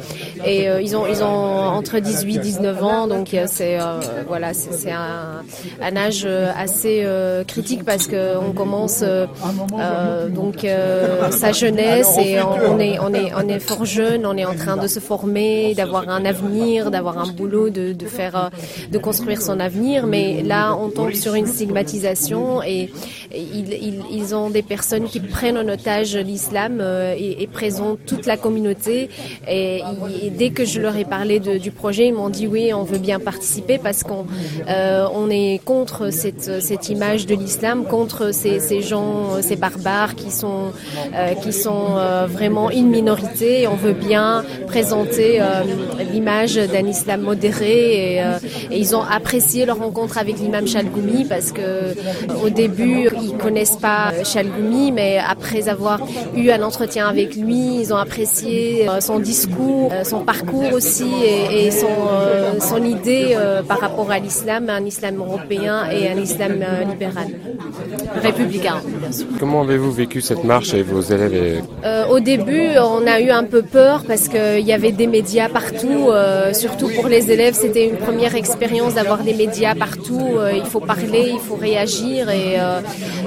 et 0.44 0.66
ils 0.80 0.96
ont 0.96 1.06
ils 1.06 1.22
ont 1.22 1.26
entre 1.26 1.98
18 1.98 2.36
et 2.36 2.38
19 2.38 2.84
ans. 2.84 3.06
Donc 3.06 3.36
c'est 3.46 3.78
voilà 4.26 4.54
c'est 4.54 4.92
un, 4.92 5.42
un, 5.82 5.96
âge 5.96 6.26
assez 6.56 7.06
critique 7.46 7.84
parce 7.84 8.06
que 8.06 8.36
on 8.36 8.52
commence 8.52 9.04
donc 10.30 10.66
sa 11.30 11.52
jeunesse 11.52 12.16
et 12.18 12.40
on, 12.40 12.78
est 12.78 12.98
on 12.98 13.12
est 13.12 13.32
on 13.36 13.48
est 13.48 13.60
fort 13.60 13.84
jeune. 13.84 14.24
On 14.24 14.36
est 14.36 14.44
en 14.44 14.54
train 14.54 14.76
de 14.76 14.86
se 14.86 15.00
former, 15.00 15.74
d'avoir 15.74 16.08
un 16.08 16.24
avenir 16.24 16.85
d'avoir 16.90 17.18
un 17.18 17.26
boulot, 17.32 17.70
de, 17.70 17.94
faire, 18.06 18.36
euh, 18.36 18.48
de 18.90 18.98
construire 18.98 19.42
son 19.42 19.60
avenir. 19.60 20.06
Mais 20.06 20.42
là, 20.42 20.74
on 20.76 20.88
tombe 20.88 21.12
sur 21.12 21.34
une 21.34 21.46
stigmatisation 21.46 22.62
et, 22.62 22.90
ils, 23.34 24.34
ont 24.34 24.50
des 24.50 24.62
personnes 24.62 25.04
qui 25.04 25.20
prennent 25.20 25.58
en 25.58 25.68
otage 25.68 26.16
l'islam 26.16 26.78
euh, 26.80 27.14
et, 27.18 27.46
présentent 27.46 27.98
toute 28.06 28.26
la 28.26 28.36
communauté. 28.36 29.08
Et, 29.48 29.82
dès 30.30 30.50
que 30.50 30.64
je 30.64 30.80
leur 30.80 30.96
ai 30.96 31.04
parlé 31.04 31.40
du 31.40 31.70
projet, 31.70 32.08
ils 32.08 32.14
m'ont 32.14 32.30
dit 32.30 32.46
oui, 32.46 32.72
on 32.72 32.82
veut 32.82 32.98
bien 32.98 33.20
participer 33.20 33.78
parce 33.78 34.02
qu'on 34.02 34.26
euh, 34.68 35.28
est 35.30 35.60
contre 35.64 36.10
cette, 36.10 36.88
image 36.88 37.26
de 37.26 37.34
l'islam, 37.34 37.84
contre 37.84 38.32
ces, 38.32 38.82
gens, 38.82 39.42
ces 39.42 39.56
barbares 39.56 40.14
qui 40.14 40.30
sont, 40.30 40.72
qui 41.42 41.52
sont 41.52 41.96
vraiment 42.28 42.70
une 42.70 42.88
minorité. 42.88 43.66
On 43.66 43.76
veut 43.76 43.92
bien 43.92 44.44
présenter 44.66 45.40
l'image 46.12 46.54
d'un 46.76 46.86
islam 46.86 47.22
modéré 47.22 48.22
euh, 48.22 48.38
et, 48.70 48.78
ils 48.78 48.94
ont 48.94 49.02
apprécié 49.02 49.64
leur 49.66 49.78
rencontre 49.78 50.18
avec 50.18 50.38
l'imam 50.38 50.66
Chalgoumi 50.66 51.24
parce 51.24 51.52
que 51.52 51.60
euh, 51.60 51.94
au 52.44 52.50
début 52.50 53.08
ils 53.22 53.36
connaissent 53.36 53.76
pas 53.76 54.12
Chalgoumi 54.24 54.92
mais 54.92 55.18
après 55.18 55.68
avoir 55.68 56.00
eu 56.36 56.50
un 56.50 56.62
entretien 56.62 57.06
avec 57.08 57.36
lui 57.36 57.80
ils 57.80 57.92
ont 57.92 57.96
apprécié 57.96 58.88
euh, 58.88 59.00
son 59.00 59.18
discours, 59.18 59.92
son 60.04 60.20
parcours 60.20 60.72
aussi 60.72 61.10
et, 61.50 61.70
son, 61.70 61.96
son 62.60 62.82
idée 62.84 63.36
par 63.68 63.80
rapport 63.80 64.10
à 64.10 64.18
l'islam, 64.18 64.68
un 64.68 64.84
islam 64.84 65.16
européen 65.18 65.88
et 65.90 66.08
un 66.08 66.16
islam 66.16 66.52
libéral, 66.88 67.28
républicain 68.22 68.76
bien 69.00 69.12
sûr. 69.12 69.26
Comment 69.38 69.62
avez-vous 69.62 69.92
vécu 69.92 70.20
cette 70.20 70.44
marche 70.44 70.74
avec 70.74 70.86
vos 70.86 71.00
élèves 71.00 71.62
Au 72.10 72.20
début 72.20 72.68
on 72.78 73.06
a 73.06 73.20
eu 73.20 73.30
un 73.30 73.44
peu 73.44 73.62
peur 73.62 74.04
parce 74.06 74.28
qu'il 74.28 74.66
y 74.66 74.72
avait 74.72 74.92
des 74.92 75.06
médias 75.06 75.48
partout 75.48 76.10
surtout 76.66 76.88
pour 76.96 77.06
les 77.06 77.30
élèves, 77.30 77.54
c'était 77.54 77.86
une 77.86 77.96
première 77.96 78.34
expérience 78.34 78.94
d'avoir 78.94 79.22
des 79.22 79.34
médias 79.34 79.74
partout. 79.74 80.28
Euh, 80.36 80.52
il 80.52 80.64
faut 80.64 80.80
parler, 80.80 81.30
il 81.34 81.38
faut 81.38 81.54
réagir 81.54 82.28
et, 82.28 82.58
euh, 82.58 82.80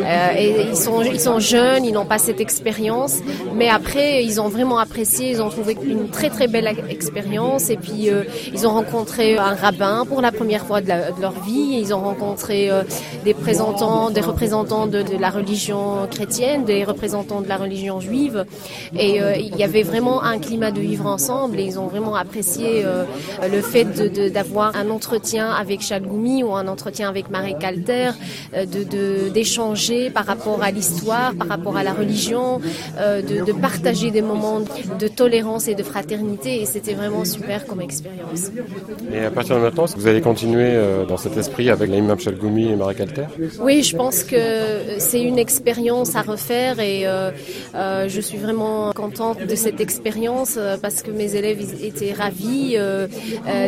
euh, 0.04 0.42
et 0.42 0.68
ils, 0.70 0.76
sont, 0.76 1.02
ils 1.02 1.20
sont 1.20 1.40
jeunes, 1.40 1.86
ils 1.86 1.94
n'ont 1.94 2.06
pas 2.06 2.18
cette 2.18 2.42
expérience. 2.42 3.20
Mais 3.56 3.70
après, 3.70 4.24
ils 4.24 4.40
ont 4.42 4.50
vraiment 4.50 4.80
apprécié, 4.80 5.32
ils 5.32 5.42
ont 5.42 5.50
trouvé 5.50 5.78
une 5.84 6.10
très 6.10 6.30
très 6.30 6.48
belle 6.48 6.68
expérience. 6.90 7.70
Et 7.70 7.78
puis, 7.78 8.10
euh, 8.10 8.24
ils 8.54 8.68
ont 8.68 8.72
rencontré 8.72 9.38
un 9.38 9.56
rabbin 9.56 10.06
pour 10.08 10.22
la 10.22 10.32
première 10.32 10.66
fois 10.66 10.82
de, 10.82 10.90
leur 11.22 11.34
vie. 11.44 11.80
Ils 11.82 11.94
ont 11.94 12.02
rencontré 12.02 12.70
euh, 12.70 12.84
des 13.24 13.34
représentants, 13.34 14.10
des 14.10 14.22
représentants 14.22 14.88
de, 14.88 15.04
la 15.20 15.30
religion 15.30 16.08
chrétienne, 16.10 16.66
des 16.66 16.84
représentants 16.84 17.42
de 17.42 17.48
la 17.48 17.58
religion 17.58 18.00
juive. 18.00 18.46
Et 18.98 19.22
euh, 19.22 19.36
il 19.36 19.56
y 19.56 19.64
avait 19.64 19.84
vraiment 19.84 20.24
un 20.24 20.40
climat 20.40 20.72
de 20.72 20.80
vivre 20.80 21.06
ensemble. 21.06 21.60
Et 21.60 21.64
ils 21.64 21.80
ont 21.80 21.88
vraiment 21.88 22.16
apprécié 22.16 22.86
le 23.52 23.62
fait 23.62 23.86
d'avoir 24.32 24.76
un 24.76 24.90
entretien 24.90 25.52
avec 25.52 25.82
Chalgoumi 25.82 26.44
ou 26.44 26.54
un 26.56 26.68
entretien 26.68 27.10
avec 27.10 27.30
Marie 27.30 27.56
Calter, 27.60 28.12
de 28.54 29.30
d'échanger 29.30 30.10
par 30.10 30.26
rapport 30.26 30.64
à 30.64 30.72
l'histoire, 30.72 31.34
par 31.36 31.48
rapport 31.48 31.78
à 31.78 31.84
la 31.84 31.94
religion, 31.94 32.60
de, 32.98 33.46
de 33.46 33.52
partager 33.54 34.12
des 34.12 34.22
moments 34.22 34.60
de 34.60 35.08
tolérance 35.08 35.68
et 35.68 35.76
de 35.76 35.84
fraternité. 35.84 36.62
Et 36.62 36.66
c'était 36.66 36.94
vraiment 36.94 37.26
super 37.26 37.66
comme 37.66 37.82
expérience. 37.82 38.52
Et 39.14 39.26
à 39.26 39.32
partir 39.32 39.56
de 39.56 39.62
maintenant, 39.62 39.86
vous 39.96 40.08
allez 40.08 40.22
continuer 40.22 40.72
euh, 40.74 41.06
dans 41.06 41.18
cet 41.18 41.38
esprit 41.38 41.70
avec 41.70 41.90
l'imam 41.90 42.20
Chalgoumi 42.20 42.72
et 42.72 42.76
Marie 42.76 42.96
Calter? 42.96 43.26
Oui, 43.62 43.84
je 43.84 43.96
pense 43.96 44.24
que 44.24 44.38
c'est 44.98 45.22
une 45.22 45.40
expérience 45.40 46.16
à 46.16 46.22
refaire 46.22 46.80
et 46.80 47.08
euh, 47.08 47.32
euh, 47.76 48.08
je 48.08 48.22
suis 48.22 48.38
vraiment 48.38 48.92
contente 48.94 49.46
de 49.46 49.56
cette 49.56 49.80
expérience 49.82 50.60
parce 50.82 51.02
que 51.02 51.12
mes 51.12 51.36
élèves 51.36 51.62
étaient 51.84 52.14
ravis. 52.14 52.78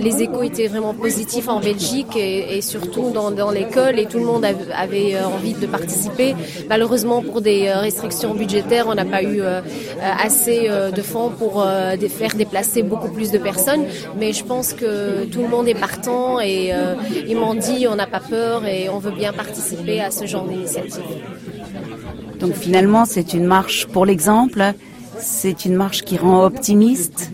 Les 0.01 0.21
échos 0.23 0.43
étaient 0.43 0.67
vraiment 0.67 0.93
positifs 0.93 1.47
en 1.47 1.59
Belgique 1.59 2.15
et, 2.15 2.61
surtout 2.61 3.11
dans, 3.11 3.51
l'école 3.51 3.99
et 3.99 4.05
tout 4.05 4.19
le 4.19 4.25
monde 4.25 4.45
avait 4.45 5.19
envie 5.21 5.53
de 5.53 5.67
participer. 5.67 6.35
Malheureusement, 6.69 7.21
pour 7.21 7.41
des 7.41 7.71
restrictions 7.71 8.33
budgétaires, 8.33 8.85
on 8.87 8.95
n'a 8.95 9.05
pas 9.05 9.23
eu 9.23 9.41
assez 10.01 10.69
de 10.69 11.01
fonds 11.01 11.29
pour 11.29 11.65
faire 12.09 12.35
déplacer 12.35 12.83
beaucoup 12.83 13.09
plus 13.09 13.31
de 13.31 13.37
personnes. 13.37 13.85
Mais 14.19 14.33
je 14.33 14.43
pense 14.43 14.73
que 14.73 15.25
tout 15.25 15.41
le 15.41 15.47
monde 15.47 15.67
est 15.67 15.79
partant 15.79 16.39
et 16.39 16.73
euh, 16.73 16.95
ils 17.27 17.37
m'ont 17.37 17.55
dit 17.55 17.87
on 17.89 17.95
n'a 17.95 18.07
pas 18.07 18.19
peur 18.19 18.65
et 18.65 18.89
on 18.89 18.99
veut 18.99 19.11
bien 19.11 19.33
participer 19.33 20.01
à 20.01 20.11
ce 20.11 20.25
genre 20.25 20.45
d'initiative. 20.45 21.03
Donc 22.39 22.53
finalement, 22.53 23.05
c'est 23.05 23.33
une 23.33 23.45
marche 23.45 23.87
pour 23.87 24.05
l'exemple, 24.05 24.73
c'est 25.17 25.65
une 25.65 25.75
marche 25.75 26.01
qui 26.03 26.17
rend 26.17 26.43
optimiste 26.43 27.31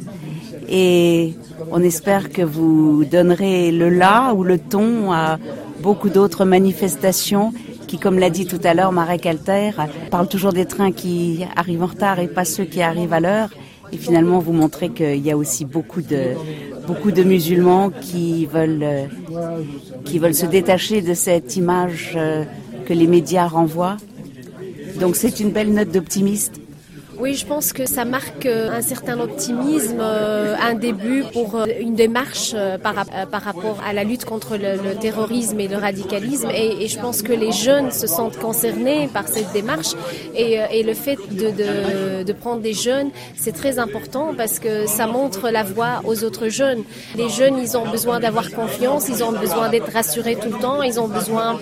et 0.70 1.34
on 1.72 1.82
espère 1.84 2.30
que 2.30 2.42
vous 2.42 3.06
donnerez 3.06 3.72
le 3.72 3.90
là 3.90 4.34
ou 4.34 4.44
le 4.44 4.58
ton 4.60 5.12
à 5.12 5.38
beaucoup 5.82 6.10
d'autres 6.10 6.46
manifestations 6.46 7.54
qui, 7.88 7.98
comme 7.98 8.20
l'a 8.20 8.30
dit 8.30 8.46
tout 8.46 8.60
à 8.64 8.74
l'heure 8.74 8.92
Marek 8.92 9.26
Alter, 9.26 9.72
parle 10.12 10.28
toujours 10.28 10.54
des 10.54 10.66
trains 10.66 10.92
qui 10.92 11.46
arrivent 11.56 11.84
en 11.84 11.88
retard 11.88 12.20
et 12.20 12.28
pas 12.28 12.46
ceux 12.46 12.66
qui 12.66 12.82
arrivent 12.82 13.14
à 13.14 13.20
l'heure 13.20 13.50
et 13.92 13.98
finalement 13.98 14.40
vous 14.40 14.52
montrer 14.52 14.90
qu'il 14.90 15.26
y 15.26 15.32
a 15.32 15.38
aussi 15.38 15.64
beaucoup 15.64 16.02
de, 16.02 16.34
beaucoup 16.86 17.12
de 17.12 17.24
musulmans 17.24 17.90
qui 17.90 18.46
veulent, 18.46 19.10
qui 20.04 20.20
veulent 20.20 20.36
se 20.36 20.46
détacher 20.46 21.02
de 21.02 21.14
cette 21.14 21.56
image 21.56 22.14
euh, 22.18 22.44
que 22.86 22.94
les 22.94 23.08
médias 23.08 23.48
renvoient. 23.48 23.98
Donc 25.00 25.16
c'est 25.16 25.40
une 25.40 25.52
belle 25.52 25.74
note 25.74 25.92
d'optimiste 25.92 26.60
oui, 27.20 27.34
je 27.34 27.48
pense 27.48 27.74
que 27.74 27.88
ça 27.88 28.06
marque 28.06 28.46
euh, 28.46 28.70
un 28.72 28.82
certain 28.82 29.20
optimisme, 29.20 29.98
euh, 30.00 30.56
un 30.62 30.76
début 30.76 31.24
pour 31.34 31.56
euh, 31.56 31.66
une 31.80 31.96
démarche 31.96 32.56
par, 32.84 32.96
rapport 32.96 33.80
à 33.88 33.92
la 33.94 34.04
lutte 34.04 34.26
contre 34.26 34.56
le, 34.56 34.96
terrorisme 35.00 35.60
et 35.60 35.68
le 35.68 35.78
radicalisme. 35.78 36.50
Et, 36.54 36.88
je 36.88 37.00
pense 37.00 37.22
que 37.22 37.34
les 37.34 37.52
jeunes 37.52 37.92
se 37.92 38.08
sentent 38.08 38.38
concernés 38.38 39.10
par 39.12 39.28
cette 39.28 39.52
démarche. 39.52 39.94
Et, 40.36 40.84
le 40.84 40.94
fait 40.94 41.18
de, 41.32 42.34
prendre 42.34 42.62
des 42.62 42.74
jeunes, 42.74 43.10
c'est 43.36 43.52
très 43.52 43.80
important 43.80 44.34
parce 44.38 44.60
que 44.60 44.86
ça 44.86 45.08
montre 45.08 45.50
la 45.50 45.64
voie 45.64 46.02
aux 46.06 46.24
autres 46.24 46.50
jeunes. 46.50 46.84
Les 47.16 47.30
jeunes, 47.30 47.58
ils 47.58 47.76
ont 47.78 47.90
besoin 47.90 48.20
d'avoir 48.20 48.52
confiance, 48.52 49.10
ils 49.10 49.24
ont 49.24 49.32
besoin 49.32 49.70
d'être 49.70 49.92
rassurés 49.92 50.36
tout 50.36 50.50
le 50.50 50.60
temps, 50.60 50.84
ils 50.84 51.00
ont 51.00 51.08
besoin 51.08 51.60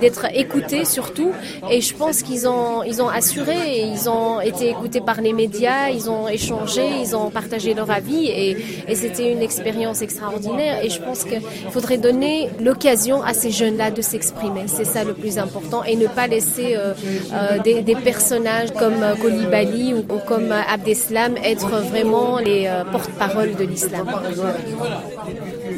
d'être 0.00 0.26
écoutés 0.34 0.84
surtout. 0.84 1.32
Et 1.70 1.80
je 1.80 1.94
pense 1.94 2.22
qu'ils 2.22 2.46
ont, 2.46 2.82
ont 2.82 3.08
assuré 3.08 3.56
et 3.78 3.82
ils 3.86 4.08
ont 4.08 4.40
été 4.40 4.73
écoutés 4.74 5.00
par 5.00 5.20
les 5.20 5.32
médias, 5.32 5.88
ils 5.90 6.10
ont 6.10 6.28
échangé, 6.28 6.82
ils 7.00 7.14
ont 7.16 7.30
partagé 7.30 7.74
leur 7.74 7.90
avis 7.90 8.26
et, 8.26 8.56
c'était 8.94 9.32
une 9.32 9.42
expérience 9.42 10.02
extraordinaire. 10.02 10.84
Et 10.84 10.90
je 10.90 11.00
pense 11.00 11.24
qu'il 11.24 11.42
faudrait 11.70 11.98
donner 11.98 12.48
l'occasion 12.60 13.22
à 13.22 13.34
ces 13.34 13.50
jeunes-là 13.50 13.90
de 13.90 14.02
s'exprimer. 14.02 14.62
C'est 14.66 14.84
ça 14.84 15.04
le 15.04 15.14
plus 15.14 15.38
important 15.38 15.82
et 15.84 15.96
ne 15.96 16.06
pas 16.06 16.26
laisser 16.26 16.76
euh, 16.76 16.94
euh, 17.32 17.58
des, 17.62 17.96
personnages 17.96 18.72
comme 18.72 19.02
euh, 19.02 19.14
Kolibali 19.14 19.94
ou, 19.94 20.02
comme 20.26 20.52
Abdeslam 20.52 21.36
être 21.42 21.68
vraiment 21.68 22.38
les 22.38 22.70
porte-parole 22.92 23.54
de 23.54 23.64
l'islam. 23.64 24.06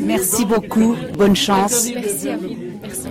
Merci 0.01 0.45
beaucoup. 0.45 0.97
Bonne 1.17 1.37
chance. 1.37 1.89
Merci 1.95 2.29
à 2.29 2.37
vous. 2.37 2.49
Merci. 2.83 3.09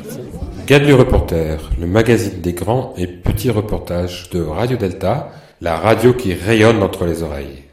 Gadu 0.67 0.93
Reporter, 0.93 1.59
le 1.79 1.85
magazine 1.85 2.41
des 2.41 2.53
grands 2.53 2.93
et 2.97 3.05
petits 3.05 3.51
reportages 3.51 4.29
de 4.31 4.41
Radio 4.41 4.77
Delta 4.77 5.31
la 5.65 5.77
radio 5.77 6.13
qui 6.13 6.35
rayonne 6.35 6.83
entre 6.83 7.05
les 7.05 7.23
oreilles. 7.23 7.64